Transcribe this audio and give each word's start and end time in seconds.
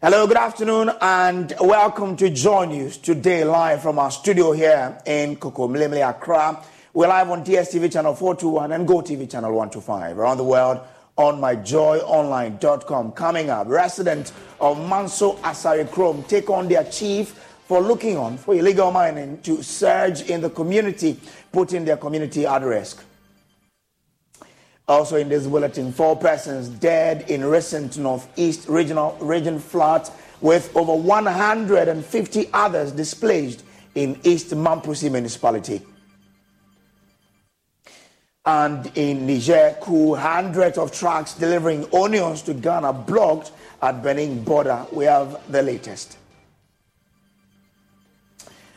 Hello, 0.00 0.28
good 0.28 0.36
afternoon, 0.36 0.92
and 1.00 1.52
welcome 1.60 2.16
to 2.18 2.30
Joy 2.30 2.66
News 2.66 2.98
today, 2.98 3.42
live 3.42 3.82
from 3.82 3.98
our 3.98 4.12
studio 4.12 4.52
here 4.52 4.96
in 5.04 5.34
Kokomlemle, 5.34 6.08
Accra. 6.08 6.62
We're 6.94 7.08
live 7.08 7.28
on 7.30 7.44
DSTV 7.44 7.92
channel 7.92 8.14
421 8.14 8.70
and 8.70 8.86
GoTV 8.86 9.28
channel 9.28 9.50
125 9.50 10.16
around 10.16 10.36
the 10.36 10.44
world 10.44 10.78
on 11.16 11.40
myjoyonline.com. 11.40 13.10
Coming 13.10 13.50
up, 13.50 13.66
residents 13.66 14.32
of 14.60 14.78
Manso 14.88 15.34
Asari 15.38 15.90
Krom 15.90 16.22
take 16.22 16.48
on 16.48 16.68
their 16.68 16.84
chief 16.84 17.30
for 17.66 17.80
looking 17.80 18.16
on 18.16 18.38
for 18.38 18.54
illegal 18.54 18.92
mining 18.92 19.42
to 19.42 19.64
surge 19.64 20.22
in 20.30 20.40
the 20.40 20.50
community, 20.50 21.18
putting 21.50 21.84
their 21.84 21.96
community 21.96 22.46
at 22.46 22.62
risk. 22.62 23.02
Also 24.88 25.16
in 25.16 25.28
this 25.28 25.46
bulletin, 25.46 25.92
four 25.92 26.16
persons 26.16 26.68
dead 26.68 27.30
in 27.30 27.44
recent 27.44 27.98
Northeast 27.98 28.66
regional 28.68 29.16
region 29.20 29.58
flood, 29.58 30.08
with 30.40 30.74
over 30.74 30.94
150 30.94 32.50
others 32.54 32.92
displaced 32.92 33.64
in 33.94 34.18
East 34.24 34.50
Mamprusi 34.50 35.10
municipality. 35.10 35.82
And 38.46 38.90
in 38.96 39.26
Niger, 39.26 39.76
hundreds 40.16 40.78
of 40.78 40.90
trucks 40.90 41.34
delivering 41.34 41.86
onions 41.92 42.40
to 42.42 42.54
Ghana 42.54 42.94
blocked 42.94 43.52
at 43.82 44.02
Benin 44.02 44.42
border. 44.42 44.86
We 44.90 45.04
have 45.04 45.38
the 45.52 45.60
latest. 45.60 46.16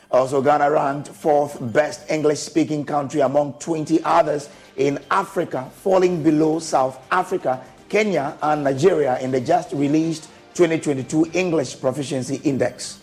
Also, 0.09 0.41
Ghana 0.41 0.69
ranked 0.69 1.07
fourth 1.07 1.57
best 1.71 2.11
English 2.11 2.39
speaking 2.39 2.83
country 2.83 3.21
among 3.21 3.53
20 3.59 4.03
others 4.03 4.49
in 4.77 4.99
Africa, 5.09 5.69
falling 5.81 6.23
below 6.23 6.59
South 6.59 6.99
Africa, 7.11 7.63
Kenya, 7.89 8.37
and 8.41 8.63
Nigeria 8.63 9.19
in 9.19 9.31
the 9.31 9.41
just 9.41 9.73
released 9.73 10.29
2022 10.53 11.31
English 11.33 11.79
Proficiency 11.79 12.35
Index. 12.43 12.99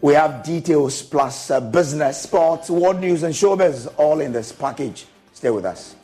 We 0.00 0.14
have 0.14 0.42
details 0.42 1.02
plus 1.02 1.50
uh, 1.50 1.60
business, 1.60 2.22
sports, 2.22 2.70
world 2.70 3.00
news, 3.00 3.22
and 3.22 3.34
showbiz 3.34 3.92
all 3.98 4.20
in 4.20 4.32
this 4.32 4.50
package. 4.50 5.06
Stay 5.34 5.50
with 5.50 5.66
us. 5.66 5.94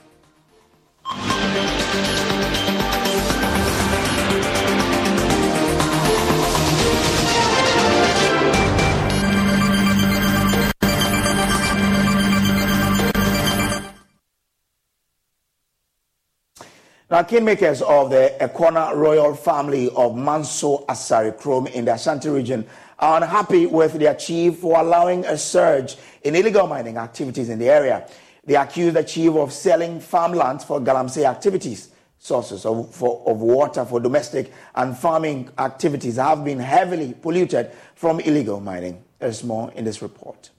Now, 17.17 17.23
kingmakers 17.23 17.81
of 17.81 18.11
the 18.11 18.37
Ekwana 18.39 18.95
royal 18.95 19.35
family 19.35 19.89
of 19.97 20.15
Manso 20.19 20.85
Asari 20.85 21.35
Krom 21.41 21.67
in 21.69 21.87
the 21.87 21.95
Ashanti 21.95 22.29
region 22.29 22.67
are 22.99 23.17
unhappy 23.23 23.65
with 23.65 23.95
their 23.95 24.15
chief 24.15 24.59
for 24.59 24.79
allowing 24.79 25.25
a 25.25 25.39
surge 25.39 25.97
in 26.25 26.37
illegal 26.37 26.67
mining 26.67 26.99
activities 26.99 27.49
in 27.49 27.59
the 27.59 27.71
area. 27.71 28.07
They 28.45 28.55
accuse 28.57 28.93
the 28.93 29.03
chief 29.03 29.33
of 29.33 29.51
selling 29.51 29.99
farmlands 29.99 30.65
for 30.65 30.79
galamsey 30.79 31.25
activities. 31.25 31.89
Sources 32.19 32.67
of, 32.67 32.95
for, 32.95 33.23
of 33.27 33.41
water 33.41 33.87
for 33.87 33.99
domestic 33.99 34.53
and 34.75 34.95
farming 34.95 35.49
activities 35.57 36.17
have 36.17 36.45
been 36.45 36.59
heavily 36.59 37.15
polluted 37.15 37.71
from 37.95 38.21
illegal 38.21 38.61
mining. 38.61 39.03
There's 39.21 39.43
more 39.43 39.73
in 39.73 39.87
this 39.87 40.03
report. 40.03 40.51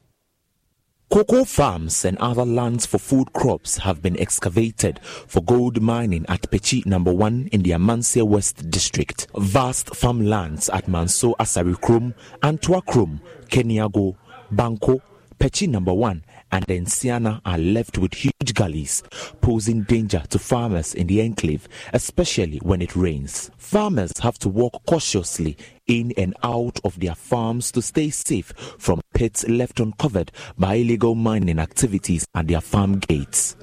Cocoa 1.17 1.45
farms 1.45 2.05
and 2.05 2.15
other 2.19 2.45
lands 2.45 2.85
for 2.85 2.99
food 2.99 3.33
crops 3.33 3.77
have 3.77 4.03
been 4.03 4.19
excavated 4.19 4.99
for 5.03 5.41
gold 5.41 5.81
mining 5.81 6.23
at 6.29 6.43
Pechi 6.51 6.85
number 6.85 7.11
1 7.11 7.49
in 7.51 7.63
the 7.63 7.71
Amansie 7.71 8.21
West 8.21 8.69
district. 8.69 9.25
Vast 9.35 9.95
farmlands 9.95 10.69
at 10.69 10.87
Manso 10.87 11.33
Asari 11.39 11.81
Krom, 11.81 12.13
Antwa 12.43 12.85
Krom, 12.85 13.19
Keniago, 13.47 14.15
Banko, 14.51 15.01
Pechi 15.39 15.67
number 15.67 15.91
1 15.91 16.23
and 16.51 16.63
then 16.65 16.85
Siana 16.85 17.41
are 17.45 17.57
left 17.57 17.97
with 17.97 18.13
huge 18.13 18.53
gullies, 18.53 19.01
posing 19.41 19.81
danger 19.83 20.21
to 20.29 20.37
farmers 20.37 20.93
in 20.93 21.07
the 21.07 21.21
enclave, 21.21 21.67
especially 21.93 22.59
when 22.59 22.79
it 22.79 22.95
rains. 22.95 23.49
Farmers 23.57 24.11
have 24.19 24.37
to 24.37 24.49
walk 24.49 24.85
cautiously 24.85 25.57
in 25.87 26.13
and 26.17 26.35
out 26.43 26.79
of 26.83 26.99
their 26.99 27.15
farms 27.15 27.71
to 27.71 27.81
stay 27.81 28.09
safe 28.09 28.53
from 28.77 29.01
pits 29.13 29.47
left 29.47 29.79
uncovered 29.79 30.31
by 30.57 30.75
illegal 30.75 31.15
mining 31.15 31.59
activities 31.59 32.25
at 32.35 32.47
their 32.47 32.61
farm 32.61 32.99
gates. 32.99 33.55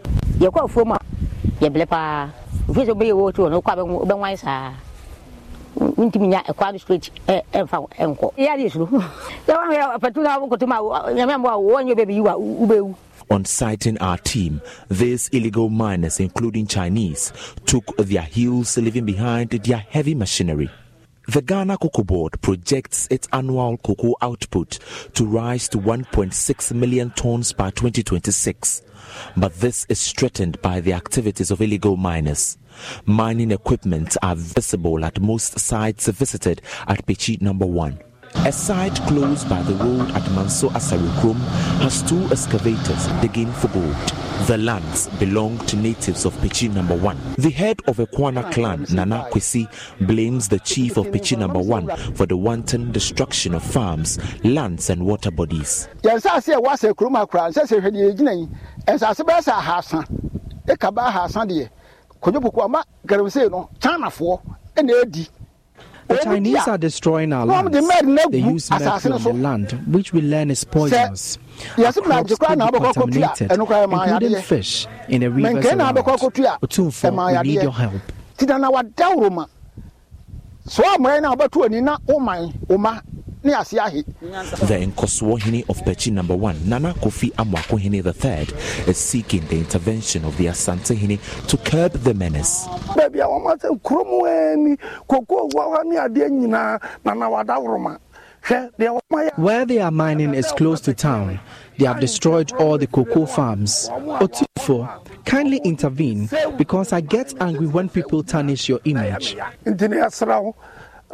nya 5.77 6.43
straight 6.79 7.11
ɛmfa 7.53 7.89
suro 8.71 8.91
nyame 11.15 11.35
bɛbi 11.95 12.21
wobɛwu 12.21 12.95
On 13.31 13.43
citing 13.47 13.97
our 13.99 14.19
team, 14.19 14.61
these 14.91 15.29
illegal 15.29 15.71
miners, 15.71 16.21
including 16.21 16.67
Chinese, 16.67 17.33
took 17.65 17.97
their 17.97 18.21
heels 18.21 18.77
leaving 18.77 19.07
behind 19.07 19.49
their 19.49 19.79
heavy 19.79 20.15
machinery. 20.15 20.69
The 21.27 21.41
Ghana 21.41 21.79
Cocoa 21.79 22.05
Board 22.05 22.41
projects 22.43 23.09
its 23.11 23.27
annual 23.33 23.79
cocoa 23.79 24.15
output 24.21 24.79
to 25.15 25.25
rise 25.25 25.69
to 25.71 25.79
1.6 25.79 26.75
million 26.75 27.11
tons 27.13 27.53
by 27.55 27.71
2026. 27.71 28.83
But 29.35 29.55
this 29.55 29.87
is 29.89 30.13
threatened 30.13 30.61
by 30.61 30.81
the 30.81 30.93
activities 30.93 31.51
of 31.51 31.63
illegal 31.63 31.97
miners. 31.97 32.59
Mining 33.07 33.53
equipment 33.53 34.19
are 34.23 34.37
visible 34.37 35.03
at 35.03 35.19
most 35.19 35.59
sites 35.59 36.09
visited 36.09 36.61
at 36.87 37.07
Pechi 37.07 37.41
number 37.41 37.67
1. 37.67 37.99
A 38.37 38.53
site 38.53 38.95
close 39.07 39.43
by 39.45 39.63
the 39.63 39.73
road 39.77 40.11
at 40.11 40.31
Manso 40.33 40.69
Asarikrum 40.71 41.37
has 41.81 42.03
two 42.03 42.23
excavators 42.31 43.07
digging 43.23 43.51
for 43.53 43.69
gold. 43.69 43.95
The 44.47 44.59
lands 44.59 45.09
belong 45.19 45.57
to 45.67 45.77
natives 45.77 46.27
of 46.27 46.35
Pechi 46.35 46.69
number 46.73 46.95
one. 46.95 47.17
The 47.39 47.49
head 47.51 47.81
of 47.87 48.01
a 48.01 48.07
Kwana 48.07 48.53
clan, 48.53 48.85
Nana 48.93 49.29
Kwesi, 49.33 49.67
blames 50.07 50.49
the 50.49 50.59
chief 50.59 50.99
of 50.99 51.07
Pechi 51.07 51.39
number 51.39 51.59
one 51.61 51.89
for 52.15 52.27
the 52.27 52.37
wanton 52.37 52.93
destruction 52.93 53.55
of 53.55 53.63
farms, 53.63 54.19
lands, 54.45 54.91
and 54.91 55.07
water 55.07 55.31
bodies. 55.31 55.89
yɛnsase 56.03 56.55
a 56.55 56.61
wɔasɛ 56.61 56.93
kurom 56.95 57.17
akora 57.17 57.49
nsɛ 57.51 57.65
sɛ 57.67 57.81
hwɛ 57.81 57.91
deɛ 57.93 58.13
yɛgyina 58.15 58.35
yi 58.39 58.49
ɛnsase 58.87 59.25
bɛyɛ 59.25 59.41
sɛ 59.43 59.53
ahasa 59.53 60.05
deɛ 61.47 61.71
no 63.51 63.71
chinafoɔ 63.81 64.41
ɛna 64.77 64.93
The 66.09 66.17
Chinese 66.23 66.69
are 66.69 66.79
destroying 66.79 67.33
our 67.33 67.47
lands. 67.47 67.71
the 67.73 67.83
men 67.83 68.15
no 68.15 68.29
They 68.31 68.39
use 68.39 68.71
mercury 68.71 69.13
on 69.13 69.23
the 69.23 69.33
land, 69.33 69.73
which 69.87 70.13
we 70.13 70.21
learn 70.21 70.51
is 70.51 70.65
poisonous. 70.65 71.39
Our 71.79 71.93
crops 71.93 72.35
could 72.39 72.59
be 72.59 72.67
contaminated, 72.71 73.51
ɛno 73.51 73.67
koraa 73.67 73.87
ɛma 73.87 74.13
including 74.15 74.43
fish 74.43 74.87
in 75.09 75.21
the 75.21 75.31
rivers 75.31 75.65
around. 75.67 75.97
Otumfo, 75.97 77.43
we 77.43 77.49
need 77.49 77.63
your 77.63 77.73
help. 77.73 78.03
Nti 83.45 83.51
na 83.51 83.63
na 83.63 83.85
wadaworo 83.85 84.09
ma 84.09 85.07
so 85.07 85.07
ammorɛ 85.07 85.07
no 85.07 85.07
a 85.07 85.07
wobɛto 85.07 85.07
ani 85.07 85.07
na 85.07 85.07
woman 85.07 85.07
wo 85.07 85.07
ma 85.07 85.15
ne 85.15 85.15
ase 85.15 85.35
ahe 85.35 85.35
The 85.35 85.55
Nkoswohini 85.55 85.69
of 85.69 85.79
Pechi 85.85 86.13
number 86.13 86.35
one, 86.37 86.69
Nana 86.69 86.95
Kofi 86.95 87.31
amoakohene 87.33 88.03
the 88.03 88.13
third 88.13 88.53
is 88.89 88.97
seeking 88.97 89.47
the 89.49 89.57
intervention 89.59 90.25
of 90.25 90.37
the 90.37 90.47
Asantehene 90.47 91.19
to 91.49 91.57
curb 91.59 91.93
the 91.93 92.15
menace. 92.15 92.67
baabi 92.97 93.21
a 93.21 93.27
wɔma 93.29 93.57
sɛ 93.61 93.81
kurom 93.83 94.27
ani 94.27 94.77
kokoo 95.09 95.51
ne 95.85 95.97
adeɛ 95.97 96.31
nyinaa 96.31 96.81
na 97.05 97.15
na 97.15 97.29
wadaworo 97.29 97.79
ma 97.81 97.97
hwɛ 98.45 98.71
deɛ 98.79 98.99
wɔma 99.01 99.29
yɛ 99.29 99.39
Where 99.39 99.67
they 99.67 99.79
are 99.81 99.91
mining 99.91 100.35
is 100.35 100.51
close 100.53 100.81
to 100.83 100.95
town. 100.95 101.41
They 101.79 101.87
have 101.87 101.99
destroyed 102.01 102.53
all 102.53 102.79
the 102.79 102.87
cocoa 102.87 103.27
farms. 103.27 103.89
Otufo, 103.91 104.89
kindly 105.25 105.61
intervene 105.65 106.29
because 106.57 106.93
I 106.93 107.01
get 107.01 107.35
angry 107.41 107.67
when 107.67 107.89
people 107.89 108.23
tarnish 108.23 108.69
your 108.69 108.81
image. 108.85 109.37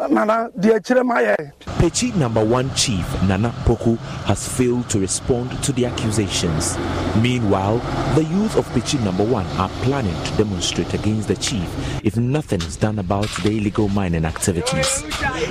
Nti 0.00 0.14
ne 0.14 0.20
yɛsrɛ 0.20 0.24
wo 0.24 0.24
nana 0.24 0.50
deɛ 0.56 0.76
akyirɛ 0.76 1.04
ma 1.04 1.20
yɛ 1.20 1.52
Pechi 1.80 2.14
number 2.16 2.44
one 2.44 2.70
chief 2.74 3.06
Nana 3.22 3.50
Poku 3.64 3.96
has 4.26 4.46
failed 4.46 4.88
to 4.90 4.98
respond 4.98 5.50
to 5.62 5.72
the 5.72 5.86
accusations. 5.86 6.76
Meanwhile, 7.22 7.78
the 8.14 8.24
youth 8.24 8.56
of 8.56 8.66
Pechi 8.68 9.02
number 9.02 9.24
one 9.24 9.46
are 9.58 9.70
planning 9.82 10.14
to 10.24 10.36
demonstrate 10.36 10.92
against 10.92 11.28
the 11.28 11.36
chief 11.36 11.68
if 12.04 12.16
nothing 12.16 12.60
is 12.60 12.76
done 12.76 12.98
about 12.98 13.28
the 13.42 13.50
illegal 13.50 13.88
mining 13.88 14.26
activities. 14.26 15.04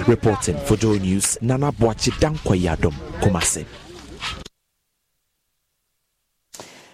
Reporting 0.07 0.57
for 0.65 0.75
Joy 0.77 0.97
News, 0.99 1.41
Nana 1.41 1.71
Boachi 1.71 2.11
Dankwayadom, 2.19 2.93
Kumase. 3.21 3.65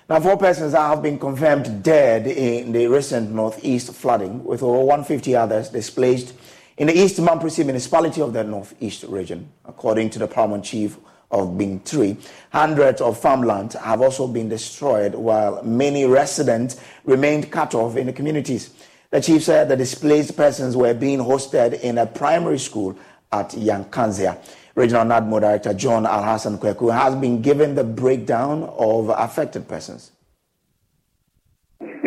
Now, 0.08 0.19
four 0.19 0.38
persons 0.38 0.74
have 0.74 1.01
been 1.01 1.18
confirmed 1.18 1.84
dead 1.84 2.28
in 2.28 2.72
the 2.72 2.86
recent 2.88 3.31
northeast 3.31 3.92
flooding, 3.92 4.44
with 4.44 4.62
over 4.62 4.78
150 4.78 5.36
others 5.36 5.69
displaced 5.69 6.36
in 6.77 6.88
the 6.88 6.98
East 6.98 7.18
Mamprusi 7.18 7.63
municipality 7.63 8.22
of 8.22 8.33
the 8.33 8.44
northeast 8.44 9.04
region. 9.07 9.50
According 9.66 10.10
to 10.12 10.19
the 10.19 10.27
paramount 10.27 10.66
chief 10.66 10.98
of 11.31 11.57
Bing 11.57 11.81
Tree, 11.81 12.18
hundreds 12.51 13.01
of 13.01 13.18
farmland 13.19 13.74
have 13.74 14.01
also 14.01 14.27
been 14.27 14.50
destroyed, 14.50 15.16
while 15.16 15.63
many 15.63 16.06
residents 16.06 16.80
remained 17.06 17.51
cut 17.51 17.74
off 17.74 17.95
in 17.95 18.07
the 18.07 18.13
communities. 18.13 18.72
The 19.10 19.22
chief 19.22 19.44
said 19.44 19.69
the 19.69 19.77
displaced 19.77 20.36
persons 20.36 20.75
were 20.75 20.94
being 20.94 21.19
hosted 21.19 21.80
in 21.81 21.98
a 21.98 22.06
primary 22.06 22.60
school 22.60 22.98
at 23.31 23.51
Yankanzia. 23.51 24.38
Regional 24.75 25.06
NADMO 25.06 25.39
Director 25.39 25.74
John 25.74 26.06
Al 26.06 26.24
Hassan 26.24 26.57
Kweku 26.57 26.94
has 26.94 27.16
been 27.16 27.42
given 27.42 27.75
the 27.75 27.83
breakdown 27.86 28.63
of 28.63 29.10
affected 29.10 29.68
persons. 29.69 30.12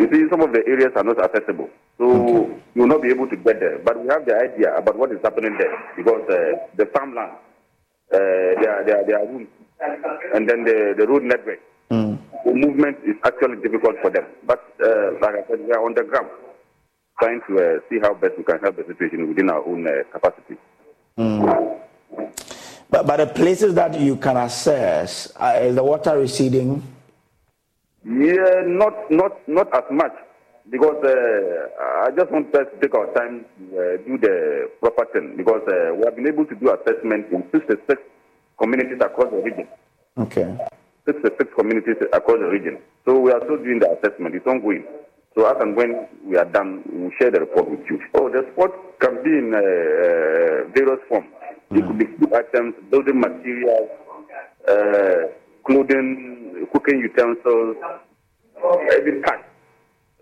You 0.09 0.25
see, 0.25 0.29
some 0.29 0.41
of 0.41 0.51
the 0.53 0.63
areas 0.65 0.91
are 0.95 1.03
not 1.03 1.21
accessible, 1.21 1.69
so 1.97 2.05
you 2.73 2.81
will 2.81 2.87
not 2.87 3.01
be 3.01 3.09
able 3.09 3.27
to 3.29 3.35
get 3.35 3.59
there. 3.59 3.77
But 3.79 4.01
we 4.01 4.07
have 4.09 4.25
the 4.25 4.35
idea 4.35 4.75
about 4.75 4.97
what 4.97 5.11
is 5.11 5.19
happening 5.23 5.55
there 5.57 5.71
because 5.95 6.21
uh, 6.29 6.57
the 6.75 6.85
farmland, 6.87 7.31
uh, 8.11 8.17
there, 8.61 8.71
are, 8.73 8.83
there, 8.85 9.01
are, 9.01 9.05
there 9.05 9.19
are 9.19 9.27
rooms, 9.27 9.47
and 10.33 10.49
then 10.49 10.63
the, 10.63 10.95
the 10.97 11.07
road 11.07 11.23
network. 11.23 11.59
The 12.45 12.53
movement 12.55 12.97
is 13.05 13.15
actually 13.25 13.57
difficult 13.61 13.97
for 14.01 14.09
them. 14.09 14.25
But 14.47 14.63
uh, 14.83 15.11
like 15.21 15.35
I 15.35 15.47
said, 15.47 15.59
we 15.59 15.71
are 15.71 15.85
on 15.85 15.93
the 15.93 16.03
ground 16.03 16.29
trying 17.19 17.41
to 17.47 17.57
uh, 17.57 17.79
see 17.89 17.99
how 18.01 18.13
best 18.13 18.37
we 18.37 18.43
can 18.43 18.59
help 18.59 18.77
the 18.77 18.85
situation 18.87 19.27
within 19.27 19.49
our 19.49 19.63
own 19.67 19.85
uh, 19.85 19.91
capacity. 20.11 20.57
But, 22.89 23.05
but 23.05 23.17
the 23.17 23.27
places 23.27 23.75
that 23.75 23.99
you 23.99 24.15
can 24.15 24.37
access, 24.37 25.31
uh, 25.35 25.59
is 25.61 25.75
the 25.75 25.83
water 25.83 26.17
receding? 26.17 26.81
Yeah, 28.05 28.63
not 28.65 29.11
not 29.11 29.35
not 29.47 29.67
as 29.75 29.83
much 29.91 30.15
because 30.69 31.03
uh, 31.03 32.07
I 32.07 32.11
just 32.15 32.31
want 32.31 32.53
us 32.55 32.67
to 32.71 32.79
take 32.79 32.95
our 32.95 33.11
time 33.13 33.43
to 33.43 33.63
uh, 33.75 33.97
do 34.07 34.17
the 34.17 34.69
proper 34.79 35.05
thing 35.11 35.35
because 35.35 35.61
uh, 35.67 35.95
we 35.95 36.05
have 36.05 36.15
been 36.15 36.27
able 36.27 36.45
to 36.45 36.55
do 36.55 36.71
assessment 36.71 37.27
in 37.31 37.43
66 37.51 38.01
communities 38.57 38.99
across 39.01 39.31
the 39.31 39.41
region. 39.41 39.67
Okay. 40.17 40.47
66 41.05 41.53
communities 41.57 41.95
across 42.13 42.39
the 42.39 42.47
region. 42.47 42.77
So 43.05 43.19
we 43.19 43.31
are 43.31 43.41
still 43.43 43.57
doing 43.57 43.79
the 43.79 43.91
assessment. 43.91 44.35
It's 44.35 44.47
ongoing. 44.47 44.85
So 45.35 45.45
as 45.45 45.57
and 45.61 45.75
when 45.75 46.07
we 46.25 46.37
are 46.37 46.45
done, 46.45 46.83
we 46.91 47.03
will 47.03 47.11
share 47.19 47.31
the 47.31 47.41
report 47.41 47.69
with 47.69 47.81
you. 47.89 47.99
Oh, 48.15 48.29
the 48.29 48.47
sport 48.53 48.71
can 48.99 49.23
be 49.23 49.29
in 49.29 49.53
uh, 49.53 49.57
uh, 49.57 50.71
various 50.71 50.99
forms. 51.07 51.27
It 51.71 51.85
could 51.85 51.97
be 51.99 52.05
food 52.17 52.33
items, 52.33 52.75
building 52.89 53.19
materials, 53.19 53.89
uh, 54.67 55.29
clothing, 55.69 56.67
cooking 56.73 56.99
utensils, 56.99 57.77
every 58.91 59.21
cash. 59.21 59.43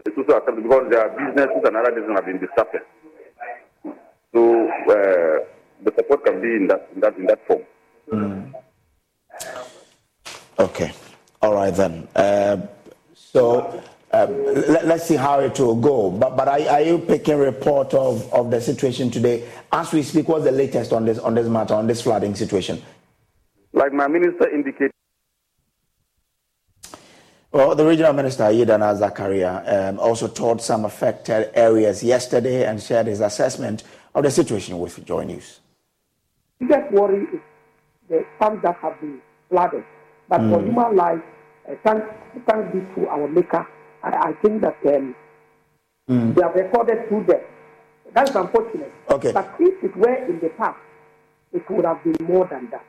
It's 0.05 0.17
also 0.17 0.37
acceptable 0.37 0.63
because 0.63 0.87
there 0.91 1.01
are 1.01 1.09
businesses 1.09 1.63
and 1.63 1.75
other 1.75 1.91
businesses 1.91 2.15
have 2.15 2.25
been 2.25 2.39
disrupted. 2.39 2.81
So 4.33 4.67
uh, 4.67 5.45
the 5.83 5.93
support 5.95 6.25
can 6.25 6.41
be 6.41 6.47
in 6.47 6.67
that 6.67 6.89
in 6.93 6.99
that 7.01 7.17
in 7.17 7.25
that 7.27 7.47
form. 7.47 7.63
Okay. 10.59 10.91
All 11.41 11.53
right 11.53 11.73
then. 11.73 12.07
Uh, 12.15 12.57
so 13.13 13.81
uh, 14.11 14.25
let, 14.27 14.85
us 14.85 15.07
see 15.07 15.15
how 15.15 15.39
it 15.39 15.57
will 15.59 15.75
go. 15.75 16.09
But 16.11 16.35
but 16.35 16.47
are, 16.47 16.59
are 16.59 16.81
you 16.81 16.99
picking 16.99 17.35
a 17.35 17.37
report 17.37 17.93
of, 17.93 18.31
of 18.33 18.51
the 18.51 18.59
situation 18.59 19.11
today 19.11 19.47
as 19.71 19.93
we 19.93 20.03
speak? 20.03 20.27
What's 20.27 20.45
the 20.45 20.51
latest 20.51 20.93
on 20.93 21.05
this 21.05 21.19
on 21.19 21.35
this 21.35 21.47
matter 21.47 21.73
on 21.73 21.87
this 21.87 22.01
flooding 22.01 22.35
situation? 22.35 22.81
Like 23.73 23.93
my 23.93 24.07
minister 24.07 24.49
indicated. 24.49 24.91
Well, 27.51 27.75
the 27.75 27.85
regional 27.85 28.13
minister, 28.13 28.43
Yidana 28.43 28.93
Zakaria, 28.99 29.89
um, 29.89 29.99
also 29.99 30.27
toured 30.27 30.61
some 30.61 30.85
affected 30.85 31.49
areas 31.55 32.03
yesterday 32.03 32.65
and 32.65 32.81
shared 32.81 33.07
his 33.07 33.21
assessment 33.21 33.83
of 34.13 34.23
the 34.23 34.31
situation 34.31 34.79
with 34.79 35.03
Joy 35.05 35.23
News. 35.23 35.59
biggest 36.59 36.91
worry 36.91 37.23
is 37.33 37.39
the 38.09 38.25
farms 38.39 38.59
that 38.63 38.75
have 38.81 38.99
been 38.99 39.21
flooded. 39.49 39.83
But 40.27 40.39
for 40.49 40.57
Mm. 40.59 40.65
human 40.65 40.95
life, 40.95 41.21
uh, 41.69 41.75
thanks, 41.85 42.05
thanks 42.47 42.73
be 42.73 42.79
to 42.95 43.07
our 43.09 43.27
Maker, 43.27 43.65
I, 44.03 44.09
I 44.29 44.33
think 44.41 44.61
that 44.63 44.75
um, 44.85 45.15
Mm. 46.09 46.33
they 46.35 46.41
have 46.41 46.55
recorded 46.55 47.07
two 47.09 47.21
deaths. 47.25 47.43
That's 48.13 48.33
unfortunate. 48.35 48.91
Okay. 49.09 49.31
But 49.33 49.53
if 49.59 49.83
it 49.83 49.95
were 49.95 50.15
in 50.15 50.39
the 50.39 50.49
past, 50.57 50.79
it 51.53 51.69
would 51.69 51.85
have 51.85 52.03
been 52.03 52.25
more 52.25 52.45
than 52.47 52.69
that. 52.71 52.83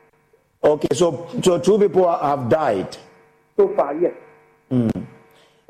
Okay, 0.65 0.89
so 0.95 1.27
so 1.43 1.59
two 1.59 1.79
people 1.79 2.09
have 2.11 2.49
died. 2.49 2.97
So 3.57 3.69
far, 3.77 3.95
yes. 3.97 4.15
Mm. 4.71 5.07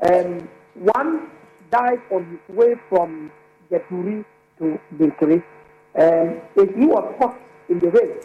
Um, 0.09 0.49
one 0.75 1.29
died 1.71 2.01
on 2.11 2.25
his 2.31 2.55
way 2.55 2.75
from 2.89 3.31
Geturi 3.71 4.25
to 4.57 4.79
Bintri. 4.95 5.43
Um, 5.97 6.41
he 6.55 6.85
was 6.85 7.15
caught 7.19 7.39
in 7.69 7.79
the 7.79 7.89
rain, 7.89 8.19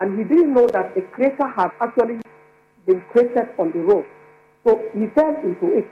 and 0.00 0.18
he 0.18 0.24
didn't 0.24 0.54
know 0.54 0.66
that 0.68 0.96
a 0.96 1.02
crater 1.02 1.48
had 1.48 1.70
actually 1.80 2.20
been 2.86 3.00
created 3.12 3.48
on 3.58 3.72
the 3.72 3.80
road. 3.80 4.06
So 4.64 4.82
he 4.94 5.06
fell 5.08 5.36
into 5.42 5.78
it. 5.78 5.88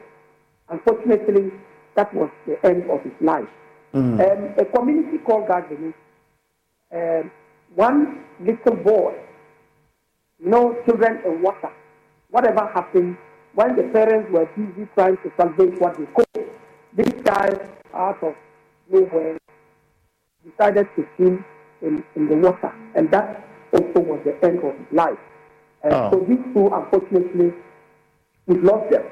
Unfortunately, 0.69 1.52
that 1.95 2.12
was 2.14 2.31
the 2.47 2.64
end 2.66 2.90
of 2.90 3.02
his 3.02 3.12
life. 3.21 3.49
Mm. 3.93 4.21
Um, 4.21 4.54
a 4.59 4.64
community 4.64 5.19
called 5.19 5.49
Gagini 5.49 5.95
um, 6.95 7.31
one 7.75 8.25
little 8.40 8.76
boy, 8.76 9.14
you 10.38 10.49
know, 10.50 10.76
children 10.87 11.21
in 11.25 11.43
water, 11.43 11.71
whatever 12.31 12.71
happened, 12.73 13.16
when 13.54 13.76
the 13.76 13.84
parents 13.84 14.30
were 14.32 14.46
busy 14.56 14.88
trying 14.94 15.16
to 15.18 15.32
salvage 15.37 15.78
what 15.78 15.96
they 15.99 16.06
could, 16.14 16.50
this 16.96 17.12
child, 17.25 17.61
out 17.94 18.23
of 18.23 18.34
nowhere, 18.90 19.38
decided 20.44 20.88
to 20.96 21.06
swim 21.16 21.44
in, 21.82 22.04
in 22.16 22.28
the 22.28 22.37
water, 22.37 22.73
and 22.94 23.11
that 23.11 23.44
also 23.73 24.00
was 24.00 24.20
the 24.25 24.34
end 24.46 24.58
of 24.58 24.75
his 24.76 24.92
life. 24.92 25.18
And 25.82 25.92
Oh. 25.92 26.11
so 26.12 26.20
these 26.20 26.38
two, 26.54 26.66
unfortunately, 26.73 27.52
we 28.46 28.58
lost 28.61 28.90
them. 28.90 29.04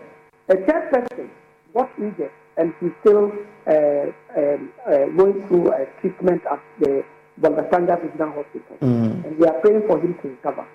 A 0.48 0.56
third 0.56 0.90
person 0.90 1.30
got 1.74 1.90
injured, 1.98 2.30
and 2.56 2.74
he's 2.80 2.92
still 3.00 3.32
uh, 3.66 4.06
um, 4.36 4.72
uh, 4.86 5.06
going 5.16 5.46
through 5.48 5.72
a 5.72 5.86
treatment 6.00 6.42
at 6.50 6.60
the 6.80 7.04
Bolgatanga 7.40 8.02
Regional 8.02 8.32
Hospital. 8.32 8.76
Mm. 8.80 9.24
And 9.24 9.38
we 9.38 9.46
are 9.46 9.58
praying 9.60 9.82
for 9.86 10.00
him 10.00 10.14
to 10.22 10.28
recover. 10.28 10.66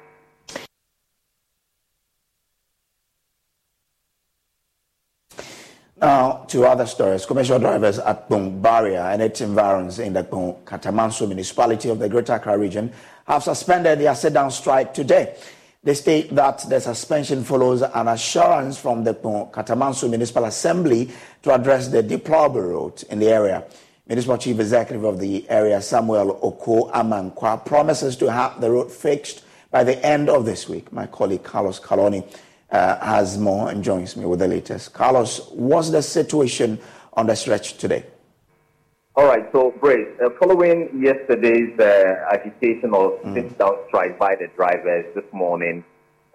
Now, 6.00 6.46
to 6.50 6.66
other 6.66 6.86
stories. 6.86 7.26
Commercial 7.26 7.58
drivers 7.58 7.98
at 7.98 8.30
Kpone 8.30 8.62
Barrier 8.62 9.00
and 9.00 9.20
its 9.20 9.42
environs 9.42 9.98
in 9.98 10.14
the 10.14 10.24
Kpone 10.24 10.64
Katamanso 10.64 11.28
municipality 11.28 11.90
of 11.90 11.98
the 11.98 12.08
Greater 12.08 12.34
Accra 12.34 12.56
region 12.56 12.94
have 13.26 13.42
suspended 13.42 14.00
their 14.00 14.14
sit-down 14.14 14.52
strike 14.52 14.94
today. 14.94 15.36
They 15.84 15.96
state 15.96 16.36
that 16.36 16.70
the 16.70 16.80
suspension 16.80 17.44
follows 17.44 17.82
an 17.82 18.10
assurance 18.10 18.78
from 18.78 19.04
the 19.04 19.16
Kpone 19.16 19.52
Katamanso 19.52 20.08
Municipal 20.08 20.46
Assembly 20.46 21.10
to 21.42 21.52
address 21.56 21.88
the 21.88 22.04
deplorable 22.04 22.62
road 22.62 23.04
in 23.10 23.18
the 23.18 23.30
area. 23.30 23.64
Municipal 24.08 24.38
Chief 24.38 24.60
Executive 24.60 25.04
of 25.04 25.20
the 25.20 25.50
area, 25.50 25.82
Samuel 25.82 26.40
Oko 26.44 26.92
Amankwa, 26.92 27.66
promises 27.66 28.16
to 28.18 28.32
have 28.32 28.62
the 28.62 28.70
road 28.70 28.92
fixed 28.92 29.44
by 29.72 29.84
the 29.84 30.06
end 30.06 30.30
of 30.30 30.46
this 30.46 30.70
week. 30.70 30.94
My 30.94 31.08
colleague 31.08 31.44
Carlos 31.44 31.80
Calony 31.80 32.24
uh, 32.72 33.00
has 33.00 33.38
more 33.38 33.70
and 33.70 33.84
joins 33.84 34.16
me 34.16 34.26
with 34.26 34.40
the 34.40 34.48
latest. 34.48 34.94
Carlos, 34.94 35.50
what's 35.52 35.90
the 35.90 36.02
situation 36.02 36.80
on 37.14 37.28
the 37.28 37.36
stretch 37.36 37.78
today? 37.78 38.06
All 39.16 39.26
right, 39.26 39.50
so 39.52 39.74
Brace, 39.82 40.08
uh, 40.24 40.30
following 40.40 41.02
yesterday's 41.02 41.80
uh, 41.80 42.28
agitation 42.32 42.94
or 42.94 43.20
sit-down 43.34 43.76
strike 43.88 44.20
by 44.20 44.36
the 44.36 44.48
drivers 44.56 45.06
this 45.16 45.26
morning, 45.32 45.84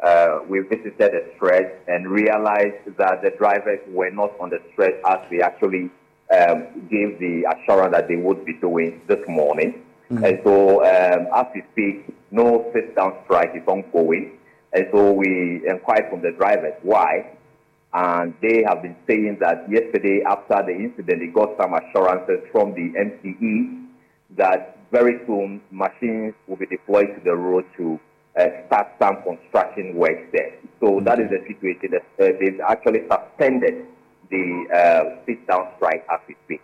uh, 0.03 0.41
we 0.49 0.59
visited 0.61 0.99
the 0.99 1.25
stretch 1.37 1.73
and 1.87 2.11
realized 2.11 2.97
that 2.97 3.23
the 3.23 3.31
drivers 3.39 3.79
were 3.89 4.11
not 4.11 4.33
on 4.41 4.51
the 4.51 4.61
stretch 4.73 4.95
as 5.07 5.19
they 5.31 5.41
actually 5.41 5.91
um, 6.37 6.67
gave 6.91 7.21
the 7.21 7.47
assurance 7.55 7.93
that 7.93 8.09
they 8.09 8.17
would 8.17 8.45
be 8.45 8.55
doing 8.55 9.01
this 9.07 9.21
morning. 9.29 9.85
And 10.11 10.41
so, 10.45 10.85
um, 10.85 11.29
as 11.35 11.47
we 11.55 11.63
speak, 11.73 12.15
no 12.33 12.69
sit-down 12.75 13.15
strike 13.25 13.53
is 13.55 13.63
ongoing. 13.67 14.39
And 14.73 14.87
so 14.93 15.13
we 15.13 15.63
inquired 15.69 16.09
from 16.11 16.23
the 16.23 16.33
drivers 16.33 16.75
why. 16.83 17.37
And 17.95 18.35
they 18.41 18.65
have 18.67 18.81
been 18.81 18.97
saying 19.07 19.39
that 19.41 19.71
yesterday, 19.71 20.23
after 20.27 20.63
the 20.65 20.73
incident, 20.73 21.21
they 21.21 21.27
got 21.27 21.57
some 21.61 21.75
assurances 21.75 22.41
from 22.51 22.73
the 22.73 22.93
MCE 22.99 23.87
that 24.37 24.79
very 24.91 25.21
soon 25.27 25.61
machines 25.71 26.35
will 26.47 26.57
be 26.57 26.67
deployed 26.67 27.09
to 27.15 27.21
the 27.23 27.35
road 27.35 27.67
to 27.77 28.01
uh, 28.39 28.47
start 28.67 28.89
some 28.99 29.23
construction 29.23 29.95
work 29.95 30.33
there. 30.33 30.55
So 30.81 31.01
that 31.05 31.21
is 31.21 31.29
the 31.29 31.45
situation. 31.47 31.91
That, 31.91 32.05
uh, 32.19 32.39
they've 32.41 32.61
actually 32.61 33.01
suspended 33.09 33.87
the 34.31 34.67
uh, 34.75 35.25
sit-down 35.27 35.69
strike 35.77 36.07
as 36.11 36.21
we 36.27 36.37
speak. 36.47 36.63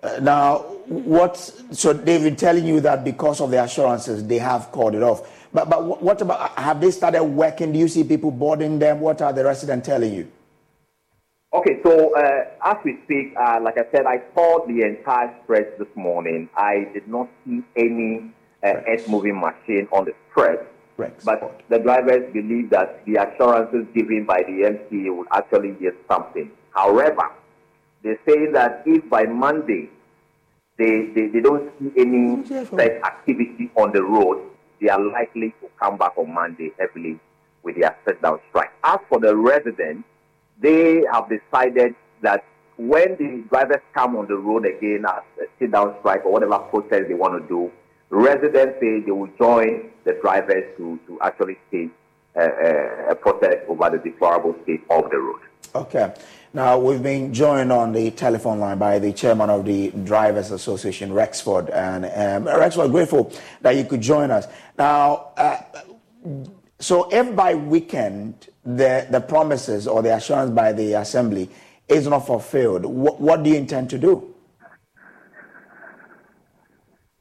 Uh, 0.00 0.20
now, 0.20 0.58
what? 0.86 1.36
So 1.36 1.92
they've 1.92 2.22
been 2.22 2.36
telling 2.36 2.66
you 2.66 2.80
that 2.80 3.02
because 3.02 3.40
of 3.40 3.50
the 3.50 3.62
assurances, 3.62 4.24
they 4.26 4.38
have 4.38 4.70
called 4.70 4.94
it 4.94 5.02
off. 5.02 5.37
But 5.52 5.68
but 5.70 6.02
what 6.02 6.20
about? 6.20 6.50
Have 6.58 6.80
they 6.80 6.90
started 6.90 7.24
working? 7.24 7.72
Do 7.72 7.78
you 7.78 7.88
see 7.88 8.04
people 8.04 8.30
boarding 8.30 8.78
them? 8.78 9.00
What 9.00 9.22
are 9.22 9.32
the 9.32 9.44
residents 9.44 9.86
telling 9.86 10.14
you? 10.14 10.30
Okay, 11.54 11.80
so 11.82 12.14
uh, 12.14 12.44
as 12.62 12.76
we 12.84 12.98
speak, 13.04 13.32
uh, 13.34 13.58
like 13.62 13.78
I 13.78 13.90
said, 13.90 14.04
I 14.04 14.20
saw 14.34 14.66
the 14.66 14.82
entire 14.82 15.34
stretch 15.44 15.78
this 15.78 15.88
morning. 15.94 16.50
I 16.54 16.88
did 16.92 17.08
not 17.08 17.28
see 17.46 17.62
any 17.74 18.30
uh, 18.62 18.82
earth-moving 18.86 19.40
machine 19.40 19.88
on 19.90 20.04
the 20.04 20.12
stretch. 20.30 20.60
But 21.24 21.62
the 21.70 21.78
drivers 21.78 22.30
believe 22.32 22.70
that 22.70 23.04
the 23.06 23.16
assurances 23.16 23.86
given 23.94 24.26
by 24.26 24.42
the 24.42 24.76
MCE 24.76 25.16
will 25.16 25.26
actually 25.32 25.70
get 25.80 25.94
something. 26.10 26.50
However, 26.70 27.30
they 28.02 28.16
say 28.26 28.50
that 28.52 28.82
if 28.84 29.08
by 29.08 29.22
Monday 29.24 29.88
they, 30.76 31.06
they, 31.14 31.28
they 31.28 31.40
don't 31.40 31.70
see 31.78 31.92
any 31.96 32.44
such 32.46 32.78
activity 33.04 33.70
on 33.76 33.92
the 33.92 34.02
road, 34.02 34.42
they 34.80 34.88
are 34.88 35.00
likely 35.00 35.50
to 35.60 35.68
come 35.80 35.96
back 35.96 36.12
on 36.16 36.32
Monday 36.32 36.72
heavily 36.78 37.18
with 37.62 37.76
their 37.76 37.96
sit-down 38.06 38.40
strike. 38.50 38.70
As 38.84 38.98
for 39.08 39.20
the 39.20 39.36
residents, 39.36 40.04
they 40.60 41.02
have 41.12 41.28
decided 41.28 41.94
that 42.22 42.44
when 42.76 43.16
the 43.16 43.44
drivers 43.48 43.82
come 43.92 44.16
on 44.16 44.26
the 44.28 44.36
road 44.36 44.64
again 44.64 45.04
as 45.06 45.22
a 45.40 45.46
sit-down 45.58 45.96
strike 46.00 46.24
or 46.24 46.32
whatever 46.32 46.58
protest 46.58 47.08
they 47.08 47.14
want 47.14 47.40
to 47.40 47.48
do, 47.48 47.70
residents 48.10 48.78
say 48.80 49.00
they 49.00 49.10
will 49.10 49.30
join 49.38 49.90
the 50.04 50.12
drivers 50.22 50.64
to, 50.76 50.98
to 51.06 51.18
actually 51.20 51.58
stage 51.68 51.90
uh, 52.36 52.40
uh, 52.40 53.10
a 53.10 53.14
protest 53.14 53.58
over 53.68 53.90
the 53.90 53.98
deplorable 53.98 54.54
state 54.62 54.82
of 54.90 55.10
the 55.10 55.18
road. 55.18 55.40
Okay. 55.78 56.12
Now 56.54 56.76
we've 56.76 57.02
been 57.02 57.32
joined 57.32 57.70
on 57.70 57.92
the 57.92 58.10
telephone 58.10 58.58
line 58.58 58.78
by 58.78 58.98
the 58.98 59.12
chairman 59.12 59.48
of 59.48 59.64
the 59.64 59.92
Drivers 60.02 60.50
Association, 60.50 61.12
Rexford, 61.12 61.70
and 61.70 62.04
um, 62.06 62.52
Rexford, 62.52 62.90
grateful 62.90 63.32
that 63.60 63.76
you 63.76 63.84
could 63.84 64.00
join 64.00 64.32
us. 64.32 64.48
Now, 64.76 65.30
uh, 65.36 65.60
so 66.80 67.08
if 67.12 67.36
by 67.36 67.54
weekend 67.54 68.48
the 68.64 69.06
the 69.08 69.20
promises 69.20 69.86
or 69.86 70.02
the 70.02 70.16
assurance 70.16 70.50
by 70.50 70.72
the 70.72 70.94
assembly 70.94 71.48
is 71.86 72.08
not 72.08 72.26
fulfilled, 72.26 72.84
what, 72.84 73.20
what 73.20 73.44
do 73.44 73.50
you 73.50 73.56
intend 73.56 73.88
to 73.90 73.98
do? 73.98 74.34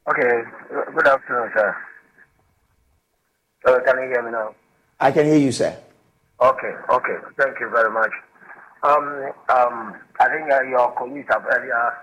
Okay, 0.10 0.42
good 0.96 1.08
afternoon, 1.08 1.52
sir. 1.56 1.78
Uh, 3.68 3.80
can 3.86 3.98
you 3.98 4.08
hear 4.08 4.24
me 4.24 4.32
now? 4.32 4.56
I 5.00 5.12
can 5.12 5.26
hear 5.28 5.38
you, 5.38 5.52
sir. 5.52 5.78
Okay, 6.42 6.74
okay. 6.90 7.18
Thank 7.38 7.60
you 7.60 7.70
very 7.70 7.92
much. 7.92 8.12
Um, 8.84 9.32
um, 9.50 9.96
I 10.20 10.30
think 10.30 10.52
uh, 10.52 10.62
your 10.70 10.92
colleagues 10.94 11.28
have 11.30 11.46
earlier 11.52 11.94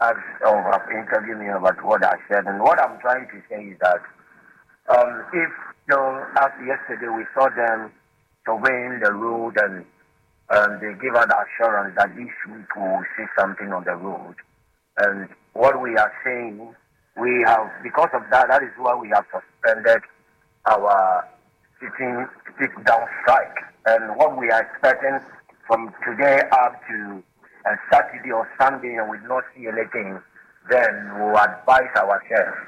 asked 0.00 0.42
or 0.44 0.62
have 0.72 0.82
interviewed 0.90 1.38
me 1.38 1.48
about 1.48 1.82
what 1.84 2.04
I 2.04 2.16
said, 2.28 2.46
and 2.46 2.60
what 2.60 2.80
I'm 2.80 2.98
trying 3.00 3.26
to 3.28 3.42
say 3.48 3.62
is 3.64 3.78
that 3.80 4.02
um, 4.88 5.24
if, 5.32 5.50
you 5.88 5.96
know, 5.96 6.26
as 6.38 6.50
yesterday 6.66 7.08
we 7.08 7.24
saw 7.34 7.48
them 7.48 7.92
surveying 8.44 9.00
the 9.02 9.12
road 9.12 9.56
and 9.56 9.84
um, 10.50 10.78
they 10.80 10.94
give 11.02 11.14
us 11.14 11.26
assurance 11.26 11.94
that 11.96 12.14
this 12.14 12.30
week 12.48 12.76
we 12.76 12.82
will 12.82 13.04
see 13.16 13.24
something 13.38 13.72
on 13.72 13.84
the 13.84 13.94
road. 13.96 14.34
And 14.98 15.28
what 15.54 15.80
we 15.82 15.96
are 15.96 16.12
saying, 16.24 16.74
we 17.20 17.42
have, 17.46 17.70
because 17.82 18.10
of 18.14 18.22
that, 18.30 18.48
that 18.48 18.62
is 18.62 18.70
why 18.76 18.94
we 18.94 19.08
have 19.08 19.24
suspended 19.32 20.02
our 20.66 21.26
sitting, 21.80 22.26
sit 22.60 22.70
down 22.84 23.06
strike. 23.22 23.56
And 23.86 24.16
what 24.16 24.38
we 24.38 24.50
are 24.50 24.62
expecting 24.62 25.18
from 25.66 25.92
today 26.06 26.42
up 26.52 26.80
to 26.88 27.22
uh, 27.68 27.76
Saturday 27.92 28.30
or 28.30 28.48
Sunday 28.60 28.94
and 28.94 29.10
we 29.10 29.18
not 29.26 29.44
see 29.54 29.66
anything, 29.66 30.20
then 30.70 31.10
we'll 31.18 31.36
advise 31.36 31.90
ourselves. 31.96 32.58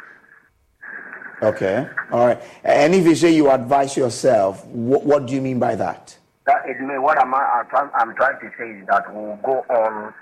Okay. 1.43 1.89
All 2.11 2.27
right. 2.27 2.43
And 2.65 2.95
if 2.95 3.07
you 3.07 3.15
say 3.15 3.33
you 3.35 3.51
advise 3.51 3.97
yourself, 3.97 4.65
what, 4.67 5.05
what 5.05 5.27
do 5.27 5.35
you 5.35 5.41
mean 5.41 5.59
by 5.59 5.77
that? 5.77 6.17
That 6.47 6.63
it 6.67 6.77
what 7.01 7.21
I'm, 7.21 7.35
I'm, 7.35 7.69
trying, 7.69 7.91
I'm 7.95 8.15
trying 8.17 8.41
to 8.41 8.51
say 8.59 8.71
is 8.71 8.87
that 8.89 9.15
we'll 9.15 9.37
go 9.45 9.65
on 9.71 10.13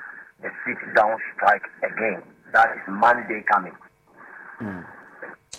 the 0.42 0.50
sit 0.66 0.94
down 0.94 1.16
strike 1.34 1.62
again. 1.82 2.22
That 2.52 2.68
is 2.76 2.82
Monday 2.88 3.42
coming. 3.50 3.72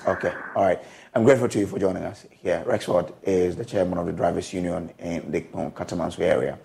Okay, 0.07 0.33
all 0.55 0.63
right. 0.63 0.79
I'm 1.15 1.23
grateful 1.23 1.49
to 1.49 1.59
you 1.59 1.67
for 1.67 1.79
joining 1.79 2.03
us 2.03 2.25
here. 2.29 2.63
Rexford 2.65 3.13
is 3.23 3.55
the 3.55 3.65
chairman 3.65 3.97
of 3.97 4.05
the 4.05 4.11
drivers' 4.11 4.53
union 4.53 4.91
in 4.99 5.31
the 5.31 5.41
Katamanso 5.41 6.19
area. 6.19 6.59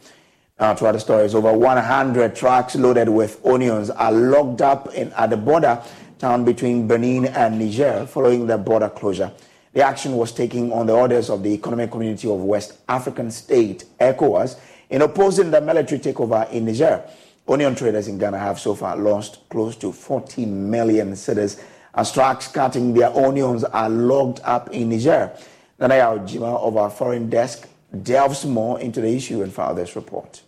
Uh, 0.63 0.67
now, 0.67 0.75
to 0.75 0.87
other 0.87 1.01
stories, 1.01 1.35
over 1.35 1.53
100 1.53 2.37
trucks 2.37 2.77
loaded 2.77 3.09
with 3.09 3.45
onions 3.45 3.91
are 3.91 4.13
locked 4.13 4.63
up 4.63 4.95
in, 4.95 5.13
at 5.15 5.31
the 5.31 5.37
border 5.37 5.83
town 6.21 6.45
between 6.45 6.87
Benin 6.87 7.27
and 7.27 7.59
Niger 7.59 8.07
following 8.07 8.47
the 8.47 8.57
border 8.57 8.89
closure. 8.89 9.33
The 9.73 9.83
action 9.83 10.13
was 10.17 10.31
taken 10.31 10.71
on 10.71 10.87
the 10.87 10.93
orders 10.93 11.31
of 11.31 11.43
the 11.43 11.49
Economic 11.53 11.91
Community 11.91 12.31
of 12.31 12.39
West 12.45 12.75
African 12.89 13.33
State, 13.33 13.87
ECOWAS, 13.99 14.57
in 14.89 15.03
opposing 15.03 15.51
the 15.51 15.61
military 15.61 16.01
takeover 16.01 16.49
in 16.53 16.67
Niger. 16.67 17.03
Onion 17.49 17.75
traders 17.75 18.07
in 18.07 18.17
Ghana 18.19 18.39
have 18.39 18.61
so 18.61 18.77
far 18.77 18.97
lost 18.97 19.41
close 19.51 19.75
to 19.79 19.91
40 19.91 20.47
million 20.47 21.11
cedis 21.15 21.61
as 21.93 22.13
trucks 22.13 22.47
carting 22.47 22.95
their 22.95 23.11
onions 23.17 23.65
are 23.65 23.91
locked 23.91 24.39
up 24.45 24.71
in 24.71 24.91
Niger. 24.91 25.37
Nanaya 25.81 26.17
Ojima 26.25 26.57
of 26.61 26.77
our 26.77 26.89
foreign 26.89 27.29
desk 27.29 27.67
delves 28.05 28.47
more 28.47 28.79
into 28.79 29.01
the 29.01 29.13
issue 29.13 29.43
and 29.43 29.53
filed 29.53 29.77
this 29.79 29.97
report. 29.97 30.41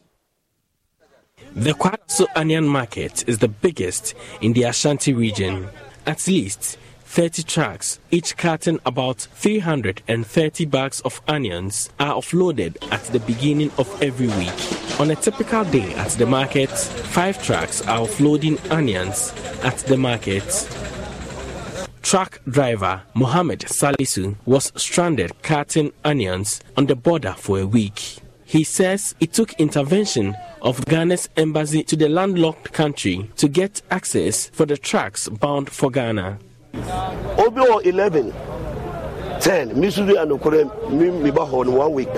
The 1.56 1.72
Kwadaso 1.72 2.26
Onion 2.34 2.66
Market 2.66 3.28
is 3.28 3.38
the 3.38 3.46
biggest 3.46 4.14
in 4.40 4.54
the 4.54 4.64
Ashanti 4.64 5.12
region. 5.12 5.68
At 6.04 6.26
least 6.26 6.78
30 7.04 7.44
trucks, 7.44 8.00
each 8.10 8.36
carting 8.36 8.80
about 8.84 9.20
330 9.20 10.64
bags 10.64 11.00
of 11.02 11.22
onions, 11.28 11.90
are 12.00 12.14
offloaded 12.14 12.76
at 12.90 13.04
the 13.04 13.20
beginning 13.20 13.70
of 13.78 14.02
every 14.02 14.26
week. 14.26 15.00
On 15.00 15.12
a 15.12 15.14
typical 15.14 15.64
day 15.64 15.94
at 15.94 16.10
the 16.10 16.26
market, 16.26 16.70
five 16.70 17.40
trucks 17.40 17.82
are 17.82 18.00
offloading 18.00 18.58
onions 18.72 19.32
at 19.62 19.78
the 19.86 19.96
market. 19.96 20.42
Truck 22.02 22.40
driver 22.48 23.02
Mohammed 23.14 23.60
Salisu 23.60 24.34
was 24.44 24.72
stranded 24.74 25.40
carting 25.42 25.92
onions 26.04 26.60
on 26.76 26.86
the 26.86 26.96
border 26.96 27.34
for 27.38 27.60
a 27.60 27.66
week. 27.66 28.23
He 28.54 28.62
says 28.62 29.16
it 29.18 29.32
took 29.32 29.52
intervention 29.54 30.36
of 30.62 30.84
Ghana's 30.84 31.28
embassy 31.36 31.82
to 31.82 31.96
the 31.96 32.08
landlocked 32.08 32.72
country 32.72 33.28
to 33.34 33.48
get 33.48 33.82
access 33.90 34.46
for 34.46 34.64
the 34.64 34.76
trucks 34.76 35.28
bound 35.28 35.68
for 35.68 35.90
Ghana. 35.90 36.38
Obio 37.36 37.84
11, 37.84 38.32
10, 39.40 39.80
Missouri 39.80 40.14
and 40.14 40.30
Okore, 40.30 41.66
one 41.66 41.92
week, 41.94 42.08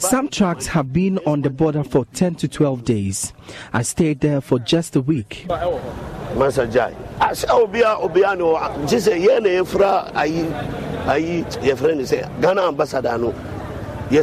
some 0.00 0.28
trucks 0.28 0.66
have 0.66 0.92
been 0.92 1.18
on 1.18 1.42
the 1.42 1.50
border 1.50 1.84
for 1.84 2.04
10 2.06 2.34
to 2.34 2.48
12 2.48 2.84
days. 2.84 3.32
I 3.72 3.82
stayed 3.82 4.18
there 4.18 4.40
for 4.40 4.58
just 4.58 4.96
a 4.96 5.00
week. 5.00 5.46
Masajai. 5.48 6.96
Asa 7.20 7.46
obia 7.46 7.96
obia 8.02 8.36
no 8.36 8.56
jise 8.88 9.16
ye 9.16 9.38
na 9.38 9.62
efra 9.62 10.12
ayi 10.14 10.50
ayi 11.06 11.64
ye 11.64 11.74
friend 11.76 12.06
say 12.08 12.28
Ghana 12.40 12.66
ambassador 12.66 13.16
We 14.10 14.16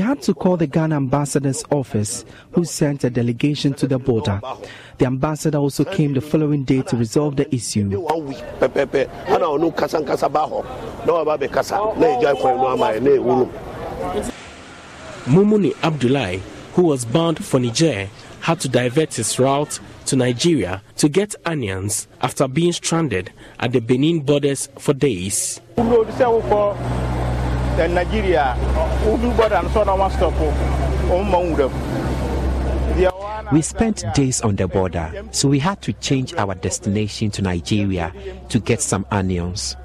had 0.00 0.22
to 0.22 0.34
call 0.34 0.56
the 0.56 0.66
Ghana 0.66 0.96
ambassador's 0.96 1.64
office, 1.70 2.24
who 2.52 2.64
sent 2.64 3.04
a 3.04 3.10
delegation 3.10 3.74
to 3.74 3.86
the 3.86 3.98
border. 3.98 4.40
The 4.98 5.06
ambassador 5.06 5.58
also 5.58 5.84
came 5.84 6.14
the 6.14 6.20
following 6.20 6.64
day 6.64 6.82
to 6.82 6.96
resolve 6.96 7.36
the 7.36 7.52
issue. 7.54 7.88
Mumuni 15.26 15.74
Abdullahi, 15.82 16.42
who 16.74 16.82
was 16.82 17.04
bound 17.04 17.44
for 17.44 17.60
Niger, 17.60 18.08
had 18.40 18.60
to 18.60 18.68
divert 18.68 19.14
his 19.14 19.38
route 19.38 19.78
to 20.08 20.16
Nigeria 20.16 20.82
to 20.96 21.06
get 21.06 21.34
onions 21.44 22.08
after 22.22 22.48
being 22.48 22.72
stranded 22.72 23.30
at 23.60 23.72
the 23.72 23.80
Benin 23.80 24.20
borders 24.20 24.68
for 24.78 24.94
days. 24.94 25.60
We 33.52 33.62
spent 33.62 34.04
days 34.14 34.40
on 34.40 34.56
the 34.56 34.66
border, 34.66 35.12
so 35.30 35.48
we 35.48 35.58
had 35.58 35.80
to 35.82 35.92
change 35.92 36.32
our 36.34 36.54
destination 36.54 37.30
to 37.32 37.42
Nigeria 37.42 38.12
to 38.48 38.58
get 38.60 38.80
some 38.80 39.04
onions. 39.10 39.76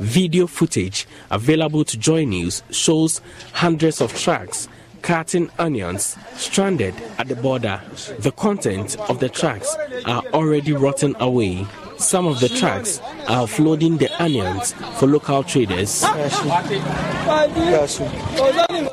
Video 0.00 0.46
footage 0.46 1.06
available 1.30 1.84
to 1.84 1.98
Joy 1.98 2.24
News 2.24 2.62
shows 2.70 3.20
hundreds 3.52 4.00
of 4.00 4.14
trucks 4.14 4.68
carting 5.02 5.50
onions 5.58 6.16
stranded 6.34 6.94
at 7.18 7.28
the 7.28 7.36
border. 7.36 7.80
The 8.18 8.32
content 8.32 8.96
of 9.08 9.18
the 9.18 9.28
trucks 9.28 9.74
are 10.04 10.22
already 10.34 10.72
rotting 10.72 11.16
away. 11.20 11.66
Some 12.00 12.26
of 12.26 12.40
the 12.40 12.48
trucks 12.48 12.98
are 13.28 13.46
offloading 13.46 13.98
the 13.98 14.08
onions 14.22 14.72
for 14.98 15.06
local 15.06 15.42
traders. 15.44 16.02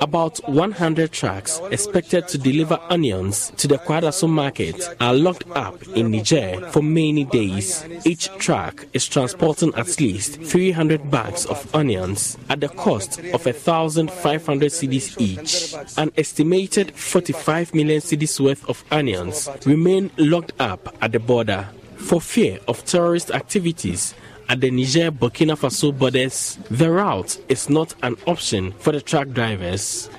About 0.02 0.38
100 0.50 1.12
trucks 1.12 1.62
expected 1.72 2.28
to 2.28 2.38
deliver 2.38 2.78
onions 2.90 3.52
to 3.58 3.68
the 3.68 3.78
Kwadaso 3.78 4.30
market 4.30 4.76
are 5.00 5.14
locked 5.14 5.50
up 5.52 5.82
in 5.96 6.12
Niger 6.12 6.70
for 6.72 6.84
many 6.84 7.24
days. 7.24 7.86
Each 8.06 8.28
truck 8.38 8.86
is 8.94 9.08
transporting 9.08 9.74
at 9.76 10.00
least 10.00 10.42
300 10.44 11.10
bags 11.10 11.46
of 11.46 11.74
onions 11.74 12.38
at 12.50 12.60
the 12.60 12.70
cost 12.70 13.20
of 13.20 13.46
1,500 13.46 14.72
cedis 14.72 15.20
each. 15.20 15.74
An 15.98 16.12
estimated 16.18 16.94
45 16.94 17.74
million 17.74 18.02
cedis 18.02 18.40
worth 18.40 18.68
of 18.70 18.84
onions 18.92 19.50
remain 19.66 20.12
locked 20.18 20.54
up 20.60 20.94
at 21.02 21.14
the 21.14 21.20
border 21.20 21.68
for 21.98 22.22
fear 22.22 22.60
of 22.68 22.86
terrorist 22.86 23.32
activities 23.32 24.14
at 24.50 24.62
the 24.62 24.72
Niger 24.72 25.12
Burkina 25.12 25.58
Faso 25.58 25.98
borders, 25.98 26.58
the 26.72 26.90
route 26.90 27.38
is 27.50 27.70
not 27.70 27.94
an 28.02 28.16
option 28.26 28.72
for 28.74 28.94
the 28.94 29.02
truck 29.02 29.30
drivers. 29.30 30.10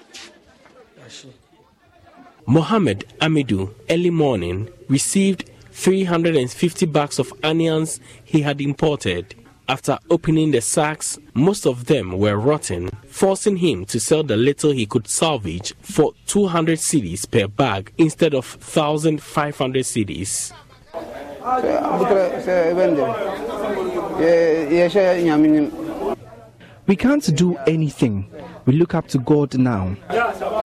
Mohammed 2.47 3.07
Amidu, 3.21 3.73
early 3.91 4.11
morning, 4.11 4.69
received 4.89 5.51
350 5.73 6.87
bags 6.87 7.19
of 7.19 7.33
onions 7.43 8.01
he 8.25 8.41
had 8.43 8.61
imported. 8.61 9.35
After 9.69 9.99
opening 10.11 10.51
the 10.51 10.63
sacks, 10.63 11.19
most 11.35 11.67
of 11.67 11.87
them 11.87 12.19
were 12.19 12.37
rotten, 12.39 12.89
forcing 13.07 13.59
him 13.59 13.85
to 13.87 14.01
sell 14.01 14.23
the 14.23 14.37
little 14.37 14.73
he 14.73 14.87
could 14.87 15.07
salvage 15.09 15.75
for 15.83 16.13
200 16.27 16.79
cedis 16.79 17.31
per 17.31 17.47
bag 17.49 17.93
instead 17.99 18.35
of 18.35 18.55
1,500 18.55 19.85
cedis. 19.85 20.53
We 26.87 26.97
can't 26.97 27.37
do 27.37 27.57
anything. 27.67 28.31
We 28.65 28.75
look 28.75 28.95
up 28.95 29.09
to 29.09 29.19
God 29.19 29.57
now. 29.59 29.97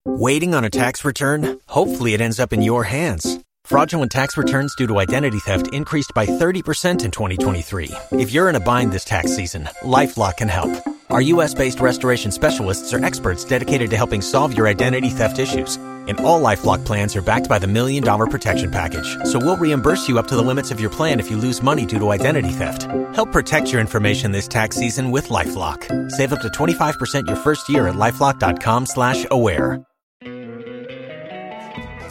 Waiting 0.06 0.54
on 0.54 0.64
a 0.64 0.70
tax 0.70 1.04
return? 1.04 1.60
Hopefully, 1.68 2.14
it 2.14 2.20
ends 2.20 2.40
up 2.40 2.52
in 2.52 2.62
your 2.62 2.84
hands. 2.84 3.38
Fraudulent 3.64 4.12
tax 4.12 4.36
returns 4.36 4.74
due 4.74 4.86
to 4.86 4.98
identity 4.98 5.38
theft 5.38 5.72
increased 5.72 6.12
by 6.14 6.26
30% 6.26 7.04
in 7.04 7.10
2023. 7.10 7.90
If 8.12 8.30
you're 8.32 8.50
in 8.50 8.56
a 8.56 8.60
bind 8.60 8.92
this 8.92 9.04
tax 9.04 9.34
season, 9.34 9.68
LifeLock 9.82 10.36
can 10.38 10.48
help. 10.48 10.70
Our 11.08 11.22
U.S. 11.22 11.54
based 11.54 11.80
restoration 11.80 12.30
specialists 12.30 12.92
are 12.92 13.02
experts 13.04 13.44
dedicated 13.44 13.90
to 13.90 13.96
helping 13.96 14.20
solve 14.20 14.56
your 14.56 14.66
identity 14.66 15.08
theft 15.08 15.38
issues. 15.38 15.78
And 16.06 16.20
all 16.20 16.40
Lifelock 16.40 16.84
plans 16.84 17.16
are 17.16 17.22
backed 17.22 17.48
by 17.48 17.58
the 17.58 17.66
Million 17.66 18.02
Dollar 18.02 18.26
Protection 18.26 18.70
Package. 18.70 19.16
So 19.24 19.38
we'll 19.38 19.56
reimburse 19.56 20.08
you 20.08 20.18
up 20.18 20.26
to 20.28 20.36
the 20.36 20.42
limits 20.42 20.70
of 20.70 20.80
your 20.80 20.90
plan 20.90 21.20
if 21.20 21.30
you 21.30 21.36
lose 21.36 21.62
money 21.62 21.86
due 21.86 21.98
to 21.98 22.10
identity 22.10 22.50
theft. 22.50 22.82
Help 23.14 23.32
protect 23.32 23.72
your 23.72 23.80
information 23.80 24.32
this 24.32 24.48
tax 24.48 24.76
season 24.76 25.10
with 25.10 25.28
LifeLock. 25.28 26.10
Save 26.10 26.32
up 26.32 26.40
to 26.42 26.48
25% 26.48 27.26
your 27.26 27.36
first 27.36 27.68
year 27.68 27.88
at 27.88 27.94
LifeLock.com 27.94 28.86
slash 28.86 29.26
aware. 29.30 29.84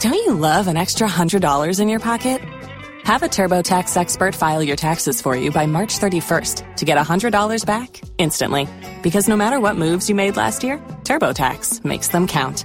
Don't 0.00 0.12
you 0.14 0.34
love 0.34 0.66
an 0.66 0.76
extra 0.76 1.08
$100 1.08 1.80
in 1.80 1.88
your 1.88 2.00
pocket? 2.00 2.42
Have 3.04 3.22
a 3.22 3.26
TurboTax 3.26 3.96
expert 3.96 4.34
file 4.34 4.62
your 4.62 4.76
taxes 4.76 5.20
for 5.20 5.36
you 5.36 5.50
by 5.50 5.66
March 5.66 5.98
31st 5.98 6.76
to 6.76 6.84
get 6.84 6.98
$100 6.98 7.64
back 7.66 8.00
instantly. 8.18 8.66
Because 9.02 9.28
no 9.28 9.36
matter 9.36 9.60
what 9.60 9.76
moves 9.76 10.08
you 10.08 10.14
made 10.14 10.36
last 10.36 10.62
year, 10.62 10.78
TurboTax 11.04 11.84
makes 11.84 12.08
them 12.08 12.26
count. 12.26 12.64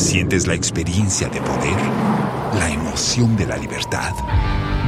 ¿Sientes 0.00 0.46
la 0.46 0.54
experiencia 0.54 1.28
de 1.28 1.40
poder? 1.42 1.76
¿La 2.58 2.70
emoción 2.70 3.36
de 3.36 3.46
la 3.46 3.58
libertad? 3.58 4.12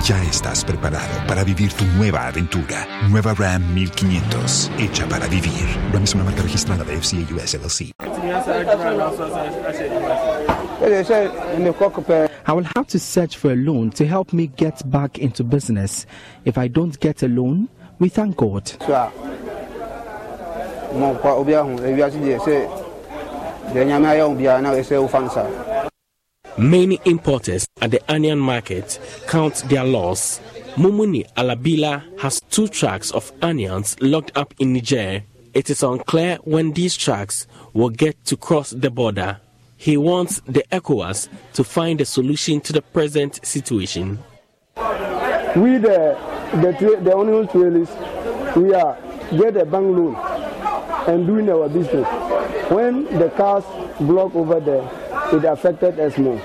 Ya 0.02 0.20
estás 0.24 0.64
preparado 0.64 1.26
para 1.28 1.44
vivir 1.44 1.70
tu 1.74 1.84
nueva 1.84 2.28
aventura. 2.28 2.86
Nueva 3.10 3.34
Ram 3.34 3.74
1500, 3.74 4.70
hecha 4.78 5.06
para 5.08 5.26
vivir. 5.28 5.66
Ram 5.92 6.02
es 6.02 6.14
una 6.14 6.24
marca 6.24 6.42
registrada 6.42 6.82
de 6.82 6.96
FCA 6.96 7.34
US 7.34 7.54
LLC. 7.54 7.92
I 12.48 12.52
will 12.52 12.66
have 12.74 12.86
to 12.86 12.98
search 12.98 13.36
for 13.36 13.52
a 13.52 13.56
loan 13.56 13.90
to 13.90 14.06
help 14.06 14.32
me 14.32 14.50
get 14.56 14.82
back 14.86 15.18
into 15.18 15.44
business. 15.44 16.06
If 16.46 16.56
I 16.56 16.68
don't 16.68 16.98
get 16.98 17.22
a 17.22 17.28
loan, 17.28 17.68
we 18.00 18.08
thank 18.08 18.36
God. 18.36 18.64
Many 26.58 27.00
importers 27.04 27.66
at 27.80 27.90
the 27.90 28.00
onion 28.08 28.38
market 28.38 29.00
count 29.26 29.64
their 29.68 29.84
loss. 29.84 30.40
Mumuni 30.76 31.30
Alabila 31.34 32.02
has 32.20 32.40
two 32.50 32.68
trucks 32.68 33.10
of 33.10 33.32
onions 33.42 33.96
locked 34.00 34.32
up 34.36 34.54
in 34.58 34.72
Niger. 34.72 35.22
It 35.54 35.70
is 35.70 35.82
unclear 35.82 36.38
when 36.44 36.72
these 36.72 36.96
trucks 36.96 37.46
will 37.72 37.90
get 37.90 38.22
to 38.26 38.36
cross 38.36 38.70
the 38.70 38.90
border. 38.90 39.38
He 39.76 39.96
wants 39.96 40.40
the 40.46 40.64
ECOWAS 40.70 41.28
to 41.54 41.64
find 41.64 42.00
a 42.00 42.04
solution 42.04 42.60
to 42.62 42.72
the 42.72 42.82
present 42.82 43.44
situation. 43.44 44.18
We, 45.56 45.76
the, 45.78 46.16
the, 46.62 46.98
the 47.02 47.16
onion 47.16 47.48
trailers, 47.48 47.88
we 48.56 48.74
are 48.74 48.96
get 49.36 49.56
a 49.56 49.64
bank 49.64 49.96
loan 49.96 50.14
and 51.08 51.26
doing 51.26 51.48
our 51.50 51.68
business. 51.68 52.06
When 52.72 53.04
the 53.18 53.28
cars 53.28 53.64
block 54.00 54.34
over 54.34 54.58
there, 54.58 54.88
it 55.30 55.44
affected 55.44 56.00
us 56.00 56.16
more. 56.16 56.40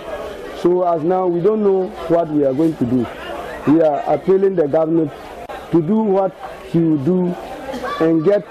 So 0.62 0.84
as 0.84 1.02
now, 1.02 1.26
we 1.26 1.40
don't 1.40 1.63
know 1.63 1.88
what 2.10 2.28
we 2.28 2.44
are 2.44 2.54
going 2.54 2.76
to 2.76 2.86
do. 2.86 3.08
We 3.72 3.82
are 3.82 4.04
appealing 4.13 4.56
the 4.56 4.68
government 4.68 5.10
to 5.72 5.82
do 5.82 5.96
what 6.00 6.36
he 6.68 6.80
will 6.80 6.98
do 7.06 7.28
and 8.02 8.26
get 8.26 8.46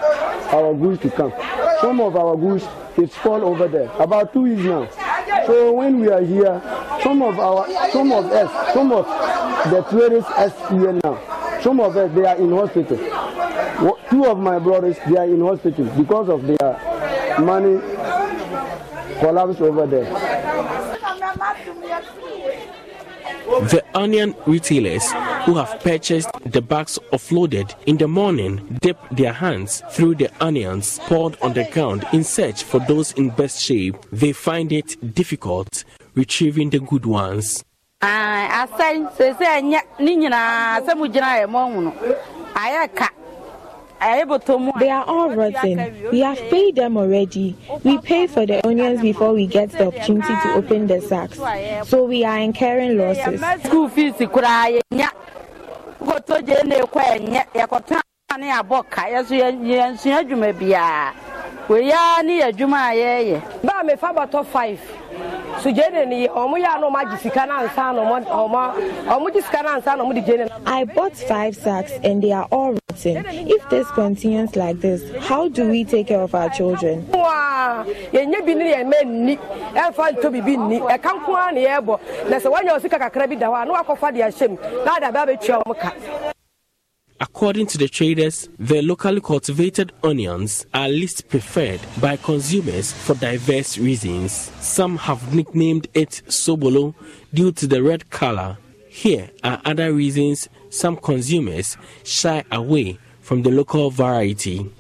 our 0.55 0.73
goods 0.73 1.03
to 1.03 1.11
come. 1.11 1.35
Some 1.83 2.01
of 2.01 2.17
our 2.17 2.35
goods 2.35 2.65
is 2.97 3.15
fall 3.17 3.45
over 3.45 3.69
there. 3.69 3.91
About 3.99 4.33
two 4.33 4.41
weeks 4.43 4.62
now. 4.62 4.89
So 5.45 5.73
when 5.75 6.01
we 6.01 6.09
are 6.09 6.23
here, 6.23 6.62
some 7.03 7.21
of 7.21 7.39
our, 7.39 7.69
some 7.91 8.11
of 8.11 8.25
us, 8.25 8.73
some 8.73 8.91
of 8.91 9.05
the 9.71 9.83
tourists 9.91 10.31
us 10.31 10.71
here 10.71 10.95
now, 11.05 11.61
some 11.61 11.81
of 11.81 11.95
us 11.95 12.11
they 12.15 12.25
are 12.25 12.37
in 12.37 12.53
hospital. 12.53 12.97
Two 14.09 14.25
of 14.25 14.39
my 14.39 14.59
brothers 14.59 14.97
they 15.11 15.17
are 15.19 15.27
in 15.27 15.43
hospital 15.43 15.85
because 15.97 16.31
of 16.31 16.43
their 16.47 16.96
money 17.38 17.81
collapse 19.20 19.61
over 19.61 19.87
there. 19.87 20.05
The 23.46 23.85
onion 23.94 24.35
retailers 24.46 25.12
who 25.44 25.55
have 25.55 25.81
purchased 25.81 26.29
the 26.44 26.61
bags 26.61 26.99
offloaded 27.12 27.75
in 27.87 27.96
the 27.96 28.09
morning 28.09 28.79
dip 28.83 28.99
their 29.12 29.33
hands 29.33 29.83
through 29.92 30.16
the 30.16 30.31
onions 30.40 30.99
poured 31.05 31.37
on 31.40 31.53
the 31.53 31.64
ground 31.70 32.05
in 32.12 32.25
search 32.25 32.64
for 32.64 32.81
those 32.81 33.12
in 33.12 33.31
best 33.31 33.62
shape. 33.62 33.96
They 34.11 34.33
find 34.33 34.72
it 34.72 35.14
difficult 35.14 35.85
retrieving 36.14 36.70
the 36.70 36.81
good 36.81 37.07
ones. 37.07 37.64
They 44.01 44.91
are 44.91 45.05
all 45.05 45.31
rotten. 45.31 46.11
We 46.11 46.21
have 46.21 46.39
paid 46.51 46.77
them 46.77 46.97
already. 46.97 47.57
We 47.85 47.99
pay 47.99 48.27
for 48.27 48.47
the 48.47 48.67
onions 48.67 49.01
before 49.01 49.33
we 49.33 49.47
get 49.47 49.71
the 49.71 49.87
opportunity 49.89 50.35
to 50.43 50.55
open 50.55 50.87
the 50.87 51.01
sacks. 51.01 51.39
So 51.89 52.05
we 52.05 52.25
are 52.25 52.39
incurring 52.39 52.99
losses. 52.99 53.41
School 53.65 53.89
fees 53.89 54.15
ne 58.39 58.51
abɔ 58.53 58.85
ka 58.91 59.03
yɛso 59.09 59.35
yɛnsua 59.35 60.21
adwuma 60.21 60.53
biara 60.53 61.13
wei 61.69 61.89
ne 62.23 62.41
yɛ 62.41 62.53
adwuma 62.53 62.91
a 62.91 62.95
yɛyɛ 62.95 63.41
baa 63.65 63.83
mefa 63.83 64.13
bɔtɔ 64.15 64.45
5 64.45 64.81
so 65.63 65.71
sika 67.23 67.47
na 67.47 67.67
sika 69.43 69.63
na 69.63 70.49
I 70.67 70.85
bought 70.85 71.17
five 71.17 71.57
sacks 71.57 71.93
and 72.05 72.23
they 72.23 72.33
are 72.33 72.47
all 72.51 72.73
rotten. 72.73 73.25
If 73.27 73.69
this 73.69 73.89
continues 73.91 74.57
like 74.57 74.81
this, 74.81 75.03
how 75.27 75.49
do 75.49 75.69
we 75.69 75.85
take 75.85 76.09
care 76.09 76.21
of 76.21 76.35
our 76.35 76.49
children? 76.51 77.07
Wow, 77.11 77.85
yɛnyɛ 78.13 78.47
bi 78.47 78.55
ne 78.55 78.73
yɛn 78.75 78.93
mɛ 78.93 79.01
nni 79.05 79.39
ɛmfa 79.75 80.05
ntɔ 80.13 80.33
bibi 80.33 80.57
nni 80.57 80.81
ɛka 80.81 81.11
nko 81.17 81.35
ara 81.35 81.53
ne 81.53 81.65
yɛbɔ 81.67 81.99
na 82.31 82.37
sɛ 82.39 82.51
woanya 82.53 82.77
osika 82.79 82.99
kakra 82.99 83.29
bi 83.29 83.37
da 83.37 83.49
hɔ 83.49 83.63
a 83.63 83.65
na 83.67 83.83
wakɔfa 83.83 84.15
de 84.15 84.21
ahyɛ 84.21 84.49
mu 84.51 84.57
na 84.85 84.97
ade 84.97 85.05
abɛ 85.05 85.19
abɛtua 85.25 85.63
ɔmo 85.63 85.75
ka 85.79 85.93
According 87.19 87.69
to 87.69 87.79
the 87.79 87.89
traders, 87.89 88.47
the 88.59 88.83
locally 88.83 89.23
cultivated 89.23 89.91
onions 90.05 90.67
are 90.75 90.89
least 90.89 91.29
preferred 91.31 91.81
by 91.99 92.19
consumers 92.19 92.93
for 92.93 93.15
diverse 93.15 93.79
reasons. 93.79 94.33
Some 94.61 94.99
have 94.99 95.35
nicknamed 95.35 95.89
it 95.95 96.21
sobolo 96.29 96.95
due 97.33 97.53
to 97.53 97.67
the 97.67 97.83
red 97.83 98.11
color. 98.11 98.59
Here 98.91 99.31
are 99.43 99.63
other 99.65 99.95
reasons 99.95 100.51
some 100.69 100.97
consumers 100.99 101.79
shy 102.05 102.45
away 102.53 102.99
from 103.23 103.43
the 103.43 103.51
local 103.51 103.91
variety. 103.91 104.71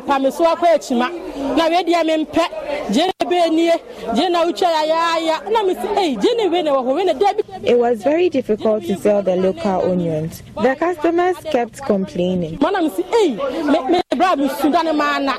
Me 0.00 0.30
so 0.30 0.44
akɔ 0.44 0.74
akyima 0.74 1.08
na 1.56 1.68
wedeɛ 1.68 2.02
mempɛ 2.04 2.92
gye 2.92 3.06
ne 3.06 3.26
bɛnie 3.26 3.80
gye 4.14 4.28
na 4.28 4.44
wotwa 4.44 4.68
na 4.70 6.00
ei 6.00 6.16
gye 6.16 6.34
ne 6.36 6.48
wei 6.48 6.62
na 6.62 6.72
wɔ 6.72 6.84
hɔ. 6.84 6.94
Wei 6.94 7.04
na 7.04 7.12
dabi 7.12 7.42
It 7.64 7.78
was 7.78 8.02
very 8.02 8.28
difficult 8.28 8.84
to 8.84 8.96
sell 8.96 9.22
the 9.22 9.36
local 9.36 9.90
onions. 9.90 10.42
The 10.62 10.74
customers 10.76 11.36
kept 11.50 11.82
complaining. 11.82 12.58
mana 12.60 12.78
mesi 12.78 13.04
ei 13.14 13.30
me 13.64 13.78
me 13.90 14.00
bra 14.16 14.36
mesu 14.36 14.70
da 14.70 14.82
ne 14.82 14.92
maana 14.92 15.34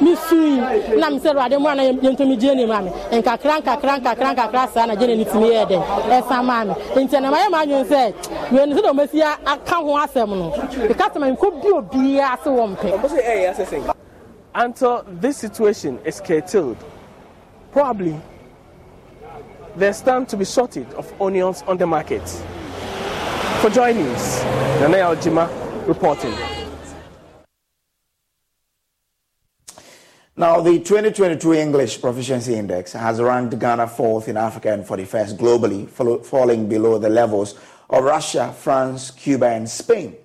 mesui 0.00 0.58
na 0.98 1.10
mesɛ 1.10 1.30
awurade 1.30 1.58
mu 1.60 1.68
ana 1.68 1.82
yɛntɔmi 1.82 2.38
gye 2.38 2.54
ne 2.54 2.66
ma 2.66 2.80
me 2.80 2.90
nkakra 3.12 3.60
nkakra 3.60 3.98
nkakra 4.00 4.34
nkakra 4.34 4.68
saa 4.72 4.86
na 4.86 4.94
gye 4.94 5.06
ne 5.06 5.16
ne 5.16 5.24
tumi 5.24 5.48
yɛ 5.50 5.66
dɛn. 5.68 5.82
Ɛsa 6.08 6.44
maa 6.44 6.64
me 6.64 6.74
nti 6.96 7.16
ɛnama 7.16 7.36
yɛ 7.36 7.50
ma 7.50 7.64
adwene 7.64 7.84
sɛ 7.84 8.14
wei 8.52 8.66
no 8.66 8.76
sɛ 8.76 8.82
dɛ 8.82 8.90
ɔmasi 8.92 9.22
aka 9.46 9.74
ho 9.76 9.96
asɛm 9.96 10.28
no. 10.28 10.50
The 10.88 10.94
customer 10.94 11.30
nkɔ 11.34 11.62
bi 11.62 11.68
obiaa 11.68 12.38
se 12.42 12.50
wɔ 12.50 12.76
mpɛ. 12.76 13.94
Until 14.54 15.04
this 15.06 15.36
situation 15.36 15.98
is 16.04 16.20
curtailed, 16.20 16.76
probably 17.72 18.20
there's 19.76 19.98
stand 19.98 20.28
to 20.28 20.36
be 20.36 20.44
shortage 20.44 20.88
of 20.96 21.12
onions 21.20 21.62
on 21.68 21.76
the 21.78 21.86
market. 21.86 22.26
For 23.60 23.70
Joy 23.70 23.92
News, 23.92 24.42
Nana 24.80 24.96
Aljima 25.14 25.48
reporting. 25.86 26.34
Now, 30.36 30.60
the 30.60 30.78
2022 30.78 31.54
English 31.54 32.00
Proficiency 32.00 32.54
Index 32.54 32.92
has 32.92 33.20
ranked 33.20 33.58
Ghana 33.58 33.88
fourth 33.88 34.28
in 34.28 34.36
Africa 34.36 34.72
and 34.72 34.84
41st 34.84 35.36
globally, 35.36 35.88
falling 36.24 36.68
below 36.68 36.98
the 36.98 37.08
levels 37.08 37.58
of 37.90 38.04
Russia, 38.04 38.54
France, 38.56 39.10
Cuba, 39.10 39.46
and 39.48 39.68
Spain. 39.68 40.16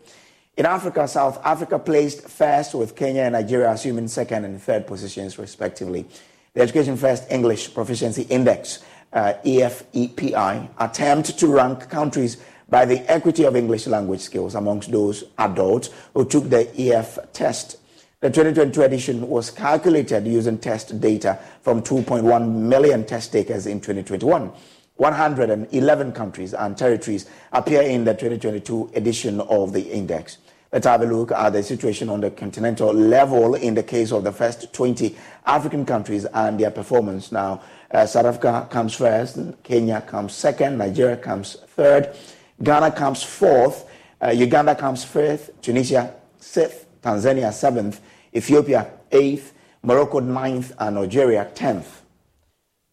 In 0.58 0.66
Africa, 0.68 1.08
South 1.08 1.44
Africa 1.44 1.80
placed 1.80 2.30
first, 2.30 2.76
with 2.76 2.96
Kenya 2.96 3.24
and 3.24 3.34
Nigeria 3.34 3.72
assuming 3.72 4.08
second 4.08 4.46
and 4.46 4.62
third 4.62 4.86
positions, 4.86 5.40
respectively. 5.40 6.06
The 6.54 6.62
Education 6.62 6.98
First 6.98 7.30
English 7.32 7.74
Proficiency 7.74 8.22
Index, 8.24 8.84
uh, 9.12 9.34
EFEPI, 9.44 10.70
attempt 10.80 11.38
to 11.40 11.48
rank 11.48 11.90
countries 11.90 12.38
by 12.70 12.86
the 12.86 13.00
equity 13.12 13.44
of 13.44 13.56
English 13.56 13.88
language 13.88 14.22
skills 14.22 14.54
amongst 14.54 14.92
those 14.92 15.24
adults 15.40 15.90
who 16.14 16.26
took 16.26 16.48
the 16.50 16.70
EF 16.80 17.18
test. 17.34 17.78
The 18.22 18.30
2022 18.30 18.82
edition 18.82 19.28
was 19.28 19.52
calculated 19.52 20.26
using 20.26 20.58
test 20.58 21.02
data 21.02 21.38
from 21.62 21.82
2.1 21.82 22.50
million 22.50 23.06
test 23.06 23.34
takers 23.34 23.68
in 23.68 23.82
2021. 23.82 24.52
111 24.96 26.12
countries 26.14 26.54
and 26.54 26.78
territories 26.78 27.26
appear 27.52 27.82
in 27.82 28.06
the 28.06 28.14
2022 28.14 28.92
edition 28.96 29.42
of 29.42 29.74
the 29.74 29.82
index. 29.92 30.38
Let's 30.72 30.88
have 30.88 31.02
a 31.02 31.06
look 31.06 31.34
at 31.34 31.50
the 31.52 31.62
situation 31.62 32.08
on 32.08 32.22
the 32.22 32.32
continental 32.32 32.94
level 32.94 33.56
in 33.56 33.74
the 33.74 33.84
case 33.84 34.14
of 34.14 34.24
the 34.24 34.32
first 34.32 34.72
20 34.74 35.16
African 35.46 35.86
countries 35.86 36.24
and 36.26 36.58
their 36.58 36.72
performance. 36.72 37.34
Now, 37.34 37.62
uh, 37.92 38.06
South 38.06 38.26
Africa 38.26 38.68
comes 38.72 38.96
first, 38.96 39.38
Kenya 39.64 40.00
comes 40.02 40.34
second, 40.34 40.78
Nigeria 40.78 41.18
comes 41.18 41.58
third, 41.76 42.16
Ghana 42.64 42.92
comes 42.92 43.24
fourth, 43.24 43.86
uh, 44.22 44.30
Uganda 44.30 44.74
comes 44.74 45.04
fifth, 45.04 45.52
Tunisia 45.62 46.14
sixth, 46.40 46.85
Tanzania 47.06 47.54
seventh, 47.54 48.02
Ethiopia 48.36 48.88
eighth, 49.12 49.54
Morocco 49.84 50.20
ninth, 50.20 50.74
and 50.80 50.98
Algeria 50.98 51.46
tenth. 51.54 52.02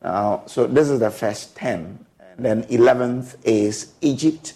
Now, 0.02 0.42
so 0.46 0.66
this 0.66 0.90
is 0.90 1.00
the 1.00 1.10
first 1.10 1.56
10. 1.56 2.04
And 2.36 2.44
then 2.44 2.64
11th 2.64 3.36
is 3.44 3.92
Egypt. 4.02 4.54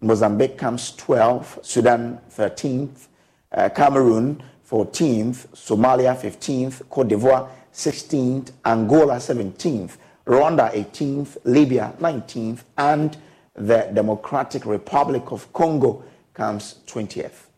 Mozambique 0.00 0.56
comes 0.56 0.92
12th. 0.96 1.64
Sudan 1.64 2.20
13th. 2.30 3.08
Uh, 3.50 3.68
Cameroon 3.70 4.42
14th. 4.70 5.48
Somalia 5.48 6.14
15th. 6.16 6.88
Cote 6.88 7.08
d'Ivoire 7.08 7.48
16th. 7.72 8.52
Angola 8.64 9.16
17th. 9.16 9.96
Rwanda 10.26 10.72
18th. 10.72 11.38
Libya 11.44 11.94
19th. 12.00 12.60
And 12.76 13.16
the 13.54 13.90
Democratic 13.92 14.66
Republic 14.66 15.32
of 15.32 15.50
Congo 15.52 16.04
comes 16.34 16.76
20th. 16.86 17.51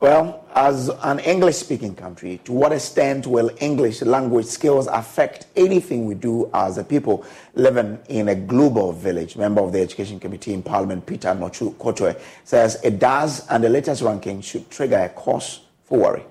Well, 0.00 0.46
as 0.54 0.88
an 1.02 1.18
English 1.18 1.56
speaking 1.56 1.94
country, 1.94 2.40
to 2.44 2.52
what 2.52 2.72
extent 2.72 3.26
will 3.26 3.50
English 3.60 4.00
language 4.00 4.46
skills 4.46 4.86
affect 4.86 5.48
anything 5.56 6.06
we 6.06 6.14
do 6.14 6.48
as 6.54 6.78
a 6.78 6.84
people 6.84 7.26
living 7.54 7.98
in 8.08 8.28
a 8.28 8.34
global 8.34 8.94
village? 8.94 9.36
Member 9.36 9.60
of 9.60 9.72
the 9.72 9.80
Education 9.82 10.18
Committee 10.18 10.54
in 10.54 10.62
Parliament, 10.62 11.04
Peter 11.04 11.28
Nortsu-Kotoe, 11.34 12.16
says 12.44 12.80
it 12.82 12.98
does, 12.98 13.46
and 13.48 13.62
the 13.62 13.68
latest 13.68 14.00
ranking 14.00 14.40
should 14.40 14.70
trigger 14.70 14.96
a 14.96 15.10
cause 15.10 15.60
for 15.84 15.98
worry. 15.98 16.24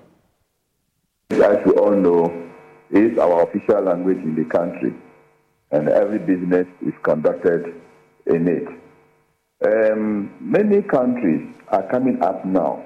As 1.30 1.58
you 1.64 1.74
all 1.78 1.94
know, 1.94 2.50
is 2.90 3.16
our 3.18 3.44
official 3.44 3.82
language 3.82 4.18
in 4.18 4.34
the 4.34 4.46
country, 4.46 4.92
and 5.70 5.88
every 5.88 6.18
business 6.18 6.66
is 6.84 6.94
conducted 7.04 7.72
in 8.26 8.48
it. 8.48 8.66
Um, 9.64 10.34
many 10.40 10.82
countries 10.82 11.54
are 11.68 11.88
coming 11.88 12.20
up 12.20 12.44
now 12.44 12.84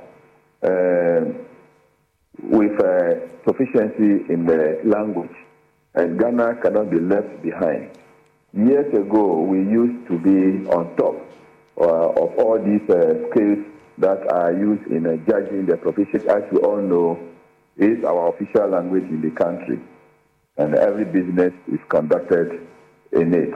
with 2.42 2.80
uh, 2.80 3.14
proficiency 3.42 4.24
in 4.32 4.46
the 4.46 4.80
language, 4.84 5.36
and 5.94 6.18
Ghana 6.18 6.56
cannot 6.62 6.90
be 6.90 7.00
left 7.00 7.42
behind. 7.42 7.90
Years 8.52 8.92
ago, 8.94 9.40
we 9.40 9.58
used 9.58 10.06
to 10.08 10.18
be 10.18 10.66
on 10.70 10.94
top 10.96 11.16
uh, 11.80 12.22
of 12.22 12.38
all 12.38 12.58
these 12.58 12.88
uh, 12.88 13.28
skills 13.30 13.58
that 13.98 14.26
are 14.32 14.52
used 14.52 14.86
in 14.86 15.04
judging 15.28 15.66
the 15.66 15.76
proficiency. 15.76 16.28
As 16.28 16.42
you 16.52 16.58
all 16.60 16.80
know, 16.80 17.18
is 17.76 18.04
our 18.04 18.28
official 18.28 18.68
language 18.68 19.04
in 19.04 19.20
the 19.20 19.30
country, 19.30 19.80
and 20.56 20.74
every 20.74 21.04
business 21.04 21.52
is 21.72 21.80
conducted 21.88 22.66
in 23.12 23.34
it. 23.34 23.54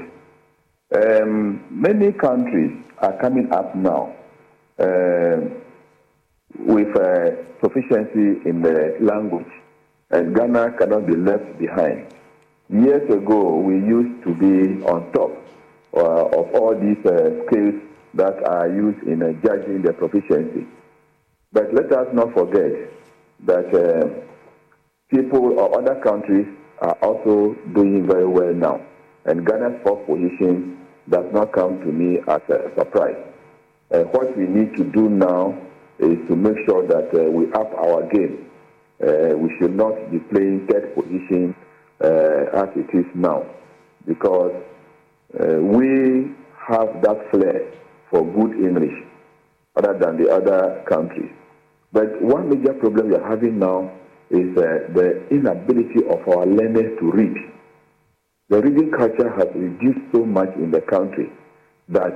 Um, 0.90 1.64
many 1.70 2.12
countries 2.12 2.72
are 2.98 3.16
coming 3.20 3.52
up 3.52 3.74
now. 3.76 4.14
Uh, 4.78 5.40
with 6.56 6.96
uh, 6.96 7.42
proficiency 7.60 8.48
in 8.48 8.62
the 8.62 8.96
language, 9.00 9.52
and 10.10 10.34
Ghana 10.34 10.72
cannot 10.78 11.06
be 11.06 11.16
left 11.16 11.58
behind. 11.58 12.06
Years 12.70 13.08
ago, 13.10 13.56
we 13.56 13.74
used 13.74 14.22
to 14.24 14.34
be 14.34 14.82
on 14.84 15.12
top 15.12 15.30
uh, 15.94 16.38
of 16.38 16.54
all 16.54 16.74
these 16.78 17.04
uh, 17.06 17.46
skills 17.46 17.74
that 18.14 18.42
are 18.46 18.68
used 18.68 19.02
in 19.06 19.22
uh, 19.22 19.32
judging 19.44 19.82
the 19.82 19.92
proficiency. 19.92 20.66
But 21.52 21.72
let 21.72 21.92
us 21.92 22.08
not 22.12 22.32
forget 22.34 22.72
that 23.46 23.72
uh, 23.74 24.08
people 25.10 25.58
or 25.58 25.78
other 25.78 26.00
countries 26.00 26.46
are 26.80 26.96
also 27.02 27.54
doing 27.74 28.06
very 28.06 28.26
well 28.26 28.52
now. 28.52 28.80
And 29.24 29.46
Ghana's 29.46 29.80
fourth 29.82 30.06
position 30.06 30.86
does 31.08 31.26
not 31.32 31.52
come 31.52 31.80
to 31.80 31.86
me 31.86 32.18
as 32.28 32.40
a 32.48 32.70
surprise. 32.76 33.16
Uh, 33.90 34.00
what 34.12 34.36
we 34.36 34.44
need 34.44 34.76
to 34.76 34.84
do 34.84 35.08
now 35.08 35.56
is 35.98 36.18
to 36.28 36.36
make 36.36 36.56
sure 36.66 36.86
that 36.86 37.08
uh, 37.14 37.30
we 37.30 37.50
up 37.52 37.72
our 37.74 38.08
game. 38.08 38.46
Uh, 39.02 39.36
we 39.36 39.54
should 39.58 39.74
not 39.74 39.94
be 40.10 40.18
playing 40.30 40.66
third 40.68 40.94
position 40.94 41.54
uh, 42.02 42.62
as 42.62 42.68
it 42.76 42.90
is 42.96 43.06
now 43.14 43.44
because 44.06 44.52
uh, 45.38 45.54
we 45.56 46.34
have 46.68 46.88
that 47.02 47.18
flair 47.30 47.72
for 48.10 48.24
good 48.24 48.52
English 48.64 48.94
other 49.76 49.96
than 49.98 50.22
the 50.22 50.28
other 50.30 50.82
countries. 50.88 51.30
But 51.92 52.20
one 52.20 52.48
major 52.48 52.74
problem 52.74 53.08
we 53.08 53.14
are 53.16 53.28
having 53.28 53.58
now 53.58 53.90
is 54.30 54.56
uh, 54.56 54.92
the 54.94 55.26
inability 55.30 56.04
of 56.08 56.26
our 56.28 56.46
learners 56.46 56.98
to 57.00 57.10
read. 57.10 57.34
The 58.48 58.60
reading 58.60 58.90
culture 58.90 59.30
has 59.30 59.48
reduced 59.54 60.00
so 60.12 60.24
much 60.24 60.54
in 60.56 60.70
the 60.70 60.80
country 60.80 61.30
that 61.88 62.12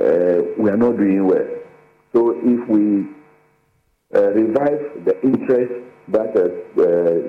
uh, 0.00 0.42
we 0.58 0.70
are 0.70 0.76
not 0.76 0.96
doing 0.96 1.26
well. 1.26 1.46
So 2.12 2.32
if 2.36 2.68
we 2.68 3.06
uh, 4.14 4.30
revive 4.30 5.04
the 5.04 5.20
interest 5.22 5.72
that 6.08 6.36
uh, 6.36 6.82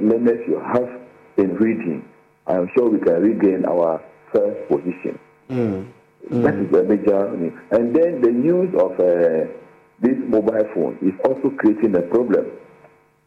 learners 0.05 0.39
you 0.47 0.59
have 0.73 0.89
in 1.37 1.55
reading, 1.55 2.07
I'm 2.45 2.69
sure 2.75 2.89
we 2.89 2.99
can 2.99 3.21
regain 3.21 3.65
our 3.65 4.01
first 4.33 4.69
position. 4.69 5.19
Mm. 5.49 5.91
Mm. 6.29 6.43
That 6.43 6.55
is 6.55 6.69
a 6.75 6.83
major. 6.83 7.27
And 7.71 7.95
then 7.95 8.21
the 8.21 8.31
use 8.31 8.73
of 8.79 8.91
uh, 8.99 9.51
this 9.99 10.17
mobile 10.27 10.67
phone 10.73 10.97
is 11.01 11.13
also 11.25 11.49
creating 11.57 11.95
a 11.95 12.01
problem. 12.01 12.51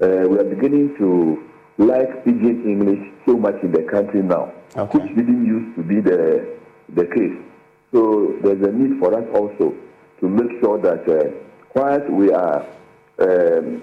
Uh, 0.01 0.29
we 0.29 0.39
are 0.39 0.45
beginning 0.45 0.95
to 0.99 1.43
like 1.79 2.25
pidgin 2.25 2.65
English 2.65 3.01
so 3.27 3.37
much 3.37 3.57
in 3.63 3.73
the 3.73 3.83
country 3.91 4.23
now, 4.23 4.53
okay. 4.77 4.99
which 4.99 5.17
didn't 5.17 5.45
used 5.45 5.77
to 5.77 5.83
be 5.83 6.01
the 6.01 6.57
the 6.95 7.07
case. 7.07 7.37
So 7.93 8.37
there's 8.43 8.63
a 8.63 8.73
need 8.73 8.99
for 9.01 9.15
us 9.15 9.25
also 9.35 9.75
to 10.21 10.29
make 10.29 10.61
sure 10.61 10.79
that 10.79 11.09
uh, 11.09 11.31
whilst 11.75 12.11
we 12.11 12.31
are 12.33 12.67
um, 13.19 13.83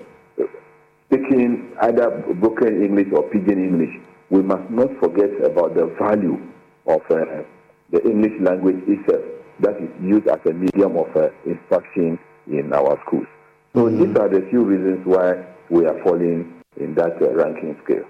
speaking 1.08 1.76
either 1.82 2.10
broken 2.40 2.84
English 2.84 3.08
or 3.14 3.24
pidgin 3.30 3.64
English, 3.64 3.96
we 4.30 4.42
must 4.42 4.70
not 4.70 4.90
forget 5.00 5.32
about 5.44 5.76
the 5.76 5.86
value 6.00 6.38
of 6.86 7.02
uh, 7.10 7.44
the 7.92 8.04
English 8.04 8.34
language 8.42 8.78
itself 8.88 9.24
that 9.60 9.76
is 9.82 9.90
used 10.02 10.28
as 10.28 10.40
a 10.46 10.54
medium 10.54 10.98
of 10.98 11.16
uh, 11.16 11.30
instruction 11.46 12.20
in 12.48 12.72
our 12.74 13.00
schools. 13.06 13.28
So 13.74 13.86
mm-hmm. 13.86 13.98
these 14.04 14.18
are 14.18 14.30
the 14.30 14.46
few 14.50 14.64
reasons 14.64 15.06
why 15.06 15.46
we 15.70 15.86
are 15.86 16.02
falling 16.04 16.62
in 16.78 16.94
that 16.96 17.22
uh, 17.22 17.34
ranking 17.34 17.78
scale. 17.84 18.06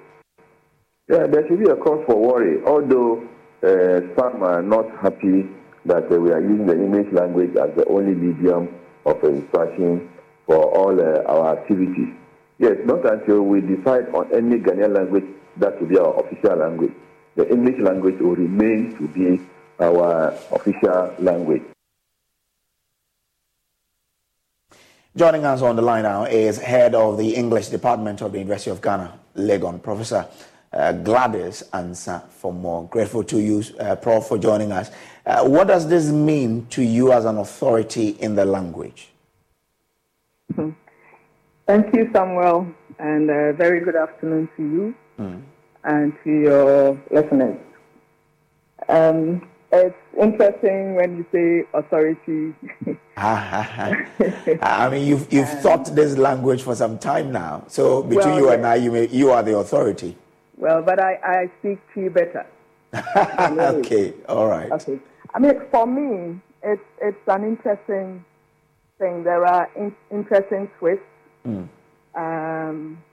Yeah, 1.09 1.27
there 1.27 1.47
should 1.47 1.63
be 1.63 1.69
a 1.69 1.75
cause 1.75 2.03
for 2.05 2.15
worry, 2.15 2.61
although 2.65 3.23
uh, 3.63 4.01
some 4.19 4.43
are 4.43 4.61
not 4.61 4.85
happy 5.01 5.47
that 5.87 6.11
uh, 6.11 6.19
we 6.19 6.31
are 6.31 6.41
using 6.41 6.65
the 6.67 6.75
English 6.75 7.11
language 7.13 7.55
as 7.55 7.73
the 7.75 7.85
only 7.87 8.13
medium 8.13 8.67
of 9.05 9.23
instruction 9.23 10.09
for 10.45 10.63
all 10.75 10.93
uh, 10.99 11.23
our 11.23 11.57
activities. 11.57 12.13
Yes, 12.59 12.77
not 12.85 13.05
until 13.05 13.41
we 13.41 13.61
decide 13.61 14.09
on 14.13 14.27
any 14.33 14.59
Ghanaian 14.59 14.95
language 14.95 15.25
that 15.57 15.79
will 15.79 15.87
be 15.87 15.97
our 15.97 16.19
official 16.19 16.55
language. 16.57 16.93
The 17.35 17.49
English 17.49 17.79
language 17.79 18.19
will 18.19 18.35
remain 18.35 18.95
to 18.97 19.07
be 19.07 19.39
our 19.79 20.33
official 20.51 21.13
language. 21.19 21.63
Joining 25.15 25.45
us 25.45 25.61
on 25.61 25.75
the 25.75 25.81
line 25.81 26.03
now 26.03 26.25
is 26.25 26.59
head 26.59 26.93
of 26.93 27.17
the 27.17 27.33
English 27.35 27.69
Department 27.69 28.21
of 28.21 28.31
the 28.31 28.39
University 28.39 28.69
of 28.69 28.81
Ghana, 28.81 29.19
Legon, 29.35 29.81
Professor 29.81 30.27
uh, 30.73 30.91
Gladys 30.91 31.63
Ansah 31.73 32.27
for 32.29 32.53
more. 32.53 32.87
Grateful 32.87 33.23
to 33.25 33.39
you, 33.39 33.63
uh, 33.79 33.95
Prof, 33.95 34.27
for 34.27 34.37
joining 34.37 34.71
us. 34.71 34.91
Uh, 35.25 35.47
what 35.47 35.67
does 35.67 35.87
this 35.87 36.07
mean 36.07 36.65
to 36.67 36.81
you 36.81 37.11
as 37.11 37.25
an 37.25 37.37
authority 37.37 38.09
in 38.19 38.35
the 38.35 38.45
language? 38.45 39.09
Mm-hmm. 40.53 40.71
Thank 41.65 41.93
you, 41.93 42.09
Samuel, 42.13 42.67
and 42.99 43.29
a 43.29 43.53
very 43.53 43.81
good 43.81 43.95
afternoon 43.95 44.47
to 44.55 44.63
you 44.63 44.95
mm. 45.19 45.41
and 45.83 46.13
to 46.23 46.31
your 46.31 47.01
listeners. 47.11 47.59
Um, 48.87 49.47
it's 49.71 49.95
interesting 50.17 50.95
when 50.95 51.17
you 51.17 51.25
say 51.31 51.67
authority. 51.73 52.53
I 53.17 54.89
mean, 54.89 55.07
you've, 55.07 55.31
you've 55.31 55.49
um, 55.49 55.57
thought 55.57 55.95
this 55.95 56.17
language 56.17 56.61
for 56.61 56.73
some 56.75 56.97
time 56.97 57.33
now. 57.33 57.65
So 57.67 58.01
between 58.01 58.27
well, 58.27 58.39
you 58.39 58.49
and 58.51 58.65
I, 58.65 58.75
you, 58.75 58.91
may, 58.91 59.07
you 59.09 59.31
are 59.31 59.43
the 59.43 59.57
authority. 59.57 60.15
Well, 60.57 60.81
but 60.81 60.99
I, 60.99 61.19
I 61.23 61.51
speak 61.59 61.79
to 61.93 62.01
you 62.01 62.09
better. 62.09 62.45
okay, 62.95 64.13
all 64.27 64.47
right. 64.47 64.71
Okay. 64.71 64.99
I 65.33 65.39
mean, 65.39 65.53
for 65.71 65.85
me, 65.85 66.39
it's, 66.63 66.81
it's 67.01 67.17
an 67.27 67.43
interesting 67.43 68.25
thing. 68.97 69.23
There 69.23 69.45
are 69.45 69.69
in, 69.75 69.95
interesting 70.11 70.69
twists. 70.79 71.03
Mm. 71.45 71.69
Um, 72.15 73.03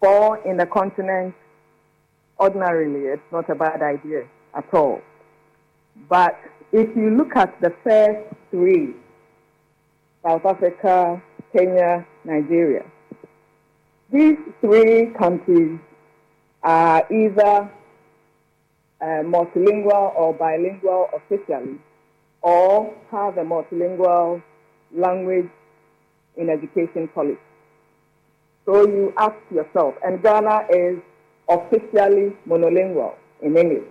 for 0.00 0.38
in 0.46 0.56
the 0.56 0.66
continent, 0.66 1.34
ordinarily, 2.40 3.06
it's 3.06 3.22
not 3.30 3.48
a 3.48 3.54
bad 3.54 3.80
idea 3.82 4.24
at 4.54 4.74
all. 4.74 5.00
But 6.08 6.38
if 6.72 6.94
you 6.96 7.10
look 7.16 7.36
at 7.36 7.58
the 7.60 7.72
first 7.84 8.20
three, 8.50 8.94
South 10.24 10.44
Africa, 10.44 11.22
Kenya, 11.56 12.04
Nigeria, 12.24 12.84
these 14.10 14.36
three 14.60 15.06
countries 15.16 15.78
are 16.64 17.06
either 17.12 17.70
uh, 19.00 19.22
multilingual 19.22 20.16
or 20.16 20.32
bilingual 20.34 21.08
officially, 21.14 21.78
or 22.42 22.94
have 23.10 23.36
a 23.38 23.44
multilingual 23.44 24.42
language 24.92 25.48
in 26.36 26.50
education 26.50 27.08
policy. 27.08 27.38
So 28.64 28.86
you 28.86 29.12
ask 29.18 29.36
yourself, 29.50 29.94
and 30.02 30.22
Ghana 30.22 30.66
is 30.70 30.98
officially 31.48 32.34
monolingual 32.48 33.14
in 33.42 33.56
English. 33.56 33.88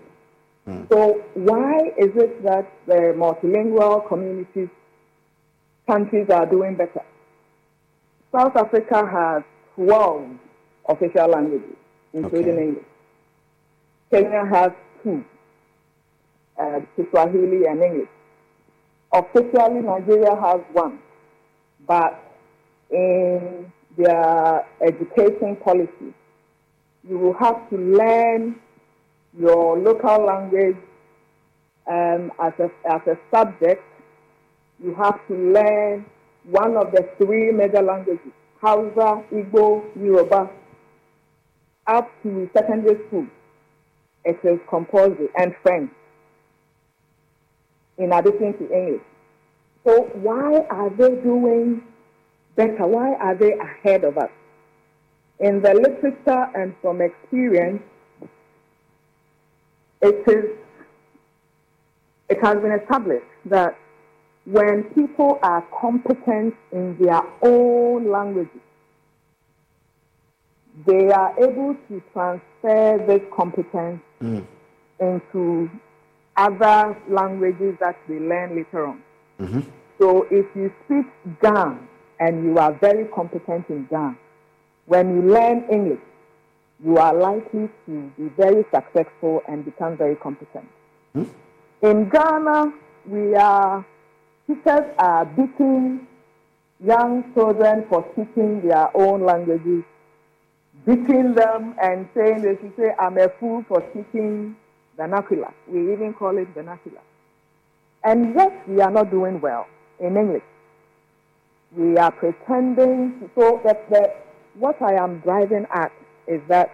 Mm. 0.67 0.89
So 0.89 1.23
why 1.35 1.91
is 1.97 2.09
it 2.15 2.43
that 2.43 2.71
the 2.87 3.13
multilingual 3.15 4.07
communities 4.07 4.69
countries 5.85 6.27
are 6.29 6.45
doing 6.45 6.75
better? 6.75 7.03
South 8.31 8.55
Africa 8.55 9.05
has 9.05 9.43
12 9.75 10.27
official 10.89 11.27
languages, 11.27 11.75
including 12.13 12.53
okay. 12.53 12.63
English. 12.63 12.85
Kenya 14.11 14.45
has 14.45 14.71
two, 15.03 15.23
uh, 16.59 16.79
Kiswahili 16.95 17.65
and 17.65 17.81
English. 17.81 18.09
Officially, 19.11 19.81
Nigeria 19.81 20.35
has 20.35 20.61
one, 20.71 20.99
but 21.87 22.19
in 22.91 23.71
their 23.97 24.65
education 24.81 25.55
policy. 25.57 26.13
You 27.07 27.17
will 27.17 27.33
have 27.33 27.69
to 27.69 27.77
learn 27.77 28.55
your 29.37 29.77
local 29.77 30.25
language 30.25 30.77
um, 31.87 32.31
as, 32.39 32.53
a, 32.59 32.69
as 32.89 33.01
a 33.07 33.17
subject. 33.31 33.83
You 34.83 34.93
have 34.95 35.19
to 35.27 35.33
learn 35.35 36.05
one 36.45 36.75
of 36.77 36.91
the 36.91 37.09
three 37.17 37.51
major 37.51 37.81
languages, 37.81 38.19
Hausa, 38.61 39.23
Igbo, 39.31 39.83
Yoruba, 40.01 40.49
up 41.87 42.09
to 42.23 42.49
secondary 42.53 42.95
school. 43.07 43.27
It 44.25 44.39
is 44.43 44.59
compulsory, 44.69 45.27
and 45.37 45.53
French, 45.61 45.91
in 47.97 48.11
addition 48.13 48.57
to 48.57 48.73
English. 48.73 49.01
So 49.85 50.03
why 50.13 50.65
are 50.69 50.89
they 50.89 51.09
doing 51.21 51.83
better? 52.55 52.87
Why 52.87 53.15
are 53.15 53.35
they 53.35 53.53
ahead 53.53 54.05
of 54.05 54.17
us? 54.17 54.29
In 55.39 55.61
the 55.61 55.73
literature 55.73 56.49
and 56.55 56.73
from 56.81 57.01
experience, 57.01 57.83
it 60.01 60.23
is 60.27 60.57
it 62.29 62.39
has 62.41 62.57
been 62.61 62.71
established 62.71 63.25
that 63.45 63.77
when 64.45 64.83
people 64.95 65.39
are 65.43 65.65
competent 65.79 66.53
in 66.71 66.97
their 66.99 67.21
own 67.41 68.09
languages, 68.09 68.61
they 70.85 71.11
are 71.11 71.33
able 71.37 71.75
to 71.87 72.01
transfer 72.13 73.03
this 73.07 73.21
competence 73.35 74.01
mm. 74.21 74.45
into 74.99 75.69
other 76.35 76.97
languages 77.09 77.75
that 77.79 77.95
they 78.07 78.19
learn 78.19 78.55
later 78.55 78.87
on. 78.87 79.01
Mm-hmm. 79.39 79.61
So 79.99 80.27
if 80.31 80.45
you 80.55 80.73
speak 80.85 81.05
Ga 81.41 81.77
and 82.19 82.43
you 82.43 82.57
are 82.57 82.73
very 82.73 83.05
competent 83.05 83.69
in 83.69 83.87
Ga, 83.89 84.15
when 84.85 85.15
you 85.15 85.31
learn 85.31 85.65
English, 85.71 86.01
you 86.83 86.97
are 86.97 87.13
likely 87.13 87.69
to 87.85 88.11
be 88.17 88.29
very 88.35 88.65
successful 88.73 89.41
and 89.47 89.63
become 89.63 89.95
very 89.95 90.15
competent. 90.15 90.67
Mm-hmm. 91.15 91.87
In 91.87 92.09
Ghana, 92.09 92.73
we 93.05 93.35
are 93.35 93.85
teachers 94.47 94.93
are 94.97 95.25
beating 95.25 96.07
young 96.83 97.31
children 97.33 97.85
for 97.89 98.05
speaking 98.13 98.67
their 98.67 98.89
own 98.95 99.23
languages, 99.25 99.83
beating 100.85 101.33
them 101.33 101.75
and 101.81 102.07
saying 102.15 102.41
they 102.41 102.55
should 102.61 102.73
say, 102.77 102.93
I'm 102.99 103.17
a 103.17 103.29
fool 103.39 103.63
for 103.67 103.83
speaking 103.91 104.55
vernacular. 104.97 105.53
We 105.67 105.93
even 105.93 106.13
call 106.13 106.37
it 106.37 106.47
vernacular. 106.53 107.01
And 108.03 108.35
yet 108.35 108.67
we 108.67 108.81
are 108.81 108.91
not 108.91 109.11
doing 109.11 109.39
well 109.39 109.67
in 109.99 110.17
English. 110.17 110.43
We 111.75 111.97
are 111.97 112.11
pretending. 112.11 113.29
So 113.35 113.61
that, 113.63 113.89
that 113.89 114.25
what 114.55 114.81
I 114.81 114.95
am 114.95 115.19
driving 115.19 115.65
at 115.73 115.91
is 116.27 116.41
that 116.49 116.71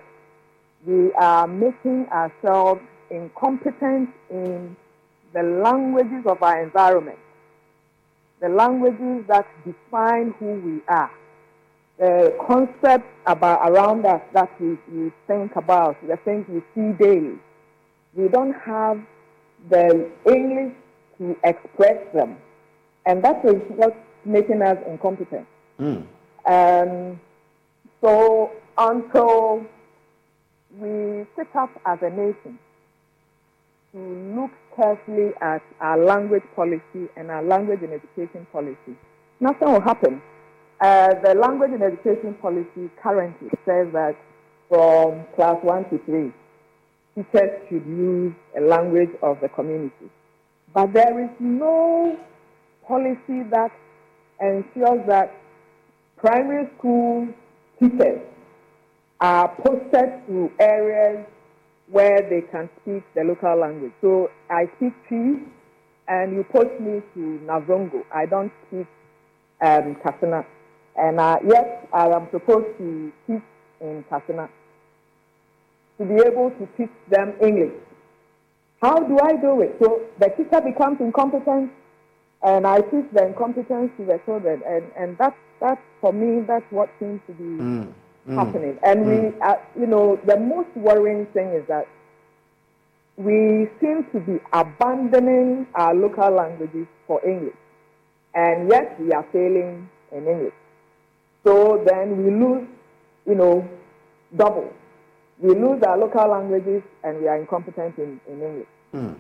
we 0.86 1.14
are 1.14 1.48
making 1.48 2.08
ourselves 2.08 2.82
incompetent 3.10 4.10
in 4.30 4.76
the 5.34 5.44
languages 5.44 6.26
of 6.26 6.42
our 6.42 6.64
environment, 6.64 7.20
the 8.42 8.50
languages 8.50 9.26
that 9.28 9.46
define 9.66 10.34
who 10.40 10.60
we 10.60 10.82
are, 10.88 11.12
the 12.00 12.34
concepts 12.48 13.12
about 13.26 13.70
around 13.70 14.06
us 14.06 14.22
that 14.34 14.50
we, 14.60 14.78
we 14.92 15.12
think 15.28 15.56
about, 15.58 15.98
the 16.08 16.18
things 16.24 16.46
we 16.48 16.62
see 16.74 16.94
daily. 16.98 17.36
We 18.14 18.30
don't 18.30 18.54
have 18.54 19.02
the 19.70 20.10
English 20.26 20.74
to 21.18 21.36
express 21.44 21.98
them. 22.14 22.38
And 23.06 23.22
that 23.24 23.44
is 23.44 23.62
what's 23.76 23.98
making 24.24 24.62
us 24.62 24.78
incompetent. 24.88 25.46
Mm. 25.80 26.06
Um, 26.46 27.20
so 28.02 28.52
until 28.78 29.66
we 30.80 31.26
sit 31.36 31.54
up 31.56 31.70
as 31.86 32.00
a 32.02 32.10
nation 32.10 32.58
to 33.92 34.00
look 34.40 34.52
carefully 34.76 35.32
at 35.42 35.62
our 35.82 35.98
language 35.98 36.44
policy 36.56 37.10
and 37.18 37.30
our 37.30 37.44
language 37.44 37.80
and 37.82 37.92
education 37.92 38.48
policy, 38.54 38.96
nothing 39.42 39.70
will 39.70 39.82
happen. 39.82 40.22
Uh, 40.82 41.14
the 41.26 41.34
language 41.36 41.72
and 41.74 41.84
education 41.84 42.34
policy 42.36 42.90
currently 43.04 43.50
says 43.66 43.88
that 43.92 44.16
from 44.70 45.26
class 45.36 45.58
1 45.62 45.90
to 45.90 45.98
3, 46.06 46.32
teachers 47.16 47.50
should 47.68 47.86
use 47.86 48.34
a 48.58 48.62
language 48.62 49.10
of 49.22 49.38
the 49.42 49.50
community. 49.50 50.10
But 50.74 50.94
there 50.94 51.22
is 51.24 51.30
no 51.40 52.18
policy 52.88 53.44
that 53.52 53.72
ensures 54.40 55.06
that 55.08 55.36
primary 56.18 56.70
school 56.78 57.28
teachers 57.80 58.22
are 59.20 59.54
posted 59.66 60.26
to 60.28 60.50
areas 60.60 61.26
where 61.92 62.22
they 62.30 62.42
can 62.52 62.70
speak 62.82 63.04
the 63.16 63.24
local 63.24 63.60
language. 63.60 63.92
So 64.00 64.30
I 64.50 64.66
speak 64.78 64.94
Twi, 65.08 65.42
and 66.08 66.34
you 66.34 66.46
post 66.52 66.80
me 66.80 67.02
to 67.16 67.40
Navrongo. 67.46 68.04
I 68.14 68.26
don't 68.26 68.52
speak 68.68 68.88
um, 69.62 69.96
Kassena. 70.06 70.46
And 71.00 71.20
uh, 71.20 71.38
yet 71.48 71.88
I 71.94 72.08
am 72.08 72.28
supposed 72.32 72.78
to 72.78 73.12
teach 73.26 73.42
in 73.80 74.04
Kassena 74.12 74.50
to 75.98 76.06
be 76.06 76.16
able 76.16 76.52
to 76.52 76.68
teach 76.78 76.92
them 77.10 77.34
English. 77.42 77.74
How 78.82 79.00
do 79.00 79.18
I 79.22 79.36
do 79.36 79.62
it? 79.62 79.76
So 79.82 80.02
the 80.20 80.30
teacher 80.30 80.62
becomes 80.62 81.00
incompetent, 81.00 81.72
and 82.44 82.68
I 82.68 82.82
teach 82.82 83.06
the 83.14 83.28
incompetence 83.28 83.92
to 83.98 84.06
the 84.06 84.20
children, 84.26 84.62
and 84.66 84.84
and 84.98 85.18
that 85.18 85.36
that 85.60 85.80
for 86.02 86.14
me 86.14 86.44
that's 86.48 86.66
what 86.70 86.90
seems 87.00 87.20
to 87.28 87.34
be 87.34 87.44
mm. 87.44 87.94
Mm. 88.28 88.36
happening. 88.36 88.80
And 88.84 89.06
mm. 89.06 89.34
we, 89.34 89.42
uh, 89.42 89.56
you 89.78 89.88
know, 89.88 90.20
the 90.26 90.38
most 90.38 90.70
worrying 90.76 91.26
thing 91.28 91.48
is 91.50 91.68
that 91.68 91.88
we 93.18 93.68
seem 93.82 94.06
to 94.14 94.20
be 94.20 94.40
abandoning 94.54 95.68
our 95.76 95.94
local 95.94 96.32
languages 96.32 96.88
for 97.06 97.26
English, 97.26 97.56
and 98.34 98.70
yet 98.70 99.00
we 99.00 99.12
are 99.12 99.26
failing 99.34 99.90
in 100.14 100.28
English. 100.28 100.54
So 101.44 101.84
then 101.86 102.24
we 102.24 102.32
lose, 102.32 102.68
you 103.26 103.36
know, 103.36 103.68
double 104.36 104.74
we 105.40 105.56
lose 105.56 105.82
our 105.84 105.98
local 105.98 106.30
languages 106.30 106.84
and 107.04 107.22
we 107.22 107.28
are 107.28 107.38
incompetent 107.38 107.98
in, 107.98 108.20
in 108.28 108.42
English. 108.42 108.68
Mm. 108.94 109.16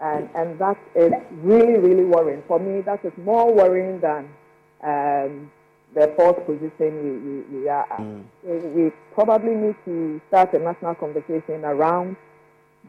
And, 0.00 0.28
and 0.34 0.58
that 0.58 0.78
is 0.94 1.12
really, 1.32 1.78
really 1.78 2.04
worrying. 2.04 2.42
For 2.46 2.58
me, 2.58 2.82
that 2.82 3.04
is 3.04 3.12
more 3.16 3.52
worrying 3.52 4.00
than 4.00 4.28
um, 4.82 5.50
the 5.94 6.12
fourth 6.16 6.44
position 6.44 7.42
we, 7.48 7.56
we, 7.56 7.60
we 7.60 7.68
are 7.68 7.90
at. 7.90 8.00
Mm. 8.00 8.24
We, 8.42 8.82
we 8.84 8.92
probably 9.14 9.54
need 9.54 9.76
to 9.86 10.20
start 10.28 10.52
a 10.52 10.58
national 10.58 10.96
conversation 10.96 11.64
around 11.64 12.16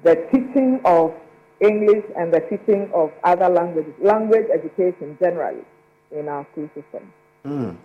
the 0.04 0.16
teaching 0.34 0.82
of 0.84 1.14
English 1.62 2.04
and 2.18 2.34
the 2.34 2.42
teaching 2.42 2.92
of 2.94 3.12
other 3.24 3.48
languages, 3.48 3.94
language 4.02 4.48
education 4.54 5.18
generally 5.22 5.64
in 6.12 6.28
our 6.28 6.46
school 6.52 6.70
system. 6.76 7.14
Mm. 7.46 7.78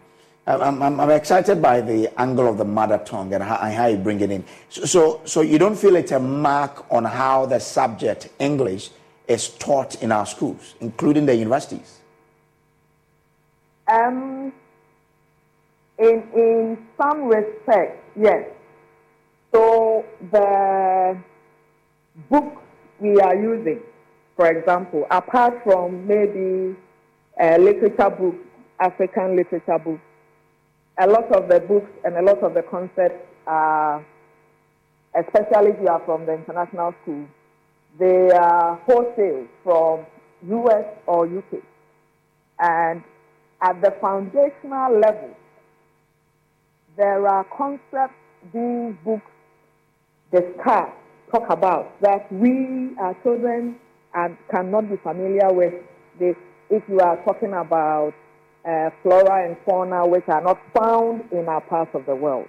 I'm, 0.47 0.83
I'm, 0.83 1.01
I'm, 1.01 1.11
excited 1.11 1.61
by 1.61 1.81
the 1.81 2.11
angle 2.21 2.49
of 2.49 2.57
the 2.57 2.65
mother 2.65 2.99
tongue 2.99 3.33
and 3.35 3.43
how, 3.43 3.57
and 3.57 3.75
how 3.75 3.87
you 3.87 3.97
bring 3.99 4.21
it 4.21 4.31
in. 4.31 4.45
So, 4.69 4.85
so, 4.85 5.21
so, 5.25 5.41
you 5.43 5.59
don't 5.59 5.77
feel 5.77 5.97
it's 5.97 6.13
a 6.13 6.19
mark 6.19 6.91
on 6.91 7.05
how 7.05 7.47
the 7.47 7.61
subject 7.61 8.31
English 8.39 8.91
is 9.29 9.51
taught 9.51 10.03
in 10.03 10.11
our 10.11 10.27
schools, 10.27 10.75
including 10.81 11.25
the 11.27 11.35
universities? 11.35 12.01
Um, 13.87 14.53
in, 15.99 16.25
in 16.35 16.79
some 17.01 17.25
respects, 17.27 18.03
yes. 18.17 18.49
So 19.53 20.05
the 20.33 21.17
books 22.29 22.63
we 22.99 23.21
are 23.21 23.37
using, 23.37 23.81
for 24.37 24.51
example, 24.51 25.07
apart 25.11 25.63
from 25.65 26.07
maybe 26.07 26.77
uh, 27.41 27.57
literature 27.59 28.11
books, 28.11 28.39
African 28.81 29.37
literature 29.37 29.79
books, 29.79 30.01
a 31.01 31.07
lot 31.07 31.33
of 31.33 31.49
the 31.49 31.61
books 31.61 31.91
and 32.05 32.17
a 32.17 32.23
lot 32.23 32.43
of 32.43 32.53
the 32.53 32.63
concepts 32.63 33.25
are, 33.47 34.05
especially 35.19 35.71
if 35.71 35.81
you 35.81 35.89
are 35.89 36.03
from 36.05 36.27
the 36.27 36.35
international 36.35 36.95
school, 37.03 37.27
they 37.99 38.31
are 38.31 38.77
wholesale 38.87 39.47
from 39.65 40.05
US 40.49 40.85
or 41.07 41.27
UK. 41.27 41.63
And 42.59 43.03
at 43.63 43.81
the 43.81 43.95
foundational 44.01 44.99
level, 44.99 45.35
there 46.97 47.27
are 47.27 47.45
concepts 47.57 48.15
these 48.53 48.95
books 49.03 49.31
discuss, 50.31 50.91
talk 51.33 51.49
about, 51.49 51.99
that 52.03 52.31
we, 52.31 52.95
our 52.99 53.17
children, 53.23 53.77
and 54.15 54.37
cannot 54.51 54.91
be 54.91 54.97
familiar 54.99 55.51
with. 55.51 55.75
If 56.19 56.83
you 56.89 57.01
are 57.01 57.17
talking 57.25 57.55
about 57.55 58.13
uh, 58.65 58.91
flora 59.03 59.47
and 59.47 59.57
fauna 59.65 60.07
which 60.07 60.25
are 60.29 60.43
not 60.43 60.59
found 60.77 61.23
in 61.33 61.49
our 61.49 61.61
parts 61.61 61.91
of 61.95 62.07
the 62.07 62.15
world. 62.15 62.49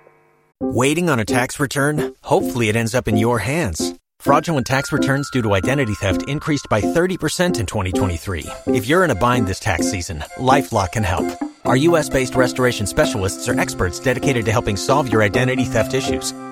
Waiting 0.60 1.10
on 1.10 1.20
a 1.20 1.26
tax 1.26 1.60
return? 1.60 2.14
Hopefully, 2.22 2.70
it 2.70 2.76
ends 2.76 2.94
up 2.94 3.08
in 3.08 3.18
your 3.18 3.40
hands. 3.40 3.96
Fraudulent 4.20 4.68
tax 4.68 4.92
returns 4.92 5.32
due 5.32 5.42
to 5.42 5.56
identity 5.56 5.96
theft 5.96 6.30
increased 6.30 6.68
by 6.70 6.80
30% 6.80 7.60
in 7.60 7.66
2023. 7.66 8.46
If 8.68 8.86
you're 8.86 9.04
in 9.04 9.10
a 9.10 9.16
bind 9.16 9.48
this 9.48 9.60
tax 9.60 9.90
season, 9.90 10.24
LifeLock 10.38 10.92
can 10.92 11.04
help. 11.04 11.26
Our 11.66 11.76
US 11.78 12.10
based 12.10 12.36
restoration 12.36 12.86
specialists 12.86 13.50
are 13.50 13.60
experts 13.60 14.00
dedicated 14.00 14.46
to 14.46 14.52
helping 14.52 14.78
solve 14.78 15.12
your 15.12 15.24
identity 15.24 15.66
theft 15.66 15.96
issues. 15.96 16.34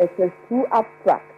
It 0.00 0.12
is 0.18 0.32
too 0.48 0.64
abstract, 0.72 1.30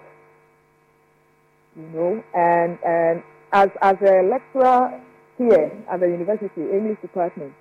you 1.76 1.88
know. 1.92 2.22
And 2.32 2.78
and 2.86 3.22
as 3.52 3.70
as 3.82 3.96
a 4.00 4.22
lecturer 4.22 5.00
here 5.36 5.72
at 5.90 5.98
the 5.98 6.06
university 6.06 6.62
English 6.70 7.00
department, 7.02 7.52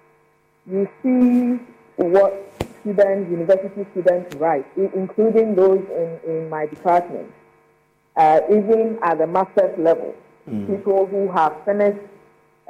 you 0.70 0.88
see 1.02 1.60
what 1.98 2.34
students, 2.82 3.32
university 3.32 3.86
students 3.92 4.36
write, 4.36 4.66
including 4.78 5.56
those 5.56 5.84
in, 5.90 6.20
in 6.30 6.50
my 6.50 6.68
department, 6.68 7.32
uh, 8.16 8.42
even 8.50 9.00
at 9.04 9.18
the 9.18 9.28
master's 9.28 9.78
level. 9.80 10.14
Mm. 10.48 10.68
People 10.68 11.08
who 11.08 11.32
have 11.32 11.54
finished 11.66 12.00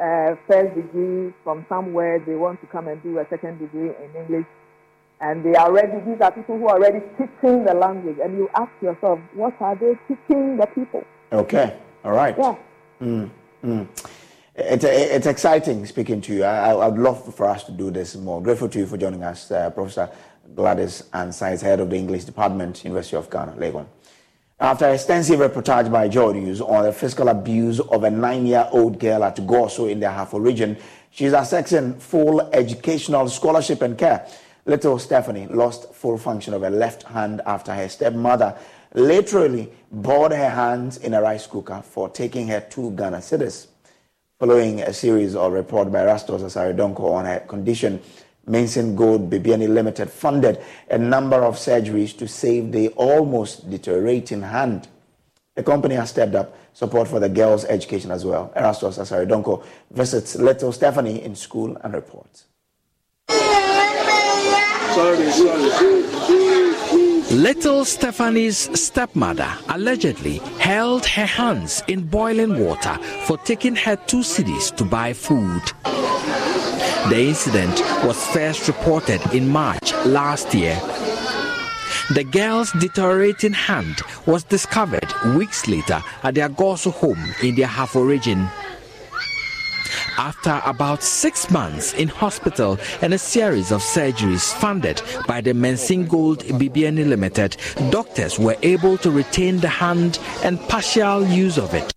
uh, 0.02 0.36
first 0.48 0.74
degree 0.76 1.34
from 1.44 1.66
somewhere, 1.68 2.20
they 2.26 2.36
want 2.36 2.62
to 2.62 2.68
come 2.68 2.88
and 2.88 3.02
do 3.04 3.20
a 3.20 3.28
second 3.30 3.60
degree 3.60 3.90
in 3.90 4.16
English 4.16 4.46
and 5.22 5.46
they 5.46 5.56
are 5.56 5.72
ready, 5.72 6.00
these 6.06 6.20
are 6.20 6.32
people 6.32 6.58
who 6.58 6.68
are 6.68 6.76
already 6.76 7.00
teaching 7.18 7.64
the 7.64 7.74
language. 7.74 8.18
And 8.22 8.38
you 8.38 8.50
ask 8.56 8.72
yourself, 8.82 9.20
what 9.34 9.54
are 9.62 9.76
they 9.76 9.94
teaching 10.08 10.58
the 10.58 10.66
people? 10.66 11.04
Okay, 11.32 11.78
all 12.04 12.12
right. 12.12 12.36
Yeah. 12.38 12.56
Mm, 13.02 13.30
mm. 13.64 13.88
It's, 14.56 14.84
it's 14.84 15.28
exciting 15.28 15.86
speaking 15.86 16.22
to 16.22 16.34
you. 16.34 16.44
I, 16.44 16.72
I 16.72 16.88
would 16.88 17.00
love 17.00 17.34
for 17.36 17.46
us 17.48 17.64
to 17.66 17.72
do 17.72 17.92
this 17.92 18.16
more. 18.16 18.42
Grateful 18.42 18.68
to 18.70 18.80
you 18.80 18.86
for 18.86 18.98
joining 18.98 19.24
us, 19.24 19.50
uh, 19.52 19.70
Professor 19.70 20.10
Gladys 20.56 21.04
Ansah, 21.14 21.62
head 21.62 21.80
of 21.80 21.90
the 21.90 21.96
English 21.96 22.26
Department, 22.26 22.84
University 22.84 23.16
of 23.16 23.30
Ghana, 23.30 23.54
Legon. 23.54 23.86
After 24.60 24.90
extensive 24.90 25.40
reportage 25.40 25.92
by 25.92 26.08
Joy 26.08 26.34
News 26.34 26.62
on 26.62 26.84
the 26.84 26.94
physical 26.94 27.30
abuse 27.30 27.80
of 27.80 28.04
a 28.04 28.12
nine-year-old 28.12 29.00
girl 29.00 29.24
at 29.24 29.38
Goaso 29.38 29.90
in 29.90 30.00
the 30.00 30.06
Ahafo 30.06 30.44
region, 30.44 30.78
she's 31.10 31.32
accessing 31.32 32.00
full 32.00 32.42
educational 32.54 33.28
scholarship 33.28 33.82
and 33.82 33.98
care. 33.98 34.28
Little 34.66 35.00
Stephanie 35.00 35.48
lost 35.48 35.92
full 35.94 36.18
function 36.20 36.54
of 36.54 36.62
her 36.62 36.70
left 36.70 37.04
hand 37.04 37.42
after 37.46 37.74
her 37.74 37.90
stepmother 37.90 38.56
literally 38.94 39.72
boiled 39.92 40.34
her 40.34 40.50
hands 40.50 40.98
in 40.98 41.14
a 41.16 41.22
rice 41.22 41.48
cooker 41.48 41.82
for 41.84 42.10
taking 42.10 42.48
her 42.50 42.62
two 42.62 42.92
Ghana 42.92 43.18
cedis. 43.18 43.68
Following 44.40 44.82
a 44.82 44.94
series 44.94 45.36
of 45.36 45.54
reports 45.54 45.92
by 45.92 46.02
Erastus 46.02 46.42
Asare-Donkor 46.44 47.12
on 47.12 47.26
her 47.26 47.40
condition, 47.42 48.02
Mensin 48.48 48.96
Gold 48.96 49.30
Bibiani 49.32 49.68
Limited 49.68 50.10
funded 50.10 50.60
a 50.90 50.98
number 50.98 51.44
of 51.44 51.56
surgeries 51.56 52.18
to 52.18 52.28
save 52.28 52.72
the 52.72 52.90
almost 52.90 53.70
deteriorating 53.70 54.42
hand. 54.42 54.88
The 55.56 55.64
company 55.64 55.96
has 55.96 56.10
stepped 56.10 56.36
up 56.36 56.56
support 56.74 57.08
for 57.08 57.20
the 57.20 57.30
girls' 57.30 57.66
education 57.66 58.12
as 58.12 58.26
well. 58.26 58.52
Erastus 58.56 58.98
Asare-Donkor 58.98 59.64
visits 59.92 60.36
little 60.36 60.72
Stephanie 60.72 61.24
in 61.24 61.36
school 61.36 61.78
and 61.84 61.94
reports. 61.94 62.46
Little 67.32 67.86
Stephanie's 67.86 68.58
stepmother 68.78 69.50
allegedly 69.70 70.40
held 70.60 71.06
her 71.06 71.26
hands 71.26 71.82
in 71.88 72.06
boiling 72.08 72.60
water 72.66 72.98
for 73.26 73.38
taking 73.38 73.76
her 73.78 73.96
two 73.96 74.20
cedis 74.20 74.76
to 74.76 74.84
buy 74.84 75.14
food. 75.14 75.62
The 77.10 77.28
incident 77.30 77.80
was 78.04 78.22
first 78.28 78.68
reported 78.68 79.22
in 79.34 79.48
March 79.48 79.94
last 80.06 80.54
year. 80.54 80.76
The 82.14 82.26
girl's 82.30 82.74
deteriorating 82.74 83.54
hand 83.54 84.02
was 84.26 84.44
discovered 84.44 85.08
weeks 85.38 85.70
later 85.70 86.04
at 86.24 86.36
their 86.36 86.50
Goaso 86.50 86.92
home 86.92 87.24
in 87.42 87.56
their 87.56 87.68
Ahafo 87.68 88.06
region. 88.06 88.50
After 90.24 90.62
about 90.68 91.02
six 91.02 91.50
months 91.50 91.94
in 91.96 92.08
hospital 92.08 92.78
and 93.02 93.12
a 93.12 93.18
series 93.18 93.72
of 93.72 93.82
surgeries 93.82 94.54
funded 94.54 95.02
by 95.28 95.42
the 95.42 95.52
Mensin 95.52 96.08
Gold 96.08 96.44
Bibiani 96.44 97.10
Limited, 97.10 97.58
doctors 97.90 98.38
were 98.38 98.56
able 98.62 99.00
to 99.00 99.10
retain 99.10 99.58
the 99.58 99.68
hand 99.68 100.20
and 100.44 100.60
partial 100.70 101.26
use 101.26 101.58
of 101.58 101.74
it. 101.74 101.92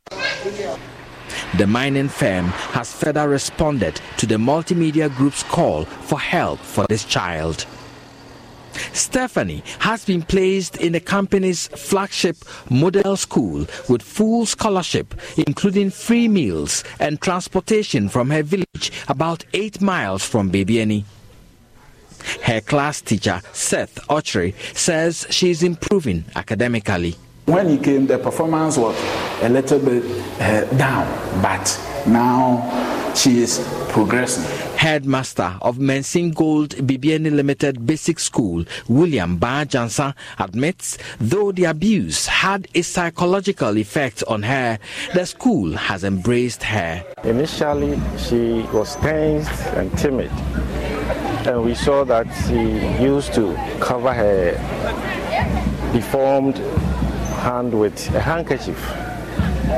The 1.58 1.66
mining 1.66 2.08
firm 2.08 2.46
has 2.72 2.90
further 2.90 3.28
responded 3.28 4.00
to 4.16 4.24
the 4.24 4.36
multimedia 4.36 5.14
group's 5.14 5.42
call 5.42 5.84
for 5.84 6.18
help 6.18 6.60
for 6.60 6.86
this 6.88 7.04
child. 7.04 7.66
Stephanie 8.92 9.62
has 9.80 10.04
been 10.04 10.22
placed 10.22 10.76
in 10.78 10.92
the 10.92 11.00
company's 11.00 11.68
flagship 11.68 12.36
model 12.70 13.16
school 13.16 13.66
with 13.88 14.02
full 14.02 14.46
scholarship, 14.46 15.14
including 15.46 15.90
free 15.90 16.28
meals 16.28 16.84
and 16.98 17.20
transportation 17.20 18.08
from 18.08 18.30
her 18.30 18.42
village 18.42 18.92
about 19.08 19.44
eight 19.52 19.80
miles 19.80 20.24
from 20.24 20.50
Bibiani. 20.50 21.04
Her 22.42 22.60
class 22.60 23.00
teacher, 23.00 23.40
Seth 23.52 23.98
Ochre, 24.10 24.52
says 24.72 25.26
she 25.30 25.50
is 25.50 25.62
improving 25.62 26.24
academically. 26.34 27.16
When 27.46 27.68
he 27.68 27.76
came, 27.76 28.06
the 28.06 28.18
performance 28.18 28.78
was 28.78 28.96
a 29.42 29.48
little 29.48 29.78
bit 29.78 30.02
uh, 30.40 30.64
down, 30.76 31.42
but 31.42 31.68
now 32.06 33.14
she 33.14 33.38
is 33.38 33.60
progressing. 33.88 34.44
Headmaster 34.76 35.56
of 35.62 35.78
Mensin 35.78 36.34
Gold 36.34 36.70
BBN 36.76 37.34
Limited 37.34 37.86
Basic 37.86 38.18
School, 38.18 38.64
William 38.88 39.38
Ba 39.38 39.64
Jansa, 39.66 40.14
admits 40.38 40.98
though 41.18 41.52
the 41.52 41.64
abuse 41.64 42.26
had 42.26 42.68
a 42.74 42.82
psychological 42.82 43.78
effect 43.78 44.22
on 44.28 44.42
her, 44.42 44.78
the 45.14 45.24
school 45.24 45.72
has 45.76 46.04
embraced 46.04 46.62
her. 46.64 47.02
Initially, 47.24 47.98
she 48.18 48.62
was 48.72 48.96
tense 48.96 49.48
and 49.68 49.96
timid, 49.96 50.30
and 51.46 51.64
we 51.64 51.74
saw 51.74 52.04
that 52.04 52.26
she 52.46 53.02
used 53.02 53.32
to 53.34 53.54
cover 53.80 54.12
her 54.12 54.52
deformed 55.94 56.58
hand 57.40 57.72
with 57.78 58.14
a 58.14 58.20
handkerchief. 58.20 59.03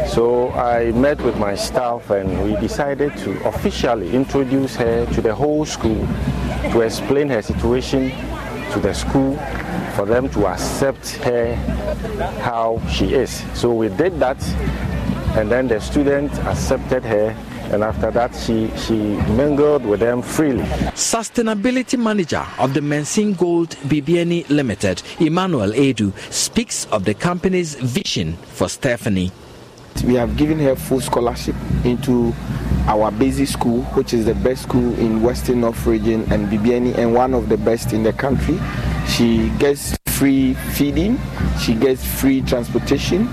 So 0.08 0.50
I 0.52 0.92
met 0.92 1.20
with 1.20 1.36
my 1.36 1.54
staff 1.54 2.10
and 2.10 2.42
we 2.44 2.58
decided 2.60 3.16
to 3.18 3.30
officially 3.46 4.12
introduce 4.14 4.74
her 4.76 5.06
to 5.06 5.20
the 5.20 5.34
whole 5.34 5.64
school 5.64 6.06
to 6.72 6.80
explain 6.80 7.28
her 7.28 7.42
situation 7.42 8.10
to 8.72 8.80
the 8.80 8.92
school 8.94 9.36
for 9.94 10.04
them 10.04 10.28
to 10.30 10.46
accept 10.46 11.16
her 11.16 11.54
how 12.40 12.80
she 12.90 13.14
is. 13.14 13.42
So 13.54 13.72
we 13.72 13.88
did 13.88 14.18
that 14.20 14.42
and 15.36 15.50
then 15.50 15.68
the 15.68 15.80
students 15.80 16.38
accepted 16.40 17.04
her 17.04 17.36
and 17.72 17.82
after 17.82 18.10
that 18.12 18.34
she, 18.34 18.70
she 18.76 18.94
mingled 19.32 19.84
with 19.84 20.00
them 20.00 20.22
freely. 20.22 20.62
Sustainability 20.94 21.98
manager 21.98 22.44
of 22.58 22.74
the 22.74 22.80
Mensin 22.80 23.36
Gold 23.36 23.70
Bibiani 23.88 24.48
Limited, 24.48 25.02
Emmanuel 25.20 25.72
Edu, 25.72 26.12
speaks 26.32 26.86
of 26.86 27.04
the 27.04 27.14
company's 27.14 27.74
vision 27.74 28.34
for 28.54 28.68
Stephanie. 28.68 29.32
We 30.04 30.14
have 30.14 30.36
given 30.36 30.58
her 30.60 30.76
full 30.76 31.00
scholarship 31.00 31.56
into 31.84 32.32
our 32.86 33.10
basic 33.10 33.48
school, 33.48 33.82
which 33.94 34.12
is 34.14 34.24
the 34.26 34.34
best 34.34 34.62
school 34.62 34.96
in 34.98 35.22
Western 35.22 35.60
North 35.60 35.86
region 35.86 36.30
and 36.32 36.48
Bibiani 36.48 36.96
and 36.96 37.14
one 37.14 37.34
of 37.34 37.48
the 37.48 37.56
best 37.56 37.92
in 37.92 38.02
the 38.02 38.12
country. 38.12 38.58
She 39.08 39.48
gets 39.58 39.96
free 40.06 40.54
feeding, 40.54 41.18
she 41.60 41.74
gets 41.74 42.04
free 42.04 42.40
transportation, 42.42 43.28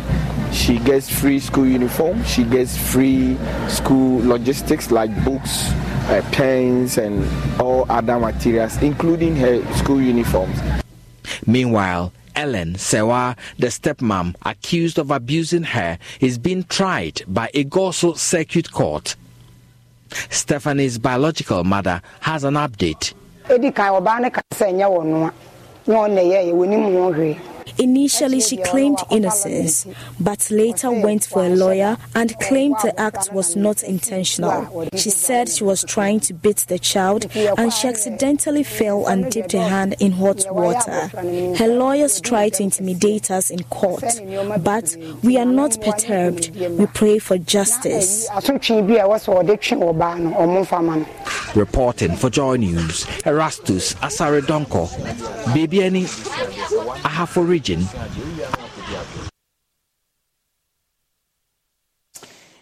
she 0.51 0.79
gets 0.79 1.09
free 1.09 1.39
school 1.39 1.65
uniform, 1.65 2.23
she 2.25 2.43
gets 2.43 2.77
free 2.77 3.37
school 3.69 4.23
logistics 4.25 4.91
like 4.91 5.09
books, 5.23 5.69
uh, 6.09 6.21
pens, 6.31 6.97
and 6.97 7.25
all 7.61 7.85
other 7.89 8.19
materials, 8.19 8.77
including 8.81 9.35
her 9.35 9.63
school 9.75 10.01
uniforms. 10.01 10.59
Meanwhile, 11.45 12.11
Ellen 12.35 12.75
Sewa, 12.75 13.35
the 13.59 13.67
stepmom 13.67 14.35
accused 14.45 14.97
of 14.97 15.11
abusing 15.11 15.63
her, 15.63 15.97
is 16.19 16.37
being 16.37 16.63
tried 16.63 17.21
by 17.27 17.49
a 17.53 17.63
Goaso 17.63 18.17
Circuit 18.17 18.71
Court. 18.71 19.15
Stephanie's 20.29 20.97
biological 20.97 21.63
mother 21.63 22.01
has 22.21 22.43
an 22.43 22.55
update. 22.55 23.13
Initially, 27.77 28.41
she 28.41 28.57
claimed 28.57 28.99
innocence, 29.11 29.87
but 30.19 30.49
later 30.51 30.91
went 30.91 31.25
for 31.25 31.43
a 31.43 31.49
lawyer 31.49 31.97
and 32.15 32.37
claimed 32.39 32.75
the 32.83 32.97
act 32.99 33.31
was 33.33 33.55
not 33.55 33.83
intentional. 33.83 34.87
She 34.95 35.09
said 35.09 35.49
she 35.49 35.63
was 35.63 35.83
trying 35.83 36.19
to 36.21 36.33
beat 36.33 36.65
the 36.67 36.79
child 36.79 37.27
and 37.35 37.73
she 37.73 37.87
accidentally 37.87 38.63
fell 38.63 39.07
and 39.07 39.31
dipped 39.31 39.51
her 39.53 39.67
hand 39.67 39.95
in 39.99 40.11
hot 40.13 40.45
water. 40.49 41.07
Her 41.57 41.67
lawyers 41.67 42.21
tried 42.21 42.53
to 42.53 42.63
intimidate 42.63 43.31
us 43.31 43.49
in 43.49 43.63
court, 43.63 44.03
but 44.63 44.95
we 45.23 45.37
are 45.37 45.45
not 45.45 45.79
perturbed. 45.81 46.51
We 46.55 46.85
pray 46.87 47.19
for 47.19 47.37
justice. 47.37 48.29
Reporting 51.55 52.15
for 52.15 52.29
Joy 52.29 52.55
News, 52.57 53.05
Erastus 53.25 53.93
Asare-Donkor, 53.95 54.87
Bibiani 55.53 56.05
Ahafo 57.03 57.47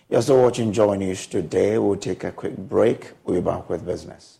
You're 0.09 0.21
still 0.21 0.41
watching 0.41 0.73
Joy 0.73 0.95
News 0.95 1.25
today. 1.27 1.77
We'll 1.77 1.95
take 1.95 2.25
a 2.25 2.31
quick 2.33 2.57
break. 2.57 3.13
We'll 3.23 3.41
be 3.41 3.45
back 3.45 3.69
with 3.69 3.85
business. 3.85 4.39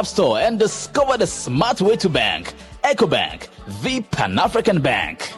App 0.00 0.06
Store 0.06 0.38
and 0.38 0.58
discover 0.58 1.18
the 1.18 1.26
smart 1.26 1.82
way 1.82 1.94
to 1.94 2.08
bank. 2.08 2.54
EcoBank, 2.84 3.48
the 3.82 4.00
Pan 4.00 4.38
African 4.38 4.80
Bank. 4.80 5.30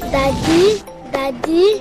Daddy, 0.00 0.82
Daddy, 1.12 1.80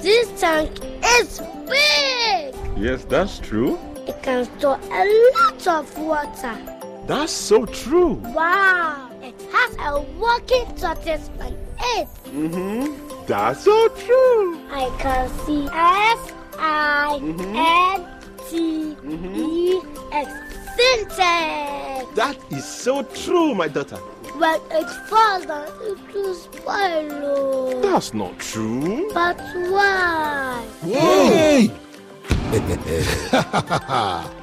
this 0.00 0.40
tank 0.40 0.72
is 1.20 1.40
big. 1.68 2.56
Yes, 2.76 3.04
that's 3.04 3.38
true. 3.38 3.78
It 4.08 4.20
can 4.24 4.44
store 4.58 4.80
a 4.90 5.30
lot 5.38 5.66
of 5.68 5.96
water. 5.96 6.58
That's 7.06 7.30
so 7.30 7.66
true. 7.66 8.14
Wow, 8.34 9.12
it 9.22 9.40
has 9.52 9.76
a 9.78 10.00
working 10.18 10.66
tortoise 10.74 11.30
on 11.38 11.52
it. 11.78 12.08
Mm-hmm. 12.34 13.26
That's 13.26 13.62
so 13.62 13.88
true. 13.90 14.58
I 14.72 14.90
can 14.98 15.28
see 15.46 15.68
S 15.72 16.32
I 16.58 17.18
N 17.22 18.06
T 18.48 18.96
E 19.08 19.80
X 20.12 20.30
Sintex. 20.76 22.14
That 22.14 22.36
is 22.50 22.64
so 22.64 23.02
true, 23.02 23.54
my 23.54 23.68
daughter. 23.68 23.96
When 24.36 24.60
it's 24.72 24.96
falls 25.08 25.46
down, 25.46 25.68
it 25.82 26.14
will 26.14 26.34
spoil. 26.34 27.80
That's 27.80 28.12
not 28.14 28.38
true. 28.38 29.10
But 29.14 29.38
why? 29.70 30.66
Hey! 30.82 31.70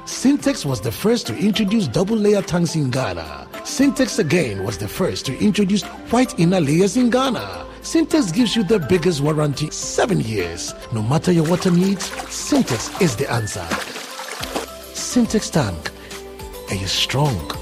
Sintex 0.04 0.66
was 0.66 0.80
the 0.82 0.92
first 0.92 1.26
to 1.28 1.36
introduce 1.36 1.88
double 1.88 2.16
layer 2.16 2.42
tanks 2.42 2.74
in 2.74 2.90
Ghana. 2.90 3.48
Sintex 3.64 4.18
again 4.18 4.64
was 4.64 4.76
the 4.76 4.88
first 4.88 5.24
to 5.26 5.38
introduce 5.38 5.82
white 6.10 6.38
inner 6.38 6.60
layers 6.60 6.96
in 6.96 7.08
Ghana. 7.08 7.66
Sintex 7.82 8.32
gives 8.32 8.54
you 8.54 8.62
the 8.62 8.78
biggest 8.78 9.20
warranty 9.20 9.68
seven 9.70 10.20
years. 10.20 10.72
No 10.92 11.02
matter 11.02 11.32
your 11.32 11.48
water 11.48 11.70
needs, 11.70 12.08
Sintex 12.30 13.02
is 13.02 13.16
the 13.16 13.30
answer. 13.30 13.66
Sintex 14.94 15.50
tank. 15.50 15.90
Are 16.70 16.76
you 16.76 16.86
strong? 16.86 17.61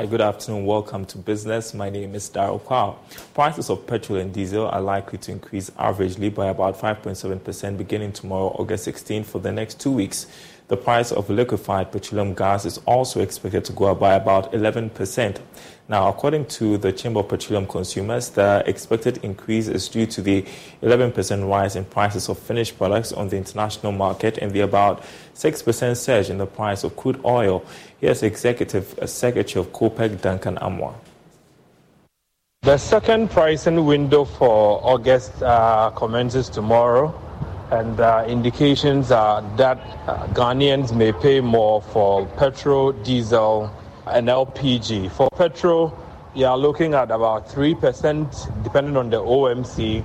Hi, 0.00 0.06
good 0.06 0.22
afternoon. 0.22 0.64
Welcome 0.64 1.04
to 1.04 1.18
business. 1.18 1.74
My 1.74 1.90
name 1.90 2.14
is 2.14 2.30
Daryl 2.30 2.58
Kwao. 2.58 2.96
Prices 3.34 3.68
of 3.68 3.86
petrol 3.86 4.18
and 4.18 4.32
diesel 4.32 4.66
are 4.66 4.80
likely 4.80 5.18
to 5.18 5.30
increase 5.30 5.68
averagely 5.78 6.34
by 6.34 6.46
about 6.46 6.78
5.7% 6.78 7.76
beginning 7.76 8.12
tomorrow, 8.12 8.46
August 8.58 8.84
16, 8.84 9.24
for 9.24 9.40
the 9.40 9.52
next 9.52 9.78
two 9.78 9.90
weeks. 9.90 10.26
The 10.68 10.76
price 10.78 11.10
of 11.10 11.28
liquefied 11.28 11.90
petroleum 11.90 12.32
gas 12.32 12.64
is 12.64 12.78
also 12.86 13.20
expected 13.20 13.64
to 13.66 13.72
go 13.72 13.86
up 13.86 13.98
by 13.98 14.14
about 14.14 14.52
11%. 14.52 15.38
Now, 15.88 16.08
according 16.08 16.46
to 16.46 16.78
the 16.78 16.92
Chamber 16.92 17.18
of 17.18 17.28
Petroleum 17.28 17.66
Consumers, 17.66 18.30
the 18.30 18.62
expected 18.64 19.18
increase 19.24 19.66
is 19.66 19.88
due 19.88 20.06
to 20.06 20.22
the 20.22 20.46
11% 20.84 21.50
rise 21.50 21.74
in 21.74 21.84
prices 21.84 22.28
of 22.28 22.38
finished 22.38 22.78
products 22.78 23.12
on 23.12 23.28
the 23.28 23.36
international 23.36 23.90
market 23.90 24.38
and 24.38 24.52
the 24.52 24.60
about 24.60 25.02
6% 25.34 25.96
surge 25.96 26.30
in 26.30 26.38
the 26.38 26.46
price 26.46 26.84
of 26.84 26.94
crude 26.94 27.20
oil. 27.24 27.64
Here's 28.00 28.22
Executive 28.22 28.98
Secretary 29.04 29.60
of 29.60 29.74
COPEC, 29.74 30.22
Duncan 30.22 30.56
Amoah. 30.56 30.94
The 32.62 32.78
second 32.78 33.30
pricing 33.30 33.84
window 33.84 34.24
for 34.24 34.80
August 34.82 35.42
uh, 35.42 35.90
commences 35.90 36.48
tomorrow, 36.48 37.12
and 37.70 38.00
uh, 38.00 38.24
indications 38.26 39.10
are 39.10 39.42
that 39.58 39.76
uh, 40.08 40.26
Ghanaians 40.28 40.96
may 40.96 41.12
pay 41.12 41.42
more 41.42 41.82
for 41.82 42.24
petrol, 42.38 42.92
diesel, 42.92 43.70
and 44.06 44.28
LPG. 44.28 45.10
For 45.10 45.28
petrol, 45.32 45.94
you 46.34 46.46
are 46.46 46.56
looking 46.56 46.94
at 46.94 47.10
about 47.10 47.48
3% 47.48 48.64
depending 48.64 48.96
on 48.96 49.10
the 49.10 49.20
OMC. 49.20 50.02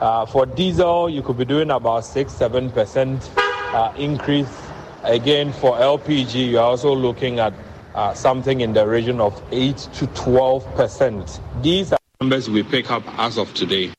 Uh, 0.00 0.26
for 0.26 0.44
diesel, 0.44 1.08
you 1.08 1.22
could 1.22 1.38
be 1.38 1.46
doing 1.46 1.70
about 1.70 2.04
6 2.04 2.30
7% 2.30 3.38
uh, 3.72 3.92
increase. 3.96 4.67
Again, 5.04 5.52
for 5.52 5.76
LPG, 5.76 6.50
you're 6.50 6.62
also 6.62 6.94
looking 6.94 7.38
at 7.38 7.54
uh, 7.94 8.12
something 8.14 8.60
in 8.60 8.72
the 8.72 8.86
region 8.86 9.20
of 9.20 9.40
8 9.52 9.76
to 9.76 10.06
12%. 10.08 11.62
These 11.62 11.92
are 11.92 11.98
numbers 12.20 12.50
we 12.50 12.64
pick 12.64 12.90
up 12.90 13.04
as 13.18 13.38
of 13.38 13.52
today. 13.54 13.92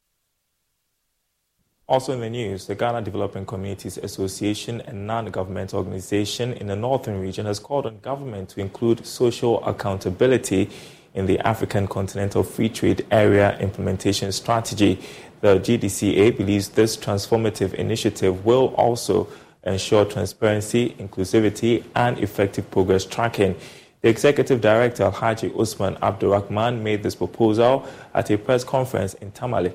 Also 1.88 2.14
in 2.14 2.20
the 2.20 2.30
news, 2.30 2.68
the 2.68 2.76
Ghana 2.76 3.02
Development 3.02 3.48
Communities 3.48 3.98
Association, 3.98 4.82
a 4.82 4.94
non-government 4.94 5.74
organization 5.74 6.54
in 6.54 6.68
the 6.68 6.76
northern 6.76 7.20
region, 7.20 7.46
has 7.46 7.60
called 7.60 7.86
on 7.86 8.00
government 8.02 8.50
to 8.50 8.60
include 8.60 9.06
social 9.06 9.66
accountability 9.66 10.70
in 11.14 11.26
the 11.26 11.40
African 11.40 11.88
Continental 11.88 12.44
Free 12.44 12.70
Trade 12.70 13.06
Area 13.10 13.58
implementation 13.60 14.32
strategy. 14.32 15.00
The 15.42 15.60
GDCA 15.60 16.38
believes 16.38 16.70
this 16.70 16.96
transformative 16.98 17.74
initiative 17.74 18.46
will 18.46 18.68
also 18.76 19.28
ensure 19.64 20.06
transparency, 20.06 20.96
inclusivity, 21.00 21.84
and 21.96 22.18
effective 22.20 22.70
progress 22.72 23.06
tracking. 23.06 23.56
The 24.02 24.10
executive 24.10 24.62
director, 24.62 25.10
Haji 25.10 25.52
Usman 25.58 25.98
Abdurrahman, 26.02 26.82
made 26.82 27.04
this 27.04 27.16
proposal 27.16 27.86
at 28.14 28.30
a 28.32 28.38
press 28.38 28.64
conference 28.64 29.14
in 29.16 29.32
Tamale. 29.32 29.74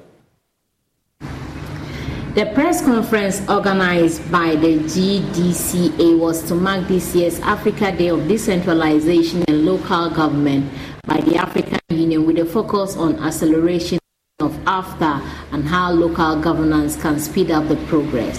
The 1.20 2.46
press 2.52 2.82
conference 2.82 3.48
organized 3.48 4.32
by 4.32 4.56
the 4.56 4.78
GDCA 4.78 6.18
was 6.18 6.42
to 6.48 6.56
mark 6.56 6.88
this 6.88 7.14
year's 7.14 7.38
Africa 7.40 7.96
Day 7.96 8.08
of 8.08 8.26
Decentralization 8.26 9.44
and 9.46 9.64
Local 9.64 10.10
Government 10.10 10.68
by 11.06 11.20
the 11.20 11.36
African 11.36 11.78
Union 11.90 12.26
with 12.26 12.38
a 12.38 12.44
focus 12.44 12.96
on 12.96 13.16
acceleration 13.20 14.00
of 14.40 14.52
AFTA 14.66 15.22
and 15.52 15.64
how 15.64 15.92
local 15.92 16.40
governance 16.40 17.00
can 17.00 17.20
speed 17.20 17.52
up 17.52 17.68
the 17.68 17.76
progress. 17.86 18.36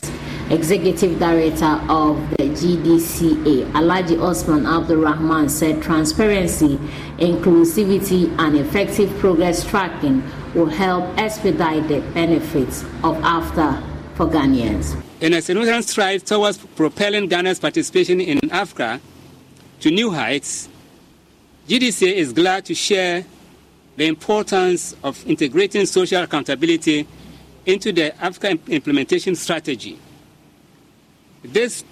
Executive 0.51 1.17
Director 1.17 1.81
of 1.89 2.19
the 2.37 2.43
GDCA, 2.49 3.71
Alaji 3.71 4.21
Osman 4.21 4.67
Abdul 4.67 4.97
Rahman, 4.97 5.49
said 5.49 5.81
transparency, 5.81 6.77
inclusivity, 7.17 8.33
and 8.37 8.55
effective 8.55 9.09
progress 9.17 9.65
tracking 9.65 10.21
will 10.53 10.67
help 10.67 11.03
expedite 11.17 11.87
the 11.87 12.01
benefits 12.13 12.83
of 13.03 13.15
AFTA 13.23 13.81
for 14.13 14.27
Ghanaians. 14.27 15.01
In 15.19 15.33
a 15.33 15.41
significant 15.41 15.83
stride 15.85 16.23
towards 16.23 16.59
propelling 16.59 17.27
Ghana's 17.27 17.59
participation 17.59 18.21
in 18.21 18.51
Africa 18.51 19.01
to 19.79 19.89
new 19.89 20.11
heights, 20.11 20.69
GDCA 21.67 22.13
is 22.13 22.33
glad 22.33 22.65
to 22.65 22.75
share 22.75 23.25
the 23.97 24.05
importance 24.05 24.95
of 25.03 25.25
integrating 25.25 25.87
social 25.87 26.21
accountability 26.21 27.07
into 27.65 27.91
the 27.91 28.15
Africa 28.23 28.59
implementation 28.67 29.33
strategy 29.33 29.97
this 31.53 31.83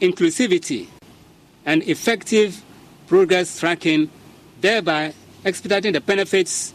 inclusivity 0.00 0.88
and 1.66 1.82
effective 1.84 2.62
progress 3.06 3.58
tracking, 3.60 4.10
thereby 4.60 5.12
expediting 5.44 5.92
the 5.92 6.00
benefits 6.00 6.74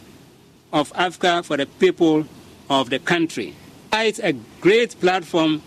of 0.72 0.92
Africa 0.94 1.42
for 1.42 1.56
the 1.56 1.66
people 1.66 2.26
of 2.68 2.90
the 2.90 2.98
country. 2.98 3.54
It's 3.92 4.18
a 4.18 4.32
great 4.60 4.98
platform 5.00 5.62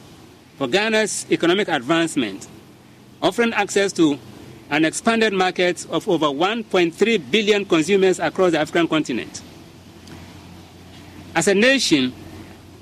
for 0.58 0.68
Ghana's 0.68 1.26
economic 1.32 1.70
advancement, 1.70 2.48
offering 3.22 3.54
access 3.54 3.94
to 3.94 4.20
an 4.70 4.84
expanded 4.84 5.32
market 5.32 5.86
of 5.90 6.10
over 6.10 6.26
1.3 6.26 7.32
billion 7.32 7.64
consumers 7.64 8.20
across 8.20 8.52
the 8.52 8.60
African 8.60 8.88
continent. 8.88 9.42
As 11.36 11.48
a 11.48 11.54
nation 11.54 12.14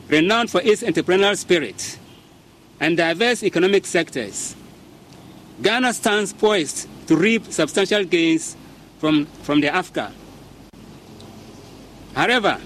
renowned 0.08 0.50
for 0.50 0.62
its 0.62 0.82
entrepreneurial 0.82 1.38
spirit, 1.38 2.00
and 2.80 2.98
diverse 2.98 3.44
economic 3.44 3.86
sectors, 3.86 4.56
Ghana 5.62 5.94
stands 5.94 6.34
poised 6.34 6.88
to 7.08 7.16
reap 7.16 7.46
substantial 7.46 8.04
gains 8.04 8.58
from, 9.00 9.26
from 9.44 9.62
the 9.62 9.68
AfCFTA. 9.68 10.12
However, 12.14 12.60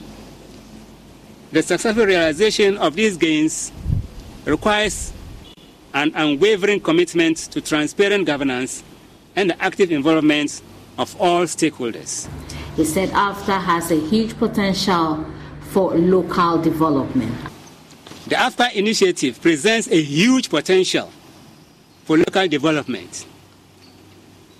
the 1.51 1.61
successful 1.61 2.05
realization 2.05 2.77
of 2.77 2.95
these 2.95 3.17
gains 3.17 3.71
requires 4.45 5.11
an 5.93 6.11
unwavering 6.15 6.79
commitment 6.79 7.37
to 7.37 7.61
transparent 7.61 8.25
governance 8.25 8.83
and 9.35 9.49
the 9.49 9.61
active 9.61 9.91
involvement 9.91 10.61
of 10.97 11.19
all 11.19 11.43
stakeholders. 11.43 12.29
He 12.75 12.85
said 12.85 13.09
AFTA 13.09 13.59
has 13.59 13.91
a 13.91 13.99
huge 14.09 14.37
potential 14.37 15.25
for 15.71 15.95
local 15.95 16.61
development. 16.61 17.33
The 18.29 18.35
AFTA 18.35 18.75
initiative 18.75 19.41
presents 19.41 19.87
a 19.87 19.99
huge 19.99 20.51
potential 20.51 21.11
for 22.03 22.15
local 22.15 22.47
development. 22.47 23.25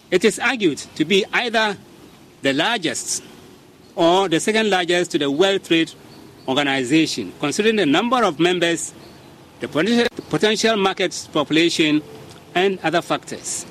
It 0.09 0.25
is 0.25 0.39
argued 0.39 0.79
to 0.95 1.05
be 1.05 1.23
either 1.31 1.77
the 2.41 2.53
largest 2.53 3.23
or 3.95 4.27
the 4.27 4.39
second 4.39 4.71
largest 4.71 5.11
to 5.11 5.19
the 5.19 5.29
World 5.29 5.63
Trade 5.63 5.93
Organization, 6.47 7.31
considering 7.39 7.75
the 7.75 7.85
number 7.85 8.23
of 8.23 8.39
members, 8.39 8.91
the 9.59 9.67
potential 9.67 10.75
market 10.75 11.27
population, 11.31 12.01
and 12.55 12.79
other 12.81 13.03
factors. 13.03 13.67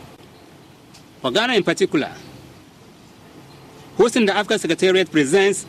For 1.20 1.32
Ghana 1.32 1.54
in 1.54 1.64
particular, 1.64 2.12
hosting 3.96 4.26
the 4.26 4.36
Africa 4.36 4.60
Secretariat 4.60 5.10
presents 5.10 5.66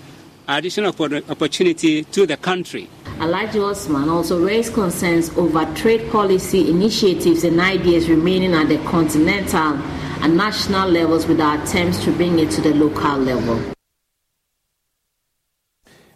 additional 0.49 0.89
opportunity 1.29 2.03
to 2.03 2.25
the 2.25 2.37
country. 2.37 2.89
Alaji 3.19 3.61
Osman 3.61 4.09
also 4.09 4.43
raised 4.43 4.73
concerns 4.73 5.29
over 5.37 5.65
trade 5.75 6.09
policy 6.11 6.69
initiatives 6.69 7.43
and 7.43 7.59
ideas 7.59 8.09
remaining 8.09 8.53
at 8.53 8.67
the 8.67 8.77
continental 8.85 9.77
and 10.21 10.35
national 10.35 10.89
levels 10.89 11.27
without 11.27 11.67
attempts 11.67 12.03
to 12.03 12.11
bring 12.11 12.39
it 12.39 12.49
to 12.51 12.61
the 12.61 12.73
local 12.73 13.17
level. 13.17 13.73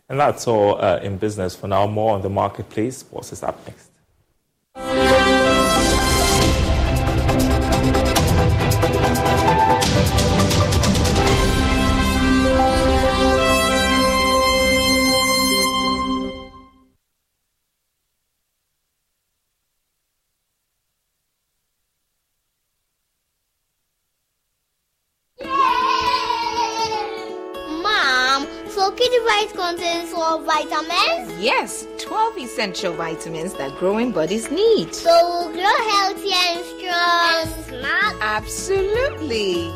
And 0.10 0.20
that's 0.20 0.48
all 0.48 0.82
uh, 0.84 1.00
in 1.02 1.18
business 1.18 1.56
for 1.56 1.68
now. 1.68 1.88
More 1.88 2.16
on 2.16 2.22
the 2.22 2.30
marketplace. 2.30 3.06
What's 3.10 3.42
up 3.42 3.66
next? 3.68 3.93
Yes, 31.44 31.86
12 31.98 32.38
essential 32.38 32.94
vitamins 32.94 33.54
that 33.56 33.76
growing 33.78 34.14
bodies 34.14 34.50
need. 34.50 34.96
So 34.96 35.10
we'll 35.12 35.52
grow 35.52 35.90
healthy 35.92 36.32
and 36.32 36.64
strong. 36.64 37.42
And 37.42 37.50
smart? 37.66 38.16
Absolutely. 38.22 39.70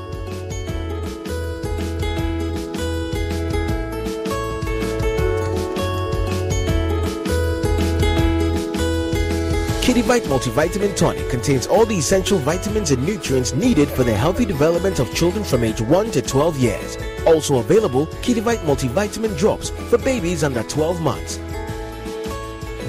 Kidivite 9.83 10.21
Multivitamin 10.27 10.95
Tonic 10.95 11.29
contains 11.29 11.67
all 11.67 11.85
the 11.85 11.97
essential 11.97 12.37
vitamins 12.37 12.91
and 12.91 13.05
nutrients 13.05 13.53
needed 13.53 13.89
for 13.89 14.05
the 14.05 14.13
healthy 14.13 14.45
development 14.45 14.99
of 14.99 15.13
children 15.13 15.43
from 15.43 15.65
age 15.65 15.81
1 15.81 16.11
to 16.11 16.21
12 16.21 16.57
years. 16.59 16.97
Also 17.25 17.57
available, 17.59 18.07
Kidivite 18.23 18.59
Multivitamin 18.59 19.37
Drops 19.37 19.71
for 19.89 19.97
babies 19.97 20.45
under 20.45 20.63
12 20.63 21.01
months. 21.01 21.39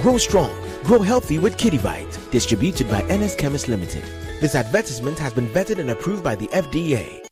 Grow 0.03 0.17
strong, 0.17 0.53
grow 0.85 1.01
healthy 1.01 1.39
with 1.39 1.57
Kidivite. 1.57 2.31
Distributed 2.31 2.89
by 2.89 3.03
NS 3.03 3.35
Chemist 3.35 3.67
Limited. 3.67 4.05
This 4.41 4.55
advertisement 4.55 5.19
has 5.19 5.33
been 5.33 5.49
vetted 5.49 5.81
and 5.81 5.91
approved 5.91 6.23
by 6.23 6.37
the 6.37 6.47
FDA. 6.49 7.28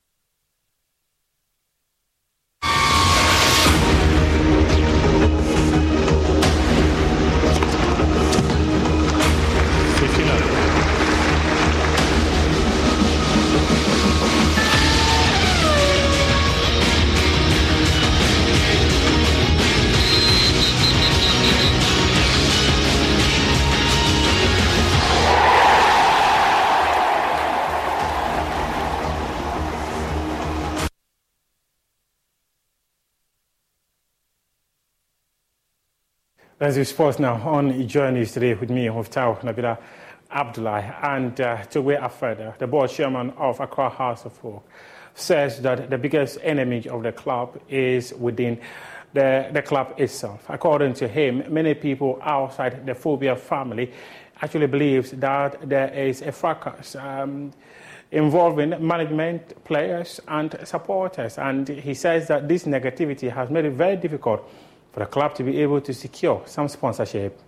Do 36.74 36.84
sports 36.84 37.20
now 37.20 37.34
on 37.48 37.86
Journey 37.86 38.26
today 38.26 38.54
with 38.54 38.70
me, 38.70 38.86
Hoftau 38.86 39.40
Nabila 39.40 39.78
Abdullah. 40.30 40.96
And 41.00 41.40
uh, 41.40 41.62
to 41.66 41.80
way 41.80 41.96
further, 42.18 42.56
the 42.58 42.66
board 42.66 42.90
chairman 42.90 43.30
of 43.38 43.60
Accra 43.60 43.88
Hearts 43.88 44.24
of 44.24 44.44
Oak 44.44 44.68
says 45.14 45.62
that 45.62 45.88
the 45.88 45.96
biggest 45.96 46.38
enemy 46.42 46.86
of 46.88 47.04
the 47.04 47.12
club 47.12 47.60
is 47.68 48.12
within 48.14 48.60
the, 49.12 49.48
the 49.52 49.62
club 49.62 49.94
itself. 49.96 50.44
According 50.48 50.94
to 50.94 51.06
him, 51.06 51.44
many 51.48 51.72
people 51.74 52.18
outside 52.20 52.84
the 52.84 52.96
Phobia 52.96 53.36
family 53.36 53.92
actually 54.42 54.66
believes 54.66 55.12
that 55.12 55.68
there 55.68 55.94
is 55.94 56.20
a 56.20 56.32
fracas 56.32 56.96
um, 56.96 57.52
involving 58.10 58.70
management, 58.84 59.64
players, 59.64 60.20
and 60.26 60.58
supporters. 60.64 61.38
And 61.38 61.68
he 61.68 61.94
says 61.94 62.26
that 62.26 62.48
this 62.48 62.64
negativity 62.64 63.32
has 63.32 63.50
made 63.50 63.66
it 63.66 63.72
very 63.72 63.96
difficult 63.96 64.50
for 64.96 65.00
the 65.00 65.06
club 65.06 65.34
to 65.34 65.42
be 65.42 65.60
able 65.60 65.78
to 65.78 65.92
secure 65.92 66.42
some 66.46 66.68
sponsorship. 66.68 67.38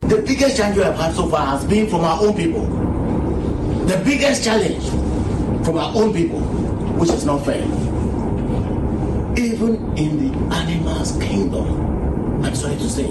The 0.00 0.20
biggest 0.20 0.58
challenge 0.58 0.76
we 0.76 0.82
have 0.82 0.96
had 0.96 1.14
so 1.14 1.26
far 1.30 1.46
has 1.46 1.64
been 1.64 1.88
from 1.88 2.02
our 2.02 2.22
own 2.22 2.36
people. 2.36 2.66
The 3.86 3.96
biggest 4.04 4.44
challenge 4.44 4.84
from 5.64 5.78
our 5.78 5.96
own 5.96 6.12
people, 6.12 6.40
which 7.00 7.08
is 7.08 7.24
not 7.24 7.42
fair. 7.46 7.64
Even 9.38 9.96
in 9.96 10.30
the 10.30 10.54
animals' 10.56 11.16
kingdom, 11.22 12.44
I'm 12.44 12.54
sorry 12.54 12.76
to 12.76 12.90
say, 12.90 13.06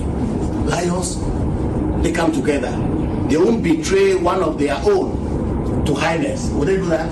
lions, 0.69 1.19
they 2.03 2.11
come 2.11 2.31
together. 2.31 2.69
They 3.27 3.37
won't 3.37 3.63
betray 3.63 4.13
one 4.17 4.43
of 4.43 4.59
their 4.59 4.75
own 4.85 5.83
to 5.83 5.95
highness. 5.95 6.51
Would 6.51 6.67
they 6.67 6.75
do 6.75 6.85
that? 6.85 7.11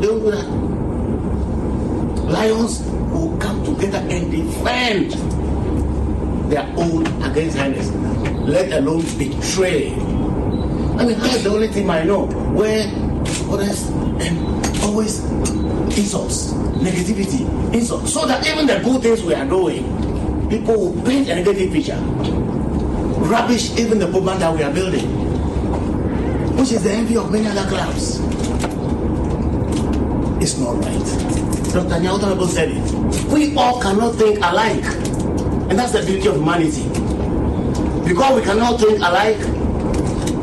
They 0.00 0.06
won't 0.06 0.22
do 0.22 0.30
that. 0.30 0.71
Lions 2.32 2.80
will 3.12 3.36
come 3.36 3.62
together 3.62 3.98
and 3.98 4.30
defend 4.30 5.12
their 6.50 6.66
own 6.76 7.06
against 7.22 7.58
highness, 7.58 7.90
let 8.48 8.72
alone 8.72 9.02
betray. 9.18 9.92
I 9.92 11.04
mean, 11.04 11.18
that's 11.18 11.42
the 11.42 11.50
only 11.50 11.68
thing 11.68 11.90
I 11.90 12.04
know 12.04 12.26
where 12.56 12.88
others 13.52 13.88
and 14.24 14.82
always 14.82 15.24
insults, 15.96 16.52
negativity, 16.80 17.44
insults, 17.74 18.14
so 18.14 18.26
that 18.26 18.46
even 18.46 18.66
the 18.66 18.80
good 18.80 19.02
things 19.02 19.22
we 19.22 19.34
are 19.34 19.46
doing, 19.46 19.84
people 20.48 20.74
will 20.76 21.02
paint 21.04 21.28
a 21.28 21.34
negative 21.34 21.70
picture, 21.70 21.98
rubbish 23.28 23.76
even 23.78 23.98
the 23.98 24.08
movement 24.08 24.40
that 24.40 24.54
we 24.54 24.62
are 24.62 24.72
building, 24.72 25.06
which 26.56 26.72
is 26.72 26.82
the 26.82 26.90
envy 26.92 27.16
of 27.16 27.30
many 27.30 27.46
other 27.46 27.68
clubs. 27.68 28.20
It's 30.42 30.56
not 30.58 30.82
right. 30.82 31.61
Dr. 31.72 32.00
Nyauta 32.04 32.48
said 32.48 32.68
it. 32.70 33.32
We 33.32 33.56
all 33.56 33.80
cannot 33.80 34.16
think 34.16 34.38
alike. 34.38 34.84
And 35.70 35.78
that's 35.78 35.92
the 35.92 36.02
beauty 36.04 36.28
of 36.28 36.36
humanity. 36.36 36.82
Because 38.06 38.40
we 38.40 38.42
cannot 38.42 38.78
think 38.78 38.98
alike, 38.98 39.38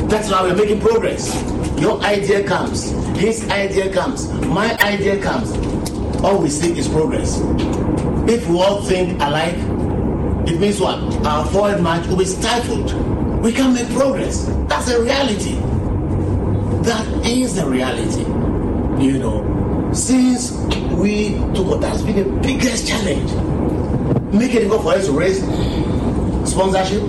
that's 0.09 0.31
why 0.31 0.41
we're 0.41 0.55
making 0.55 0.81
progress. 0.81 1.35
Your 1.79 2.01
idea 2.01 2.43
comes, 2.43 2.89
his 3.19 3.47
idea 3.49 3.93
comes, 3.93 4.27
my 4.47 4.75
idea 4.77 5.21
comes. 5.21 5.51
All 6.23 6.41
we 6.41 6.49
seek 6.49 6.77
is 6.77 6.87
progress. 6.87 7.39
If 8.27 8.47
we 8.49 8.59
all 8.59 8.81
think 8.81 9.21
alike, 9.21 9.55
it 10.49 10.59
means 10.59 10.81
what? 10.81 10.97
Our 11.27 11.45
forward 11.45 11.81
march 11.81 12.07
will 12.07 12.17
be 12.17 12.25
stifled. 12.25 12.91
We 13.43 13.53
can't 13.53 13.75
make 13.75 13.89
progress. 13.95 14.45
That's 14.67 14.89
a 14.89 14.99
reality. 14.99 15.55
That 16.83 17.05
is 17.23 17.55
the 17.55 17.67
reality. 17.67 18.21
You 19.03 19.19
know, 19.19 19.91
since 19.93 20.51
we 20.99 21.29
took 21.55 21.65
what 21.65 21.83
has 21.83 22.03
been 22.03 22.17
the 22.17 22.41
biggest 22.41 22.87
challenge, 22.87 23.31
make 24.33 24.53
it 24.53 24.59
difficult 24.59 24.83
for 24.83 24.93
us 24.93 25.05
to 25.05 25.11
raise 25.13 25.39
sponsorship 26.49 27.01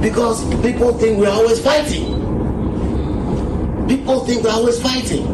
because 0.00 0.44
people 0.62 0.92
think 0.98 1.18
we're 1.18 1.28
always 1.28 1.60
fighting. 1.62 2.22
People 3.88 4.24
think 4.24 4.44
we're 4.44 4.50
always 4.50 4.80
fighting. 4.80 5.24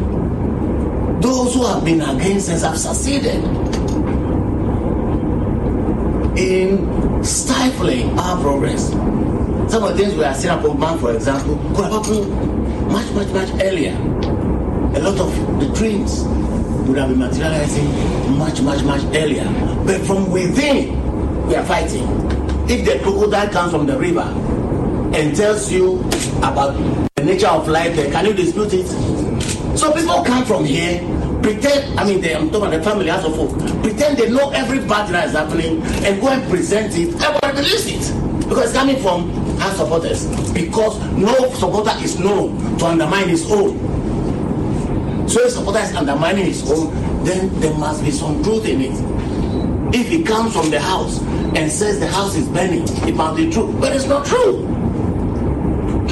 Those 1.21 1.53
who 1.53 1.65
have 1.67 1.85
been 1.85 2.01
against 2.01 2.49
us 2.49 2.63
have 2.63 2.77
succeeded 2.77 3.43
in 6.37 7.23
stifling 7.23 8.17
our 8.17 8.41
progress. 8.41 8.89
Some 9.71 9.83
of 9.83 9.95
the 9.95 10.03
things 10.03 10.15
we 10.15 10.23
are 10.23 10.33
seeing 10.33 10.79
man, 10.79 10.97
for 10.97 11.13
example, 11.13 11.55
could 11.75 11.85
have 11.85 11.93
happened 11.93 12.91
much, 12.91 13.11
much, 13.11 13.27
much 13.27 13.49
earlier. 13.61 13.93
A 14.95 14.99
lot 14.99 15.19
of 15.19 15.59
the 15.59 15.71
dreams 15.73 16.23
would 16.91 16.99
have 16.99 17.09
been 17.09 17.19
materializing 17.19 18.37
much, 18.37 18.61
much, 18.61 18.83
much 18.83 19.01
earlier. 19.15 19.45
But 19.85 20.01
from 20.01 20.29
within, 20.29 21.47
we 21.47 21.55
are 21.55 21.63
fighting. 21.63 22.03
If 22.69 22.85
the 22.85 22.99
crocodile 23.01 23.47
comes 23.49 23.71
from 23.71 23.85
the 23.85 23.97
river 23.97 24.27
and 25.15 25.33
tells 25.33 25.71
you 25.71 25.99
about 26.39 26.73
the 27.15 27.23
nature 27.23 27.47
of 27.47 27.69
life 27.69 27.95
there, 27.95 28.11
can 28.11 28.25
you 28.25 28.33
dispute 28.33 28.73
it? 28.73 28.87
So 29.77 29.93
people 29.93 30.21
come 30.25 30.43
from 30.43 30.65
here, 30.65 30.99
pretend, 31.41 31.97
I 31.97 32.03
mean, 32.03 32.19
they, 32.19 32.35
I'm 32.35 32.49
talking 32.49 32.67
about 32.67 32.77
the 32.77 32.83
family 32.83 33.09
as 33.09 33.23
of 33.23 33.35
folk, 33.37 33.57
pretend 33.81 34.17
they 34.17 34.29
know 34.29 34.49
every 34.49 34.79
bad 34.79 35.13
that 35.13 35.29
is 35.29 35.31
happening 35.31 35.81
and 36.03 36.19
go 36.19 36.27
and 36.27 36.43
present 36.49 36.93
it. 36.97 37.13
Everybody 37.21 37.53
believes 37.55 37.87
it. 37.87 38.49
Because 38.49 38.65
it's 38.65 38.73
coming 38.73 38.97
from 38.97 39.31
our 39.61 39.71
supporters. 39.75 40.25
Because 40.51 40.99
no 41.13 41.53
supporter 41.53 41.93
is 42.03 42.19
known 42.19 42.77
to 42.79 42.85
undermine 42.85 43.29
his 43.29 43.49
own. 43.49 43.90
So 45.31 45.39
if 45.45 45.51
supporter 45.53 45.79
is 45.79 45.95
undermining 45.95 46.43
his 46.43 46.69
own, 46.69 46.93
then 47.23 47.57
there 47.61 47.73
must 47.77 48.03
be 48.03 48.11
some 48.11 48.43
truth 48.43 48.65
in 48.65 48.81
it. 48.81 49.95
If 49.95 50.09
he 50.09 50.23
comes 50.23 50.53
from 50.53 50.69
the 50.69 50.79
house 50.81 51.21
and 51.55 51.71
says 51.71 52.01
the 52.01 52.07
house 52.07 52.35
is 52.35 52.49
burning, 52.49 52.83
it 53.07 53.15
must 53.15 53.37
be 53.37 53.49
true. 53.49 53.73
But 53.79 53.95
it's 53.95 54.07
not 54.07 54.25
true. 54.25 54.67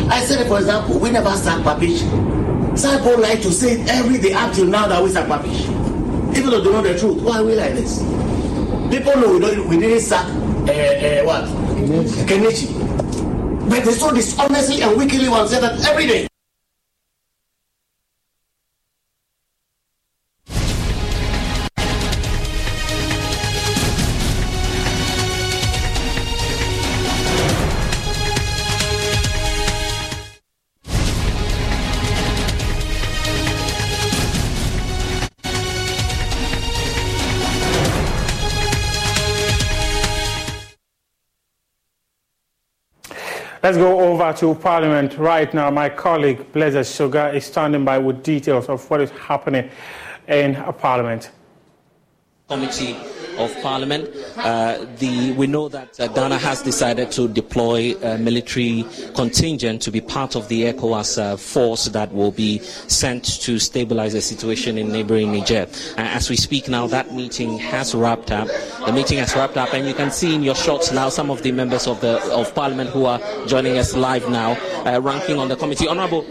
I 0.09 0.21
said, 0.23 0.47
for 0.47 0.59
example, 0.59 0.99
we 0.99 1.11
never 1.11 1.31
sack 1.31 1.61
Papish. 1.65 1.99
People 2.81 3.19
like 3.19 3.41
to 3.41 3.51
say 3.51 3.81
it 3.81 3.89
every 3.89 4.19
day 4.19 4.31
up 4.31 4.53
till 4.53 4.67
now 4.67 4.87
that 4.87 5.03
we 5.03 5.09
sack 5.09 5.27
Papish. 5.27 5.63
Even 6.37 6.51
though 6.51 6.61
they 6.61 6.71
know 6.71 6.81
the 6.81 6.97
truth. 6.97 7.21
Why 7.21 7.39
are 7.39 7.43
we 7.43 7.55
like 7.55 7.73
this? 7.73 7.99
People 8.89 9.17
know 9.19 9.33
we, 9.33 9.39
don't, 9.41 9.67
we 9.67 9.79
didn't 9.79 9.99
sack 9.99 10.27
uh, 10.27 10.71
uh, 10.71 11.23
what? 11.25 11.43
Kenichi. 12.25 12.71
But 13.69 13.83
they 13.83 13.91
so 13.91 14.13
dishonestly 14.13 14.81
and 14.81 14.97
wickedly 14.97 15.27
one 15.27 15.45
say 15.49 15.59
that 15.59 15.85
every 15.89 16.07
day. 16.07 16.28
Let's 43.61 43.75
go 43.75 43.99
over 43.99 44.31
to 44.37 44.55
Parliament 44.55 45.17
right 45.17 45.53
now. 45.53 45.69
My 45.69 45.89
colleague 45.89 46.49
Blazer 46.53 46.85
Sugar 46.85 47.27
is 47.35 47.43
standing 47.45 47.83
by 47.83 47.97
with 47.97 48.23
details 48.23 48.69
of 48.69 48.89
what 48.89 49.01
is 49.01 49.09
happening 49.11 49.69
in 50.29 50.55
Parliament. 50.77 51.31
Committee 52.49 52.95
of 53.39 53.55
Parliament. 53.61 54.09
Uh, 54.37 54.85
the, 54.97 55.31
we 55.33 55.47
know 55.47 55.69
that 55.69 55.97
uh, 55.99 56.07
Ghana 56.07 56.37
has 56.37 56.61
decided 56.61 57.11
to 57.11 57.27
deploy 57.27 57.95
a 58.01 58.17
military 58.17 58.85
contingent 59.15 59.81
to 59.83 59.91
be 59.91 60.01
part 60.01 60.35
of 60.35 60.47
the 60.49 60.63
ECOWAS 60.63 61.17
uh, 61.17 61.37
force 61.37 61.85
that 61.85 62.11
will 62.13 62.31
be 62.31 62.59
sent 62.59 63.23
to 63.41 63.57
stabilize 63.59 64.13
the 64.13 64.21
situation 64.21 64.77
in 64.77 64.91
neighboring 64.91 65.31
Niger. 65.31 65.67
Uh, 65.97 66.01
as 66.01 66.29
we 66.29 66.35
speak 66.35 66.67
now, 66.67 66.85
that 66.87 67.13
meeting 67.13 67.57
has 67.57 67.95
wrapped 67.95 68.31
up. 68.31 68.47
The 68.85 68.91
meeting 68.91 69.19
has 69.19 69.35
wrapped 69.35 69.57
up, 69.57 69.73
and 69.73 69.87
you 69.87 69.93
can 69.93 70.11
see 70.11 70.35
in 70.35 70.43
your 70.43 70.55
shots 70.55 70.91
now 70.91 71.09
some 71.09 71.31
of 71.31 71.41
the 71.43 71.51
members 71.51 71.87
of 71.87 72.01
the 72.01 72.19
of 72.33 72.53
Parliament 72.53 72.89
who 72.89 73.05
are 73.05 73.19
joining 73.47 73.77
us 73.77 73.95
live 73.95 74.29
now, 74.29 74.57
uh, 74.85 74.99
ranking 75.01 75.37
on 75.37 75.47
the 75.47 75.55
committee. 75.55 75.87
Honourable, 75.87 76.25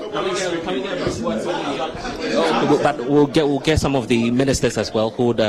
but 2.83 2.97
we'll 3.09 3.27
get 3.27 3.47
we'll 3.47 3.59
get 3.61 3.79
some 3.81 3.97
of 3.97 4.09
the 4.09 4.31
ministers 4.31 4.77
as 4.77 4.93
well 4.93 5.11
who 5.11 5.27
would 5.27 5.41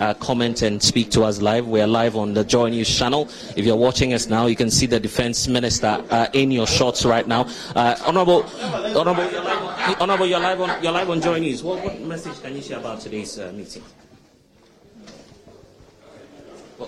uh, 0.00 0.14
comment 0.14 0.62
and 0.62 0.82
speak 0.82 1.10
to 1.12 1.22
us 1.22 1.40
live. 1.40 1.66
We 1.66 1.80
are 1.80 1.86
live 1.86 2.16
on 2.16 2.34
the 2.34 2.44
Joy 2.44 2.70
News 2.70 2.88
channel. 2.96 3.28
If 3.56 3.64
you're 3.64 3.76
watching 3.76 4.14
us 4.14 4.28
now, 4.28 4.46
you 4.46 4.56
can 4.56 4.70
see 4.70 4.86
the 4.86 5.00
Defence 5.00 5.48
Minister 5.48 6.02
uh, 6.10 6.26
in 6.32 6.50
your 6.50 6.66
shots 6.66 7.04
right 7.04 7.26
now. 7.26 7.48
Uh, 7.74 7.96
Honourable, 8.06 8.44
Honourable, 8.96 9.22
Honourable, 10.00 10.26
you're 10.26 10.40
live 10.40 10.60
on 10.60 10.82
you're 10.82 10.92
live 10.92 11.10
on 11.10 11.20
Joy 11.20 11.38
News. 11.38 11.62
What, 11.62 11.82
what 11.84 12.00
message 12.00 12.40
can 12.42 12.54
you 12.56 12.62
share 12.62 12.78
about 12.78 13.00
today's 13.00 13.38
uh, 13.38 13.52
meeting? 13.54 13.82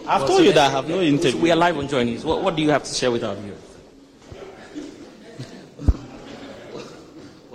I've 0.06 0.26
told 0.26 0.44
you 0.44 0.52
that 0.52 0.70
I 0.70 0.70
have 0.70 0.88
no 0.88 1.00
interview. 1.00 1.40
We 1.40 1.50
are 1.50 1.56
live 1.56 1.78
on 1.78 1.88
Joy 1.88 2.04
News. 2.04 2.24
What, 2.24 2.42
what 2.42 2.56
do 2.56 2.62
you 2.62 2.70
have 2.70 2.84
to 2.84 2.94
share 2.94 3.10
with 3.10 3.24
our 3.24 3.34
viewers? 3.34 3.75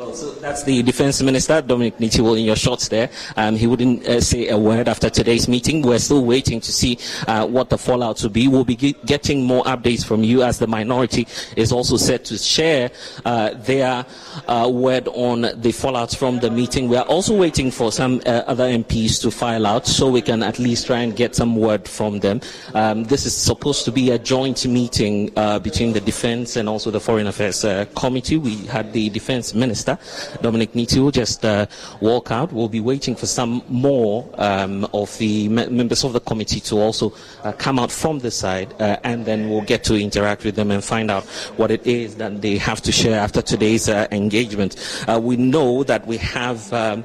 Well, 0.01 0.15
so 0.15 0.31
that's 0.31 0.63
the 0.63 0.81
defense 0.81 1.21
minister, 1.21 1.61
Dominic 1.61 1.99
Nitiwul, 1.99 2.39
in 2.39 2.45
your 2.45 2.55
shots 2.55 2.87
there. 2.87 3.11
Um, 3.37 3.55
he 3.55 3.67
wouldn't 3.67 4.03
uh, 4.07 4.19
say 4.19 4.47
a 4.47 4.57
word 4.57 4.87
after 4.87 5.11
today's 5.11 5.47
meeting. 5.47 5.83
We're 5.83 5.99
still 5.99 6.25
waiting 6.25 6.59
to 6.59 6.71
see 6.71 6.97
uh, 7.27 7.45
what 7.45 7.69
the 7.69 7.77
fallout 7.77 8.23
will 8.23 8.31
be. 8.31 8.47
We'll 8.47 8.63
be 8.63 8.75
getting 8.75 9.45
more 9.45 9.63
updates 9.65 10.03
from 10.03 10.23
you 10.23 10.41
as 10.41 10.57
the 10.57 10.65
minority 10.65 11.27
is 11.55 11.71
also 11.71 11.97
set 11.97 12.25
to 12.25 12.39
share 12.39 12.89
uh, 13.25 13.51
their 13.53 14.03
uh, 14.47 14.71
word 14.73 15.07
on 15.09 15.61
the 15.61 15.71
fallout 15.71 16.15
from 16.15 16.39
the 16.39 16.49
meeting. 16.49 16.89
We 16.89 16.97
are 16.97 17.05
also 17.05 17.37
waiting 17.37 17.69
for 17.69 17.91
some 17.91 18.23
uh, 18.25 18.41
other 18.47 18.65
MPs 18.65 19.21
to 19.21 19.29
file 19.29 19.67
out 19.67 19.85
so 19.85 20.09
we 20.09 20.23
can 20.23 20.41
at 20.41 20.57
least 20.57 20.87
try 20.87 21.01
and 21.01 21.15
get 21.15 21.35
some 21.35 21.55
word 21.55 21.87
from 21.87 22.21
them. 22.21 22.41
Um, 22.73 23.03
this 23.03 23.27
is 23.27 23.37
supposed 23.37 23.85
to 23.85 23.91
be 23.91 24.09
a 24.09 24.17
joint 24.17 24.65
meeting 24.65 25.31
uh, 25.35 25.59
between 25.59 25.93
the 25.93 26.01
defense 26.01 26.55
and 26.55 26.67
also 26.67 26.89
the 26.89 26.99
foreign 26.99 27.27
affairs 27.27 27.63
committee. 27.93 28.37
We 28.37 28.65
had 28.65 28.93
the 28.93 29.11
defense 29.11 29.53
minister 29.53 29.90
Minister, 29.91 30.37
Dominic 30.41 30.73
Nitiwul, 30.73 31.11
just 31.11 31.45
uh, 31.45 31.65
walk 31.99 32.31
out. 32.31 32.51
We'll 32.51 32.69
be 32.69 32.79
waiting 32.79 33.15
for 33.15 33.25
some 33.25 33.63
more 33.67 34.29
um, 34.35 34.87
of 34.93 35.17
the 35.17 35.49
members 35.49 36.03
of 36.03 36.13
the 36.13 36.19
committee 36.19 36.59
to 36.61 36.79
also 36.79 37.13
uh, 37.43 37.51
come 37.53 37.79
out 37.79 37.91
from 37.91 38.19
the 38.19 38.31
side, 38.31 38.73
uh, 38.79 38.97
and 39.03 39.25
then 39.25 39.49
we'll 39.49 39.61
get 39.61 39.83
to 39.85 39.95
interact 39.95 40.43
with 40.43 40.55
them 40.55 40.71
and 40.71 40.83
find 40.83 41.11
out 41.11 41.23
what 41.57 41.71
it 41.71 41.85
is 41.85 42.15
that 42.15 42.41
they 42.41 42.57
have 42.57 42.81
to 42.81 42.91
share 42.91 43.19
after 43.19 43.41
today's 43.41 43.89
uh, 43.89 44.07
engagement. 44.11 44.75
Uh, 45.07 45.19
we 45.21 45.37
know 45.37 45.83
that 45.83 46.05
we 46.07 46.17
have. 46.17 46.71
Um, 46.73 47.03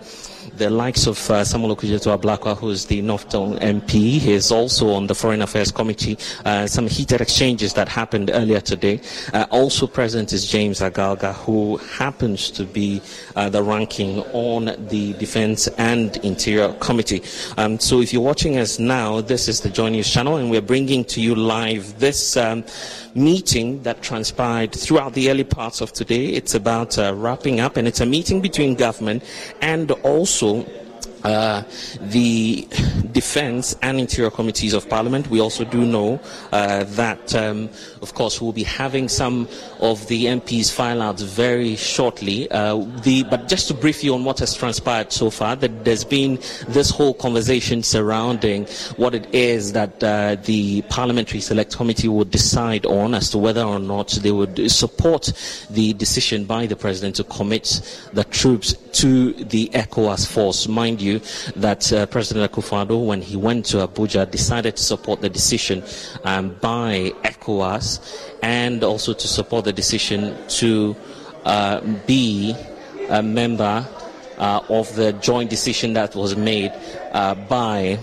the 0.56 0.70
likes 0.70 1.06
of 1.06 1.30
uh, 1.30 1.44
Samuel 1.44 1.76
Okudzeto 1.76 2.16
Ablakwa, 2.16 2.56
who 2.56 2.70
is 2.70 2.86
the 2.86 3.02
North 3.02 3.28
Tongu 3.28 3.58
MP. 3.60 4.18
He 4.18 4.32
is 4.32 4.50
also 4.50 4.90
on 4.90 5.06
the 5.06 5.14
Foreign 5.14 5.42
Affairs 5.42 5.70
Committee. 5.70 6.18
Uh, 6.44 6.66
some 6.66 6.86
heated 6.86 7.20
exchanges 7.20 7.74
that 7.74 7.88
happened 7.88 8.30
earlier 8.32 8.60
today. 8.60 9.00
Uh, 9.32 9.46
also 9.50 9.86
present 9.86 10.32
is 10.32 10.46
James 10.46 10.80
Agalga, 10.80 11.34
who 11.34 11.76
happens 11.78 12.50
to 12.50 12.64
be 12.64 13.00
uh, 13.34 13.48
the 13.48 13.62
ranking 13.62 14.20
on 14.32 14.74
the 14.88 15.12
Defense 15.14 15.68
and 15.78 16.16
Interior 16.18 16.72
Committee. 16.74 17.22
Um, 17.56 17.78
so 17.78 18.00
if 18.00 18.12
you're 18.12 18.22
watching 18.22 18.58
us 18.58 18.78
now, 18.78 19.20
this 19.20 19.48
is 19.48 19.60
the 19.60 19.70
Joy 19.70 19.88
News 19.90 20.10
channel, 20.10 20.36
and 20.36 20.50
we're 20.50 20.60
bringing 20.60 21.04
to 21.06 21.20
you 21.20 21.34
live 21.34 21.98
this 21.98 22.36
um, 22.36 22.64
meeting 23.16 23.82
that 23.82 24.02
transpired 24.02 24.72
throughout 24.72 25.14
the 25.14 25.30
early 25.30 25.44
parts 25.44 25.80
of 25.80 25.92
today. 25.92 26.26
It's 26.26 26.54
about 26.54 26.98
uh, 26.98 27.14
wrapping 27.14 27.60
up, 27.60 27.76
and 27.76 27.88
it's 27.88 28.00
a 28.00 28.06
meeting 28.06 28.40
between 28.40 28.74
government 28.74 29.24
and 29.60 29.90
also 29.90 30.66
uh, 31.24 31.64
the 32.00 32.68
Defense 33.10 33.74
and 33.82 33.98
Interior 33.98 34.30
Committees 34.30 34.74
of 34.74 34.88
Parliament. 34.88 35.28
We 35.28 35.40
also 35.40 35.64
do 35.64 35.84
know 35.84 36.20
uh, 36.52 36.84
that, 36.84 37.34
um, 37.34 37.68
of 38.00 38.14
course, 38.14 38.40
we'll 38.40 38.52
be 38.52 38.62
having 38.62 39.08
some 39.08 39.48
of 39.80 40.06
the 40.08 40.26
MPs 40.26 40.72
file 40.72 41.02
out 41.02 41.18
very 41.20 41.76
shortly. 41.76 42.50
Uh, 42.50 42.84
the, 43.02 43.24
but 43.24 43.48
just 43.48 43.68
to 43.68 43.74
brief 43.74 44.02
you 44.02 44.14
on 44.14 44.24
what 44.24 44.38
has 44.38 44.54
transpired 44.54 45.12
so 45.12 45.30
far, 45.30 45.56
that 45.56 45.84
there's 45.84 46.04
been 46.04 46.36
this 46.68 46.90
whole 46.90 47.14
conversation 47.14 47.82
surrounding 47.82 48.66
what 48.96 49.14
it 49.14 49.32
is 49.34 49.72
that 49.72 50.02
uh, 50.02 50.36
the 50.44 50.82
Parliamentary 50.82 51.40
Select 51.40 51.76
Committee 51.76 52.08
would 52.08 52.30
decide 52.30 52.86
on 52.86 53.14
as 53.14 53.30
to 53.30 53.38
whether 53.38 53.62
or 53.62 53.78
not 53.78 54.08
they 54.22 54.32
would 54.32 54.70
support 54.70 55.32
the 55.70 55.92
decision 55.94 56.44
by 56.44 56.66
the 56.66 56.76
President 56.76 57.16
to 57.16 57.24
commit 57.24 57.80
the 58.12 58.24
troops 58.24 58.74
to 58.92 59.32
the 59.32 59.68
ECOWAS 59.74 60.26
force. 60.26 60.68
Mind 60.68 61.00
you, 61.00 61.20
that 61.54 61.92
uh, 61.92 62.06
President 62.06 62.50
Akufo-Addo, 62.50 63.04
when 63.04 63.20
he 63.20 63.36
went 63.36 63.66
to 63.66 63.78
Abuja, 63.86 64.30
decided 64.30 64.76
to 64.76 64.82
support 64.82 65.20
the 65.20 65.28
decision 65.28 65.82
um, 66.24 66.56
by 66.60 67.12
ECOWAS 67.24 68.35
and 68.42 68.82
also 68.84 69.12
to 69.12 69.28
support 69.28 69.64
the 69.64 69.72
decision 69.72 70.36
to 70.48 70.96
uh, 71.44 71.80
be 72.06 72.54
a 73.08 73.22
member 73.22 73.86
uh, 74.38 74.60
of 74.68 74.94
the 74.96 75.12
joint 75.14 75.50
decision 75.50 75.92
that 75.94 76.14
was 76.14 76.36
made 76.36 76.72
uh, 77.12 77.34
by 77.34 77.98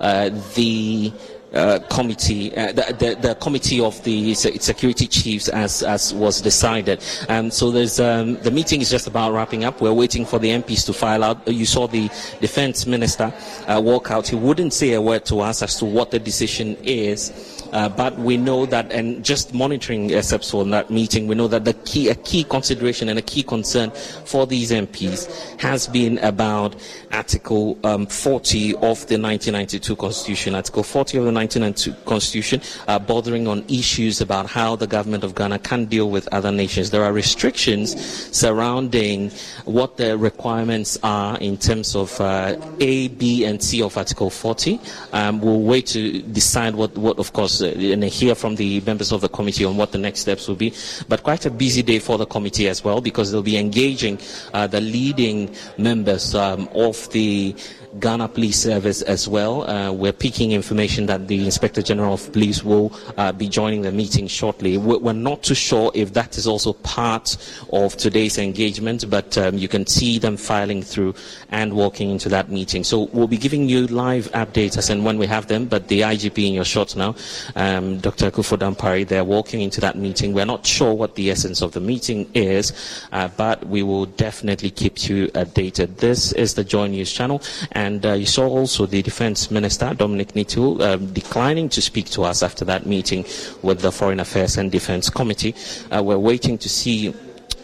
uh, 0.00 0.30
the 0.54 1.12
uh, 1.54 1.78
committee, 1.90 2.56
uh, 2.56 2.72
the, 2.72 2.96
the, 2.98 3.28
the, 3.28 3.34
committee 3.36 3.80
of 3.80 4.02
the 4.04 4.34
security 4.34 5.06
chiefs, 5.06 5.48
as, 5.48 5.82
as 5.82 6.14
was 6.14 6.40
decided. 6.40 7.02
So 7.02 7.68
um, 7.68 8.36
the 8.40 8.50
meeting 8.50 8.80
is 8.80 8.90
just 8.90 9.06
about 9.06 9.32
wrapping 9.32 9.64
up. 9.64 9.80
We're 9.80 9.92
waiting 9.92 10.24
for 10.24 10.38
the 10.38 10.48
MPs 10.48 10.86
to 10.86 10.92
file 10.92 11.24
out. 11.24 11.46
You 11.46 11.66
saw 11.66 11.86
the 11.86 12.08
defense 12.40 12.86
minister 12.86 13.32
uh, 13.66 13.80
walk 13.82 14.10
out. 14.10 14.28
He 14.28 14.36
wouldn't 14.36 14.72
say 14.72 14.92
a 14.92 15.02
word 15.02 15.24
to 15.26 15.40
us 15.40 15.62
as 15.62 15.76
to 15.76 15.84
what 15.84 16.10
the 16.10 16.18
decision 16.18 16.76
is. 16.82 17.62
Uh, 17.72 17.88
but 17.88 18.18
we 18.18 18.36
know 18.36 18.66
that, 18.66 18.92
and 18.92 19.24
just 19.24 19.54
monitoring 19.54 20.10
SEPS 20.10 20.52
on 20.52 20.70
that 20.70 20.90
meeting, 20.90 21.26
we 21.26 21.34
know 21.34 21.48
that 21.48 21.64
the 21.64 21.72
key, 21.72 22.10
a 22.10 22.14
key 22.14 22.44
consideration 22.44 23.08
and 23.08 23.18
a 23.18 23.22
key 23.22 23.42
concern 23.42 23.90
for 23.90 24.46
these 24.46 24.70
MPs 24.70 25.58
has 25.58 25.86
been 25.86 26.18
about 26.18 26.76
Article 27.12 27.78
um, 27.82 28.06
40 28.06 28.74
of 28.74 29.06
the 29.08 29.18
1992 29.18 29.96
Constitution. 29.96 30.54
Article 30.54 30.82
40 30.82 31.18
of 31.18 31.24
the 31.24 31.32
1992 31.42 32.04
Constitution, 32.04 32.60
uh, 32.88 32.98
bordering 32.98 33.46
on 33.48 33.64
issues 33.68 34.20
about 34.20 34.46
how 34.46 34.76
the 34.76 34.86
government 34.86 35.24
of 35.24 35.34
Ghana 35.34 35.58
can 35.60 35.86
deal 35.86 36.10
with 36.10 36.28
other 36.32 36.52
nations. 36.52 36.90
There 36.90 37.04
are 37.04 37.12
restrictions 37.12 37.88
surrounding 38.36 39.30
what 39.64 39.96
the 39.96 40.16
requirements 40.16 40.98
are 41.02 41.38
in 41.38 41.56
terms 41.56 41.96
of 41.96 42.20
uh, 42.20 42.56
A, 42.80 43.08
B, 43.08 43.44
and 43.44 43.62
C 43.62 43.82
of 43.82 43.96
Article 43.96 44.30
40. 44.30 44.80
Um, 45.12 45.40
we'll 45.40 45.60
wait 45.60 45.86
to 45.88 46.22
decide 46.22 46.74
what, 46.74 46.96
what 46.96 47.18
of 47.18 47.32
course, 47.32 47.60
uh, 47.62 47.66
and 47.66 48.04
hear 48.04 48.34
from 48.34 48.56
the 48.56 48.80
members 48.82 49.12
of 49.12 49.20
the 49.20 49.28
committee 49.28 49.64
on 49.64 49.76
what 49.76 49.92
the 49.92 49.98
next 49.98 50.20
steps 50.20 50.48
will 50.48 50.56
be. 50.56 50.72
But 51.08 51.22
quite 51.22 51.46
a 51.46 51.50
busy 51.50 51.82
day 51.82 51.98
for 51.98 52.18
the 52.18 52.26
committee 52.26 52.68
as 52.68 52.84
well 52.84 53.00
because 53.00 53.32
they'll 53.32 53.42
be 53.42 53.56
engaging 53.56 54.18
uh, 54.54 54.66
the 54.66 54.80
leading 54.80 55.54
members 55.78 56.34
um, 56.34 56.68
of 56.74 57.10
the 57.10 57.54
Ghana 57.98 58.28
Police 58.28 58.58
Service 58.58 59.02
as 59.02 59.28
well. 59.28 59.68
Uh, 59.68 59.92
we're 59.92 60.12
picking 60.14 60.52
information 60.52 61.06
that 61.06 61.28
the 61.38 61.46
Inspector 61.46 61.80
General 61.82 62.14
of 62.14 62.30
Police 62.32 62.62
will 62.62 62.92
uh, 63.16 63.32
be 63.32 63.48
joining 63.48 63.80
the 63.80 63.90
meeting 63.90 64.26
shortly. 64.26 64.76
We're 64.76 65.14
not 65.14 65.42
too 65.42 65.54
sure 65.54 65.90
if 65.94 66.12
that 66.12 66.36
is 66.36 66.46
also 66.46 66.74
part 66.74 67.36
of 67.72 67.96
today's 67.96 68.36
engagement, 68.36 69.08
but 69.08 69.38
um, 69.38 69.56
you 69.56 69.66
can 69.66 69.86
see 69.86 70.18
them 70.18 70.36
filing 70.36 70.82
through 70.82 71.14
and 71.50 71.72
walking 71.72 72.10
into 72.10 72.28
that 72.28 72.50
meeting. 72.50 72.84
So 72.84 73.08
we'll 73.14 73.28
be 73.28 73.38
giving 73.38 73.66
you 73.66 73.86
live 73.86 74.30
updates 74.32 74.76
as 74.76 74.90
and 74.90 75.06
when 75.06 75.16
we 75.16 75.26
have 75.26 75.46
them, 75.46 75.64
but 75.64 75.88
the 75.88 76.02
IGP 76.02 76.48
in 76.48 76.52
your 76.52 76.66
shot 76.66 76.94
now, 76.96 77.14
um, 77.56 77.98
Dr. 77.98 78.30
Kufo 78.30 78.58
Dampare, 78.58 79.08
they're 79.08 79.24
walking 79.24 79.62
into 79.62 79.80
that 79.80 79.96
meeting. 79.96 80.34
We're 80.34 80.44
not 80.44 80.66
sure 80.66 80.92
what 80.92 81.14
the 81.14 81.30
essence 81.30 81.62
of 81.62 81.72
the 81.72 81.80
meeting 81.80 82.30
is, 82.34 82.74
uh, 83.12 83.28
but 83.38 83.66
we 83.66 83.82
will 83.82 84.04
definitely 84.04 84.70
keep 84.70 85.08
you 85.08 85.28
updated. 85.28 85.96
This 85.96 86.32
is 86.32 86.52
the 86.54 86.64
Joy 86.64 86.88
News 86.88 87.10
channel. 87.10 87.40
And 87.72 88.04
uh, 88.04 88.12
you 88.12 88.26
saw 88.26 88.46
also 88.46 88.84
the 88.84 89.00
Defense 89.00 89.50
Minister, 89.50 89.94
Dominic 89.94 90.34
Nitiwul, 90.34 90.82
um, 90.82 91.06
declining 91.22 91.68
to 91.70 91.80
speak 91.80 92.06
to 92.10 92.22
us 92.24 92.42
after 92.42 92.64
that 92.64 92.86
meeting 92.86 93.24
with 93.62 93.80
the 93.80 93.92
Foreign 93.92 94.20
Affairs 94.20 94.56
and 94.58 94.70
Defense 94.70 95.08
Committee. 95.08 95.54
Uh, 95.90 96.02
we're 96.02 96.18
waiting 96.18 96.58
to 96.58 96.68
see 96.68 97.12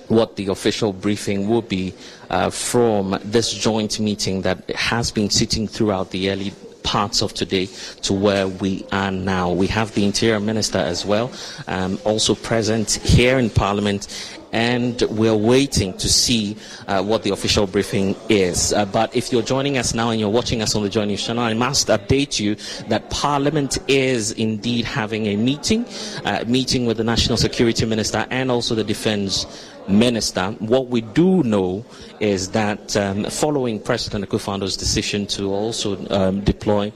what 0.08 0.36
the 0.36 0.46
official 0.48 0.92
briefing 0.92 1.48
will 1.48 1.62
be 1.62 1.92
uh, 2.30 2.50
from 2.50 3.18
this 3.24 3.52
joint 3.52 4.00
meeting 4.00 4.42
that 4.42 4.70
has 4.70 5.10
been 5.10 5.28
sitting 5.28 5.68
throughout 5.68 6.10
the 6.10 6.30
early 6.30 6.52
parts 6.88 7.20
of 7.20 7.34
today 7.34 7.66
to 8.00 8.14
where 8.14 8.48
we 8.48 8.82
are 8.92 9.10
now. 9.10 9.52
We 9.52 9.66
have 9.66 9.94
the 9.94 10.06
Interior 10.06 10.40
Minister 10.40 10.78
as 10.78 11.04
well, 11.04 11.30
um, 11.66 11.98
also 12.04 12.34
present 12.34 12.92
here 12.92 13.38
in 13.38 13.50
Parliament, 13.50 14.08
and 14.52 15.02
we're 15.10 15.36
waiting 15.36 15.92
to 15.98 16.08
see 16.08 16.56
uh, 16.86 17.02
what 17.02 17.24
the 17.24 17.30
official 17.30 17.66
briefing 17.66 18.16
is. 18.30 18.72
Uh, 18.72 18.86
but 18.86 19.14
if 19.14 19.30
you're 19.30 19.42
joining 19.42 19.76
us 19.76 19.92
now 19.92 20.08
and 20.08 20.18
you're 20.18 20.30
watching 20.30 20.62
us 20.62 20.74
on 20.74 20.82
the 20.82 20.88
Joy 20.88 21.14
channel, 21.16 21.44
I 21.44 21.52
must 21.52 21.88
update 21.88 22.40
you 22.40 22.56
that 22.88 23.10
Parliament 23.10 23.76
is 23.86 24.32
indeed 24.32 24.86
having 24.86 25.26
a 25.26 25.36
meeting, 25.36 25.84
uh, 26.24 26.42
meeting 26.46 26.86
with 26.86 26.96
the 26.96 27.04
National 27.04 27.36
Security 27.36 27.84
Minister 27.84 28.26
and 28.30 28.50
also 28.50 28.74
the 28.74 28.84
Defense 28.84 29.44
Minister. 29.88 30.50
What 30.58 30.88
we 30.88 31.00
do 31.00 31.42
know 31.42 31.84
is 32.20 32.50
that 32.50 32.96
um, 32.96 33.24
following 33.24 33.80
President 33.80 34.28
Akufo-Addo's 34.28 34.76
decision 34.76 35.26
to 35.28 35.52
also 35.52 36.06
um, 36.10 36.40
deploy 36.40 36.92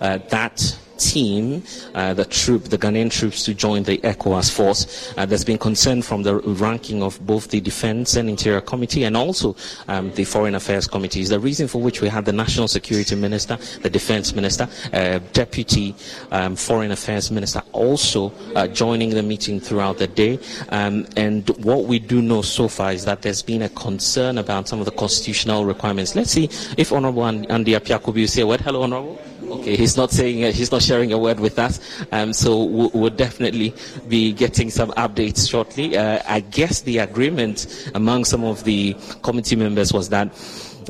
uh, 0.00 0.18
that 0.28 0.78
team, 0.98 1.62
uh, 1.94 2.14
the 2.14 2.24
troop, 2.24 2.64
the 2.64 2.78
Ghanaian 2.78 3.10
troops 3.10 3.44
to 3.44 3.54
join 3.54 3.82
the 3.82 3.98
ECOWAS 3.98 4.50
force. 4.50 5.14
Uh, 5.16 5.26
there's 5.26 5.44
been 5.44 5.58
concern 5.58 6.02
from 6.02 6.22
the 6.22 6.36
ranking 6.36 7.02
of 7.02 7.24
both 7.26 7.48
the 7.50 7.60
Defense 7.60 8.16
and 8.16 8.28
Interior 8.28 8.60
Committee 8.60 9.04
and 9.04 9.16
also 9.16 9.56
um, 9.88 10.12
the 10.14 10.24
Foreign 10.24 10.54
Affairs 10.54 10.86
Committees. 10.86 11.28
The 11.28 11.40
reason 11.40 11.68
for 11.68 11.80
which 11.80 12.00
we 12.00 12.08
had 12.08 12.24
the 12.24 12.32
National 12.32 12.68
Security 12.68 13.14
Minister, 13.14 13.56
the 13.82 13.90
Defense 13.90 14.34
Minister, 14.34 14.68
uh, 14.92 15.20
Deputy 15.32 15.94
um, 16.30 16.56
Foreign 16.56 16.90
Affairs 16.90 17.30
Minister 17.30 17.62
also 17.72 18.32
uh, 18.54 18.66
joining 18.68 19.10
the 19.10 19.22
meeting 19.22 19.60
throughout 19.60 19.98
the 19.98 20.06
day. 20.06 20.38
Um, 20.70 21.06
and 21.16 21.48
what 21.64 21.84
we 21.84 21.98
do 21.98 22.22
know 22.22 22.42
so 22.42 22.68
far 22.68 22.92
is 22.92 23.04
that 23.04 23.22
there's 23.22 23.42
been 23.42 23.62
a 23.62 23.68
concern 23.70 24.38
about 24.38 24.68
some 24.68 24.78
of 24.78 24.84
the 24.84 24.92
constitutional 24.92 25.64
requirements. 25.64 26.14
Let's 26.14 26.30
see 26.30 26.48
if 26.76 26.92
Honorable 26.92 27.24
Andy 27.26 27.72
Appiah 27.72 28.04
will 28.04 28.26
say 28.28 28.44
word. 28.44 28.60
Hello, 28.60 28.82
Honorable. 28.82 29.33
Okay, 29.50 29.76
he's 29.76 29.96
not 29.96 30.10
saying, 30.10 30.44
uh, 30.44 30.52
he's 30.52 30.72
not 30.72 30.82
sharing 30.82 31.12
a 31.12 31.18
word 31.18 31.40
with 31.40 31.58
us. 31.58 31.80
Um, 32.12 32.32
so 32.32 32.64
we'll, 32.64 32.90
we'll, 32.94 33.10
definitely 33.10 33.74
be 34.08 34.32
getting 34.32 34.70
some 34.70 34.90
updates 34.92 35.48
shortly. 35.48 35.96
Uh, 35.96 36.20
I 36.26 36.40
guess 36.40 36.80
the 36.82 36.98
agreement 36.98 37.90
among 37.94 38.24
some 38.24 38.44
of 38.44 38.64
the 38.64 38.96
committee 39.22 39.56
members 39.56 39.92
was 39.92 40.08
that 40.08 40.28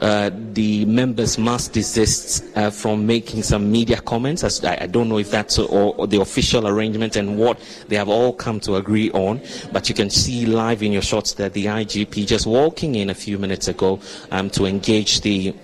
uh, 0.01 0.31
the 0.53 0.85
members 0.87 1.39
must 1.39 1.73
desist 1.73 2.45
uh, 2.57 2.71
from 2.71 3.07
making 3.07 3.43
some 3.43 3.71
media 3.71 4.01
comments. 4.01 4.43
As 4.43 4.65
I, 4.65 4.79
I 4.83 4.87
don't 4.87 5.09
know 5.09 5.19
if 5.19 5.31
that's 5.31 5.59
or, 5.59 5.95
or, 5.97 6.07
the 6.07 6.21
official 6.21 6.67
arrangement 6.67 7.17
and 7.17 7.39
what 7.39 7.59
they 7.89 7.97
have 7.97 8.09
all 8.09 8.33
come 8.33 8.61
to 8.61 8.77
agree 8.77 9.11
on. 9.13 9.41
But 9.73 9.89
you 9.89 9.95
can 9.95 10.11
see 10.11 10.47
live 10.47 10.83
in 10.83 10.93
your 10.93 11.03
shots 11.03 11.35
that 11.35 11.53
the 11.53 11.67
IGP 11.67 12.27
just 12.27 12.47
walking 12.47 12.95
in 12.97 13.11
a 13.11 13.15
few 13.15 13.39
minutes 13.39 13.69
ago 13.69 14.01
um, 14.31 14.51
to 14.51 14.67
engage 14.67 15.21
the 15.21 15.55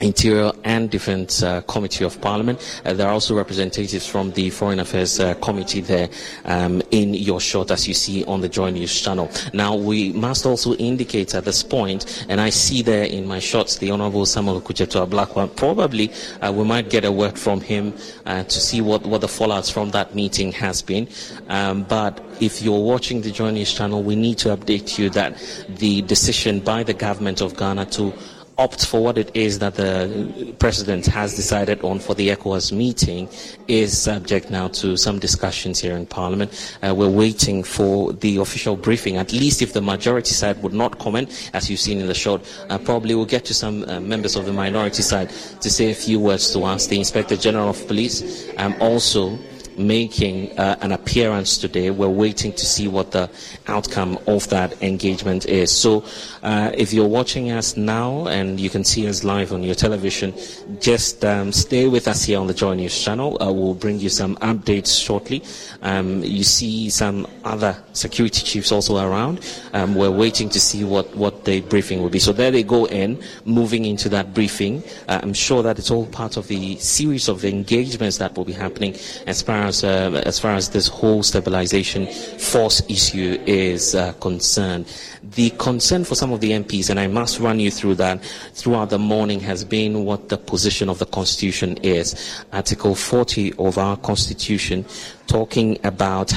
Interior 0.00 0.52
and 0.64 0.90
Defence 0.90 1.42
uh, 1.42 1.60
Committee 1.62 2.04
of 2.04 2.20
Parliament. 2.20 2.82
Uh, 2.84 2.94
there 2.94 3.06
are 3.06 3.12
also 3.12 3.34
representatives 3.34 4.06
from 4.06 4.32
the 4.32 4.50
Foreign 4.50 4.80
Affairs 4.80 5.20
uh, 5.20 5.34
Committee 5.34 5.80
there 5.80 6.08
um, 6.44 6.82
in 6.90 7.14
your 7.14 7.40
shot, 7.40 7.70
as 7.70 7.86
you 7.86 7.94
see 7.94 8.24
on 8.24 8.40
the 8.40 8.48
Joy 8.48 8.70
News 8.70 9.00
channel. 9.00 9.30
Now, 9.52 9.74
we 9.74 10.12
must 10.12 10.46
also 10.46 10.74
indicate 10.74 11.34
at 11.34 11.44
this 11.44 11.62
point, 11.62 12.24
and 12.28 12.40
I 12.40 12.50
see 12.50 12.82
there 12.82 13.04
in 13.04 13.26
my 13.26 13.38
shots 13.38 13.76
the 13.76 13.90
Honourable 13.90 14.26
Samuel 14.26 14.60
Okudzeto 14.60 15.06
Ablakwa. 15.06 15.54
Probably 15.54 16.10
uh, 16.40 16.52
we 16.52 16.64
might 16.64 16.88
get 16.88 17.04
a 17.04 17.12
word 17.12 17.38
from 17.38 17.60
him 17.60 17.94
uh, 18.26 18.44
to 18.44 18.60
see 18.60 18.80
what, 18.80 19.04
what 19.04 19.20
the 19.20 19.26
fallouts 19.26 19.70
from 19.70 19.90
that 19.90 20.14
meeting 20.14 20.52
has 20.52 20.82
been. 20.82 21.08
Um, 21.48 21.84
but 21.84 22.24
if 22.40 22.62
you're 22.62 22.80
watching 22.82 23.20
the 23.20 23.30
Joy 23.30 23.50
News 23.50 23.72
channel, 23.74 24.02
we 24.02 24.16
need 24.16 24.38
to 24.38 24.56
update 24.56 24.98
you 24.98 25.10
that 25.10 25.36
the 25.68 26.02
decision 26.02 26.60
by 26.60 26.82
the 26.82 26.94
government 26.94 27.42
of 27.42 27.56
Ghana 27.56 27.86
to 27.86 28.12
opt 28.60 28.84
for 28.84 29.02
what 29.02 29.16
it 29.16 29.30
is 29.34 29.58
that 29.58 29.74
the 29.74 30.54
president 30.58 31.06
has 31.06 31.34
decided 31.34 31.82
on 31.82 31.98
for 31.98 32.14
the 32.14 32.28
ECOWAS 32.28 32.72
meeting 32.72 33.26
is 33.68 33.98
subject 33.98 34.50
now 34.50 34.68
to 34.68 34.98
some 34.98 35.18
discussions 35.18 35.80
here 35.80 35.96
in 35.96 36.04
Parliament. 36.04 36.76
Uh, 36.82 36.94
we're 36.94 37.08
waiting 37.08 37.62
for 37.64 38.12
the 38.12 38.36
official 38.36 38.76
briefing. 38.76 39.16
At 39.16 39.32
least 39.32 39.62
if 39.62 39.72
the 39.72 39.80
majority 39.80 40.34
side 40.34 40.62
would 40.62 40.74
not 40.74 40.98
comment, 40.98 41.50
as 41.54 41.70
you've 41.70 41.80
seen 41.80 42.00
in 42.00 42.06
the 42.06 42.14
short, 42.14 42.42
uh, 42.68 42.76
probably 42.76 43.14
we'll 43.14 43.24
get 43.24 43.46
to 43.46 43.54
some 43.54 43.82
uh, 43.84 43.98
members 43.98 44.36
of 44.36 44.44
the 44.44 44.52
minority 44.52 45.02
side 45.02 45.30
to 45.62 45.70
say 45.70 45.90
a 45.90 45.94
few 45.94 46.20
words 46.20 46.52
to 46.52 46.60
us. 46.64 46.86
The 46.86 46.98
Inspector 46.98 47.36
General 47.38 47.70
of 47.70 47.86
Police 47.86 48.46
um, 48.58 48.74
also 48.78 49.38
making 49.80 50.56
uh, 50.58 50.76
an 50.82 50.92
appearance 50.92 51.58
today. 51.58 51.90
We're 51.90 52.08
waiting 52.08 52.52
to 52.52 52.66
see 52.66 52.88
what 52.88 53.12
the 53.12 53.30
outcome 53.66 54.18
of 54.26 54.48
that 54.50 54.82
engagement 54.82 55.46
is. 55.46 55.70
So, 55.70 56.04
uh, 56.42 56.70
if 56.74 56.92
you're 56.92 57.08
watching 57.08 57.50
us 57.50 57.76
now 57.76 58.26
and 58.28 58.58
you 58.58 58.70
can 58.70 58.84
see 58.84 59.06
us 59.08 59.24
live 59.24 59.52
on 59.52 59.62
your 59.62 59.74
television, 59.74 60.34
just 60.80 61.24
um, 61.24 61.52
stay 61.52 61.86
with 61.88 62.08
us 62.08 62.24
here 62.24 62.38
on 62.38 62.46
the 62.46 62.54
Joy 62.54 62.74
News 62.74 63.02
channel. 63.02 63.36
Uh, 63.42 63.52
we'll 63.52 63.74
bring 63.74 63.98
you 63.98 64.08
some 64.08 64.36
updates 64.36 65.02
shortly. 65.04 65.42
Um, 65.82 66.24
you 66.24 66.44
see 66.44 66.88
some 66.90 67.26
other 67.44 67.76
security 67.92 68.42
chiefs 68.42 68.72
also 68.72 68.96
around. 68.96 69.40
Um, 69.72 69.94
we're 69.94 70.10
waiting 70.10 70.48
to 70.50 70.60
see 70.60 70.84
what, 70.84 71.14
what 71.14 71.44
the 71.44 71.60
briefing 71.62 72.00
will 72.00 72.08
be. 72.08 72.18
So 72.18 72.32
there 72.32 72.50
they 72.50 72.62
go 72.62 72.86
in, 72.86 73.22
moving 73.44 73.84
into 73.84 74.08
that 74.10 74.32
briefing. 74.32 74.82
Uh, 75.08 75.20
I'm 75.22 75.34
sure 75.34 75.62
that 75.62 75.78
it's 75.78 75.90
all 75.90 76.06
part 76.06 76.36
of 76.36 76.48
the 76.48 76.76
series 76.76 77.28
of 77.28 77.44
engagements 77.44 78.18
that 78.18 78.36
will 78.36 78.44
be 78.44 78.52
happening 78.52 78.96
as 79.26 79.42
far 79.42 79.64
as 79.64 79.84
uh, 79.84 80.22
as 80.24 80.38
far 80.38 80.54
as 80.54 80.70
this 80.70 80.88
whole 80.88 81.22
stabilization 81.22 82.06
force 82.38 82.82
issue 82.88 83.38
is 83.46 83.94
uh, 83.94 84.12
concerned. 84.14 84.86
The 85.22 85.50
concern 85.50 86.04
for 86.04 86.14
some 86.14 86.29
of 86.32 86.40
the 86.40 86.50
MPs, 86.52 86.90
and 86.90 86.98
I 86.98 87.06
must 87.06 87.40
run 87.40 87.60
you 87.60 87.70
through 87.70 87.96
that 87.96 88.22
throughout 88.54 88.90
the 88.90 88.98
morning, 88.98 89.40
has 89.40 89.64
been 89.64 90.04
what 90.04 90.28
the 90.28 90.38
position 90.38 90.88
of 90.88 90.98
the 90.98 91.06
Constitution 91.06 91.76
is. 91.78 92.44
Article 92.52 92.94
40 92.94 93.54
of 93.54 93.78
our 93.78 93.96
Constitution 93.96 94.84
talking 95.26 95.78
about 95.84 96.32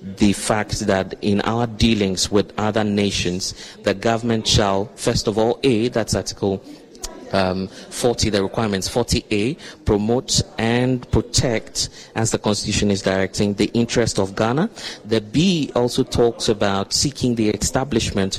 the 0.00 0.32
fact 0.32 0.80
that 0.86 1.14
in 1.22 1.40
our 1.42 1.66
dealings 1.66 2.30
with 2.30 2.52
other 2.58 2.84
nations, 2.84 3.54
the 3.82 3.94
government 3.94 4.46
shall, 4.46 4.86
first 4.96 5.26
of 5.26 5.38
all, 5.38 5.58
A, 5.62 5.88
that's 5.88 6.14
Article 6.14 6.62
um, 7.32 7.68
40, 7.68 8.30
the 8.30 8.42
requirements 8.42 8.88
40A, 8.88 9.58
promote 9.84 10.42
and 10.58 11.10
protect, 11.10 11.90
as 12.14 12.30
the 12.30 12.38
Constitution 12.38 12.90
is 12.90 13.02
directing, 13.02 13.54
the 13.54 13.70
interest 13.74 14.18
of 14.18 14.34
Ghana. 14.34 14.70
The 15.04 15.20
B 15.20 15.70
also 15.74 16.02
talks 16.02 16.48
about 16.48 16.92
seeking 16.92 17.34
the 17.34 17.50
establishment 17.50 18.38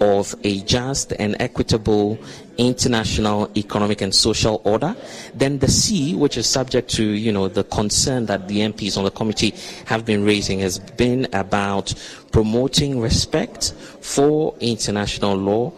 of 0.00 0.34
a 0.44 0.60
just 0.62 1.12
and 1.18 1.36
equitable 1.40 2.18
international 2.56 3.50
economic 3.56 4.00
and 4.02 4.14
social 4.14 4.60
order. 4.64 4.94
Then 5.34 5.58
the 5.58 5.68
C, 5.68 6.14
which 6.14 6.36
is 6.36 6.46
subject 6.46 6.90
to, 6.90 7.04
you 7.04 7.32
know, 7.32 7.48
the 7.48 7.64
concern 7.64 8.26
that 8.26 8.48
the 8.48 8.58
MPs 8.60 8.96
on 8.96 9.04
the 9.04 9.10
committee 9.10 9.54
have 9.86 10.04
been 10.04 10.24
raising 10.24 10.60
has 10.60 10.78
been 10.78 11.26
about 11.32 11.94
promoting 12.32 13.00
respect 13.00 13.72
for 14.00 14.54
international 14.60 15.36
law, 15.36 15.72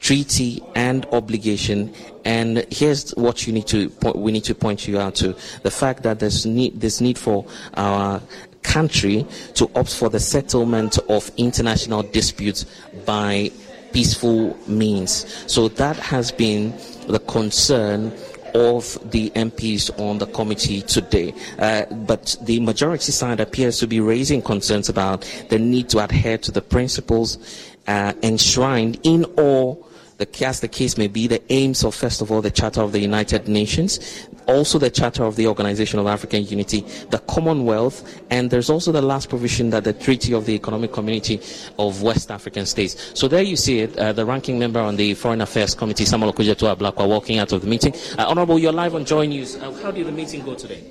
treaty 0.00 0.62
and 0.74 1.06
obligation. 1.06 1.94
And 2.24 2.66
here's 2.70 3.10
what 3.12 3.46
you 3.46 3.52
need 3.52 3.66
to 3.68 3.92
we 4.14 4.32
need 4.32 4.44
to 4.44 4.54
point 4.54 4.88
you 4.88 4.98
out 4.98 5.14
to 5.16 5.36
the 5.62 5.70
fact 5.70 6.02
that 6.04 6.18
there's 6.18 6.46
need 6.46 6.80
this 6.80 7.00
need 7.00 7.18
for 7.18 7.46
our 7.74 8.22
country 8.62 9.26
to 9.54 9.70
opt 9.74 9.94
for 9.94 10.08
the 10.08 10.20
settlement 10.20 10.98
of 11.08 11.30
international 11.36 12.02
disputes 12.02 12.64
by 13.04 13.50
peaceful 13.92 14.56
means. 14.66 15.26
So 15.50 15.68
that 15.68 15.96
has 15.96 16.32
been 16.32 16.74
the 17.06 17.20
concern 17.20 18.12
of 18.54 18.98
the 19.10 19.30
MPs 19.30 19.90
on 19.98 20.18
the 20.18 20.26
committee 20.26 20.82
today. 20.82 21.34
Uh, 21.58 21.86
but 21.86 22.36
the 22.42 22.60
majority 22.60 23.12
side 23.12 23.40
appears 23.40 23.78
to 23.78 23.86
be 23.86 24.00
raising 24.00 24.42
concerns 24.42 24.88
about 24.88 25.22
the 25.48 25.58
need 25.58 25.88
to 25.90 26.04
adhere 26.04 26.38
to 26.38 26.52
the 26.52 26.60
principles 26.60 27.38
uh, 27.86 28.12
enshrined 28.22 28.98
in 29.02 29.24
all 29.36 29.88
the, 30.24 30.46
as 30.46 30.60
the 30.60 30.68
case 30.68 30.96
may 30.96 31.08
be, 31.08 31.26
the 31.26 31.42
aims 31.52 31.84
of, 31.84 31.94
first 31.94 32.22
of 32.22 32.30
all, 32.30 32.40
the 32.40 32.50
Charter 32.50 32.80
of 32.82 32.92
the 32.92 33.00
United 33.00 33.48
Nations, 33.48 34.28
also 34.46 34.78
the 34.78 34.90
Charter 34.90 35.24
of 35.24 35.36
the 35.36 35.46
Organization 35.46 35.98
of 35.98 36.06
African 36.06 36.44
Unity, 36.44 36.80
the 37.10 37.18
Commonwealth, 37.18 38.22
and 38.30 38.50
there's 38.50 38.70
also 38.70 38.92
the 38.92 39.02
last 39.02 39.28
provision 39.28 39.70
that 39.70 39.84
the 39.84 39.92
Treaty 39.92 40.32
of 40.32 40.46
the 40.46 40.54
Economic 40.54 40.92
Community 40.92 41.40
of 41.78 42.02
West 42.02 42.30
African 42.30 42.66
States. 42.66 43.12
So 43.18 43.28
there 43.28 43.42
you 43.42 43.56
see 43.56 43.80
it, 43.80 43.98
uh, 43.98 44.12
the 44.12 44.24
ranking 44.24 44.58
member 44.58 44.80
on 44.80 44.96
the 44.96 45.14
Foreign 45.14 45.40
Affairs 45.40 45.74
Committee, 45.74 46.04
Samuel 46.04 46.32
Okudzeto 46.32 46.74
Ablakwa, 46.74 47.08
walking 47.08 47.38
out 47.38 47.52
of 47.52 47.60
the 47.60 47.66
meeting. 47.66 47.94
Uh, 48.18 48.26
Honorable, 48.28 48.58
you're 48.58 48.72
live 48.72 48.94
on 48.94 49.04
Joy 49.04 49.26
News. 49.26 49.56
Uh, 49.56 49.72
how 49.82 49.90
did 49.90 50.06
the 50.06 50.12
meeting 50.12 50.44
go 50.44 50.54
today? 50.54 50.84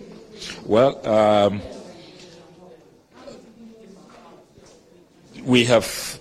Well, 0.66 1.08
um, 1.08 1.62
we 5.44 5.66
have 5.66 6.20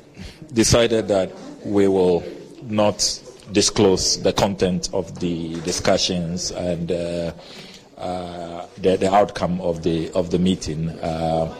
decided 0.52 1.08
that 1.08 1.32
we 1.64 1.88
will 1.88 2.24
not 2.70 3.20
disclose 3.52 4.22
the 4.22 4.32
content 4.32 4.88
of 4.92 5.18
the 5.20 5.60
discussions 5.62 6.50
and 6.52 6.92
uh, 6.92 7.32
uh, 7.98 8.66
the, 8.78 8.96
the, 8.96 9.12
outcome 9.12 9.60
of 9.60 9.82
the 9.82 10.10
of 10.12 10.30
the 10.30 10.38
meeting. 10.38 10.88
Uh, 11.00 11.54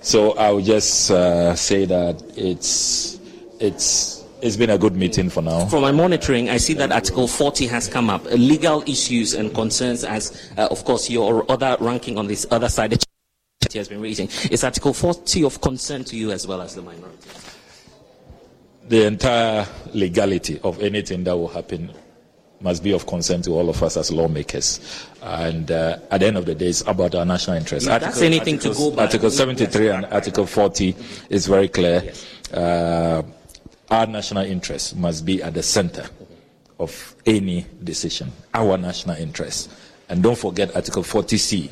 so 0.00 0.32
I 0.32 0.50
would 0.50 0.64
just 0.64 1.10
uh, 1.10 1.54
say 1.54 1.84
that 1.84 2.22
it's 2.36 3.20
it's 3.60 4.24
it's 4.42 4.56
been 4.56 4.70
a 4.70 4.78
good 4.78 4.96
meeting 4.96 5.30
for 5.30 5.42
now. 5.42 5.66
From 5.66 5.82
my 5.82 5.92
monitoring, 5.92 6.50
I 6.50 6.58
see 6.58 6.74
that 6.74 6.92
Article 6.92 7.26
40 7.26 7.66
has 7.68 7.88
come 7.88 8.10
up. 8.10 8.24
Legal 8.26 8.82
issues 8.82 9.34
and 9.34 9.54
concerns, 9.54 10.04
as 10.04 10.50
uh, 10.58 10.68
of 10.70 10.84
course 10.84 11.08
your 11.08 11.50
other 11.50 11.76
ranking 11.80 12.18
on 12.18 12.26
this 12.26 12.46
other 12.50 12.68
side 12.68 13.02
has 13.72 13.88
been 13.88 14.00
raising. 14.00 14.28
Is 14.50 14.62
Article 14.62 14.92
40 14.92 15.44
of 15.44 15.60
concern 15.60 16.04
to 16.04 16.16
you 16.16 16.30
as 16.32 16.46
well 16.46 16.60
as 16.60 16.74
the 16.74 16.82
minority? 16.82 17.30
The 18.88 19.06
entire 19.06 19.66
legality 19.92 20.60
of 20.60 20.82
anything 20.82 21.24
that 21.24 21.36
will 21.36 21.48
happen 21.48 21.92
must 22.60 22.82
be 22.82 22.92
of 22.92 23.06
concern 23.06 23.42
to 23.42 23.50
all 23.52 23.68
of 23.68 23.82
us 23.82 23.96
as 23.96 24.10
lawmakers. 24.10 25.06
And 25.22 25.70
uh, 25.70 25.98
at 26.10 26.20
the 26.20 26.26
end 26.26 26.36
of 26.36 26.46
the 26.46 26.54
day, 26.54 26.68
it's 26.68 26.80
about 26.82 27.14
our 27.14 27.24
national 27.24 27.56
interest. 27.56 27.86
Yeah, 27.86 27.98
that's 27.98 28.22
anything 28.22 28.56
articles, 28.56 28.76
to 28.78 28.90
go 28.90 28.96
by. 28.96 29.02
Article 29.04 29.30
73 29.30 29.88
and 29.90 30.04
Article 30.06 30.46
40 30.46 30.96
is 31.30 31.46
very 31.46 31.68
clear. 31.68 32.02
Yes. 32.04 32.26
Uh, 32.52 33.22
our 33.90 34.06
national 34.06 34.44
interest 34.44 34.96
must 34.96 35.24
be 35.26 35.42
at 35.42 35.54
the 35.54 35.62
center 35.62 36.06
of 36.78 37.14
any 37.26 37.66
decision. 37.82 38.32
Our 38.54 38.78
national 38.78 39.16
interest. 39.16 39.70
And 40.08 40.22
don't 40.22 40.38
forget 40.38 40.74
Article 40.74 41.02
40C 41.02 41.70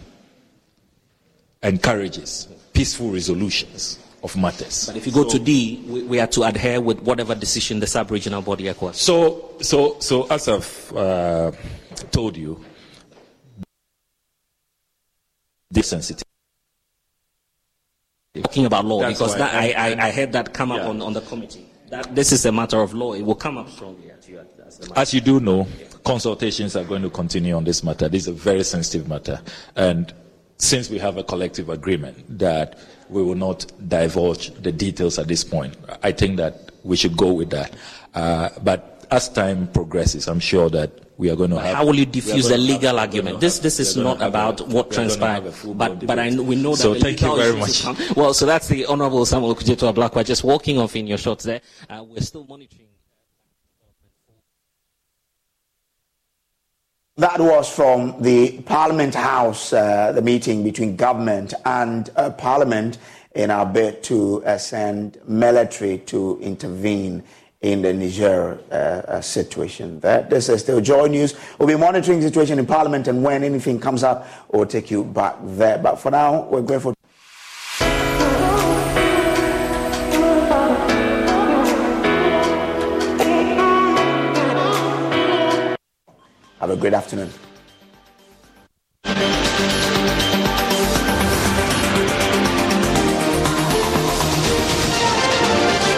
encourages 1.62 2.48
peaceful 2.72 3.10
resolutions 3.10 3.98
of 4.22 4.36
matters. 4.36 4.86
But 4.86 4.96
if 4.96 5.06
you 5.06 5.12
go 5.12 5.24
so, 5.24 5.38
to 5.38 5.44
D, 5.44 5.84
we, 5.86 6.02
we, 6.04 6.20
are 6.20 6.26
to 6.28 6.44
adhere 6.44 6.80
with 6.80 7.00
whatever 7.00 7.34
decision 7.34 7.80
the 7.80 7.86
sub-regional 7.86 8.42
body 8.42 8.68
acquires. 8.68 8.98
So, 8.98 9.56
so, 9.60 9.98
so 10.00 10.26
as 10.28 10.48
I've 10.48 10.92
uh, 10.96 11.52
told 12.10 12.36
you, 12.36 12.64
this 15.70 15.88
sensitive. 15.88 16.24
Talking 18.34 18.66
about 18.66 18.84
law, 18.84 19.00
That's 19.00 19.18
because 19.18 19.36
that, 19.36 19.54
I, 19.54 19.72
I, 19.72 20.06
I, 20.06 20.10
heard 20.10 20.32
that 20.32 20.54
come 20.54 20.72
up 20.72 20.82
on, 20.82 21.02
on 21.02 21.12
the 21.12 21.20
committee. 21.20 21.66
That 21.90 22.14
this 22.14 22.32
is 22.32 22.46
a 22.46 22.52
matter 22.52 22.80
of 22.80 22.94
law. 22.94 23.12
It 23.12 23.22
will 23.22 23.34
come 23.34 23.58
up 23.58 23.68
strongly 23.68 24.10
at 24.10 24.26
you. 24.26 24.40
As, 24.66 24.90
as 24.96 25.12
you 25.12 25.20
do 25.20 25.38
know, 25.38 25.66
yeah. 25.78 25.86
consultations 26.04 26.74
are 26.74 26.84
going 26.84 27.02
to 27.02 27.10
continue 27.10 27.54
on 27.54 27.64
this 27.64 27.84
matter. 27.84 28.08
This 28.08 28.22
is 28.22 28.28
a 28.28 28.32
very 28.32 28.64
sensitive 28.64 29.06
matter. 29.06 29.42
And 29.76 30.14
since 30.56 30.88
we 30.88 30.98
have 30.98 31.18
a 31.18 31.24
collective 31.24 31.68
agreement 31.68 32.38
that 32.38 32.78
we 33.08 33.22
will 33.22 33.34
not 33.34 33.70
divulge 33.88 34.52
the 34.62 34.72
details 34.72 35.18
at 35.18 35.28
this 35.28 35.44
point. 35.44 35.76
I 36.02 36.12
think 36.12 36.36
that 36.36 36.72
we 36.84 36.96
should 36.96 37.16
go 37.16 37.32
with 37.32 37.50
that. 37.50 37.74
Uh, 38.14 38.48
but 38.62 39.06
as 39.10 39.28
time 39.28 39.68
progresses, 39.68 40.28
I'm 40.28 40.40
sure 40.40 40.70
that 40.70 40.90
we 41.18 41.30
are 41.30 41.36
going 41.36 41.50
to 41.50 41.60
have. 41.60 41.76
How 41.76 41.86
will 41.86 41.94
you 41.94 42.06
diffuse 42.06 42.48
the 42.48 42.58
legal 42.58 42.98
argument? 42.98 43.40
This 43.40 43.58
this 43.58 43.78
is 43.78 43.96
not 43.96 44.20
about 44.22 44.60
a, 44.60 44.64
what 44.64 44.90
transpired, 44.90 45.52
but 45.74 46.04
but 46.06 46.18
I, 46.18 46.30
we 46.34 46.56
know 46.56 46.72
that. 46.72 46.78
So 46.82 46.94
thank 46.94 47.20
you 47.20 47.36
very 47.36 47.56
much. 47.56 47.84
Well, 48.16 48.34
so 48.34 48.46
that's 48.46 48.68
the 48.68 48.86
Honourable 48.86 49.24
Samuel 49.26 49.54
Okudzeto 49.54 49.92
Ablakwa 49.92 50.24
just 50.24 50.42
walking 50.44 50.78
off 50.78 50.96
in 50.96 51.06
your 51.06 51.18
shots 51.18 51.44
there. 51.44 51.60
Uh, 51.88 52.04
we're 52.04 52.20
still 52.20 52.44
monitoring. 52.44 52.88
That 57.18 57.40
was 57.40 57.68
from 57.68 58.22
the 58.22 58.62
Parliament 58.62 59.14
House, 59.14 59.74
uh, 59.74 60.12
the 60.12 60.22
meeting 60.22 60.64
between 60.64 60.96
government 60.96 61.52
and 61.66 62.08
uh, 62.16 62.30
Parliament 62.30 62.96
in 63.34 63.50
our 63.50 63.66
bid 63.66 64.02
to 64.04 64.42
uh, 64.46 64.56
send 64.56 65.18
military 65.28 65.98
to 66.06 66.38
intervene 66.40 67.22
in 67.60 67.82
the 67.82 67.92
Niger 67.92 68.58
uh, 68.70 68.74
uh, 68.74 69.20
situation. 69.20 70.00
There. 70.00 70.22
This 70.22 70.48
is 70.48 70.62
still 70.62 70.80
Joy 70.80 71.08
News. 71.08 71.34
We'll 71.58 71.68
be 71.68 71.76
monitoring 71.76 72.20
the 72.20 72.28
situation 72.28 72.58
in 72.58 72.64
Parliament, 72.64 73.06
and 73.08 73.22
when 73.22 73.44
anything 73.44 73.78
comes 73.78 74.02
up, 74.02 74.26
we'll 74.50 74.64
take 74.64 74.90
you 74.90 75.04
back 75.04 75.36
there. 75.42 75.76
But 75.76 75.96
for 75.96 76.10
now, 76.10 76.44
we're 76.44 76.62
grateful. 76.62 76.94
Have 86.62 86.70
a 86.70 86.76
great 86.76 86.94
afternoon. 86.94 87.28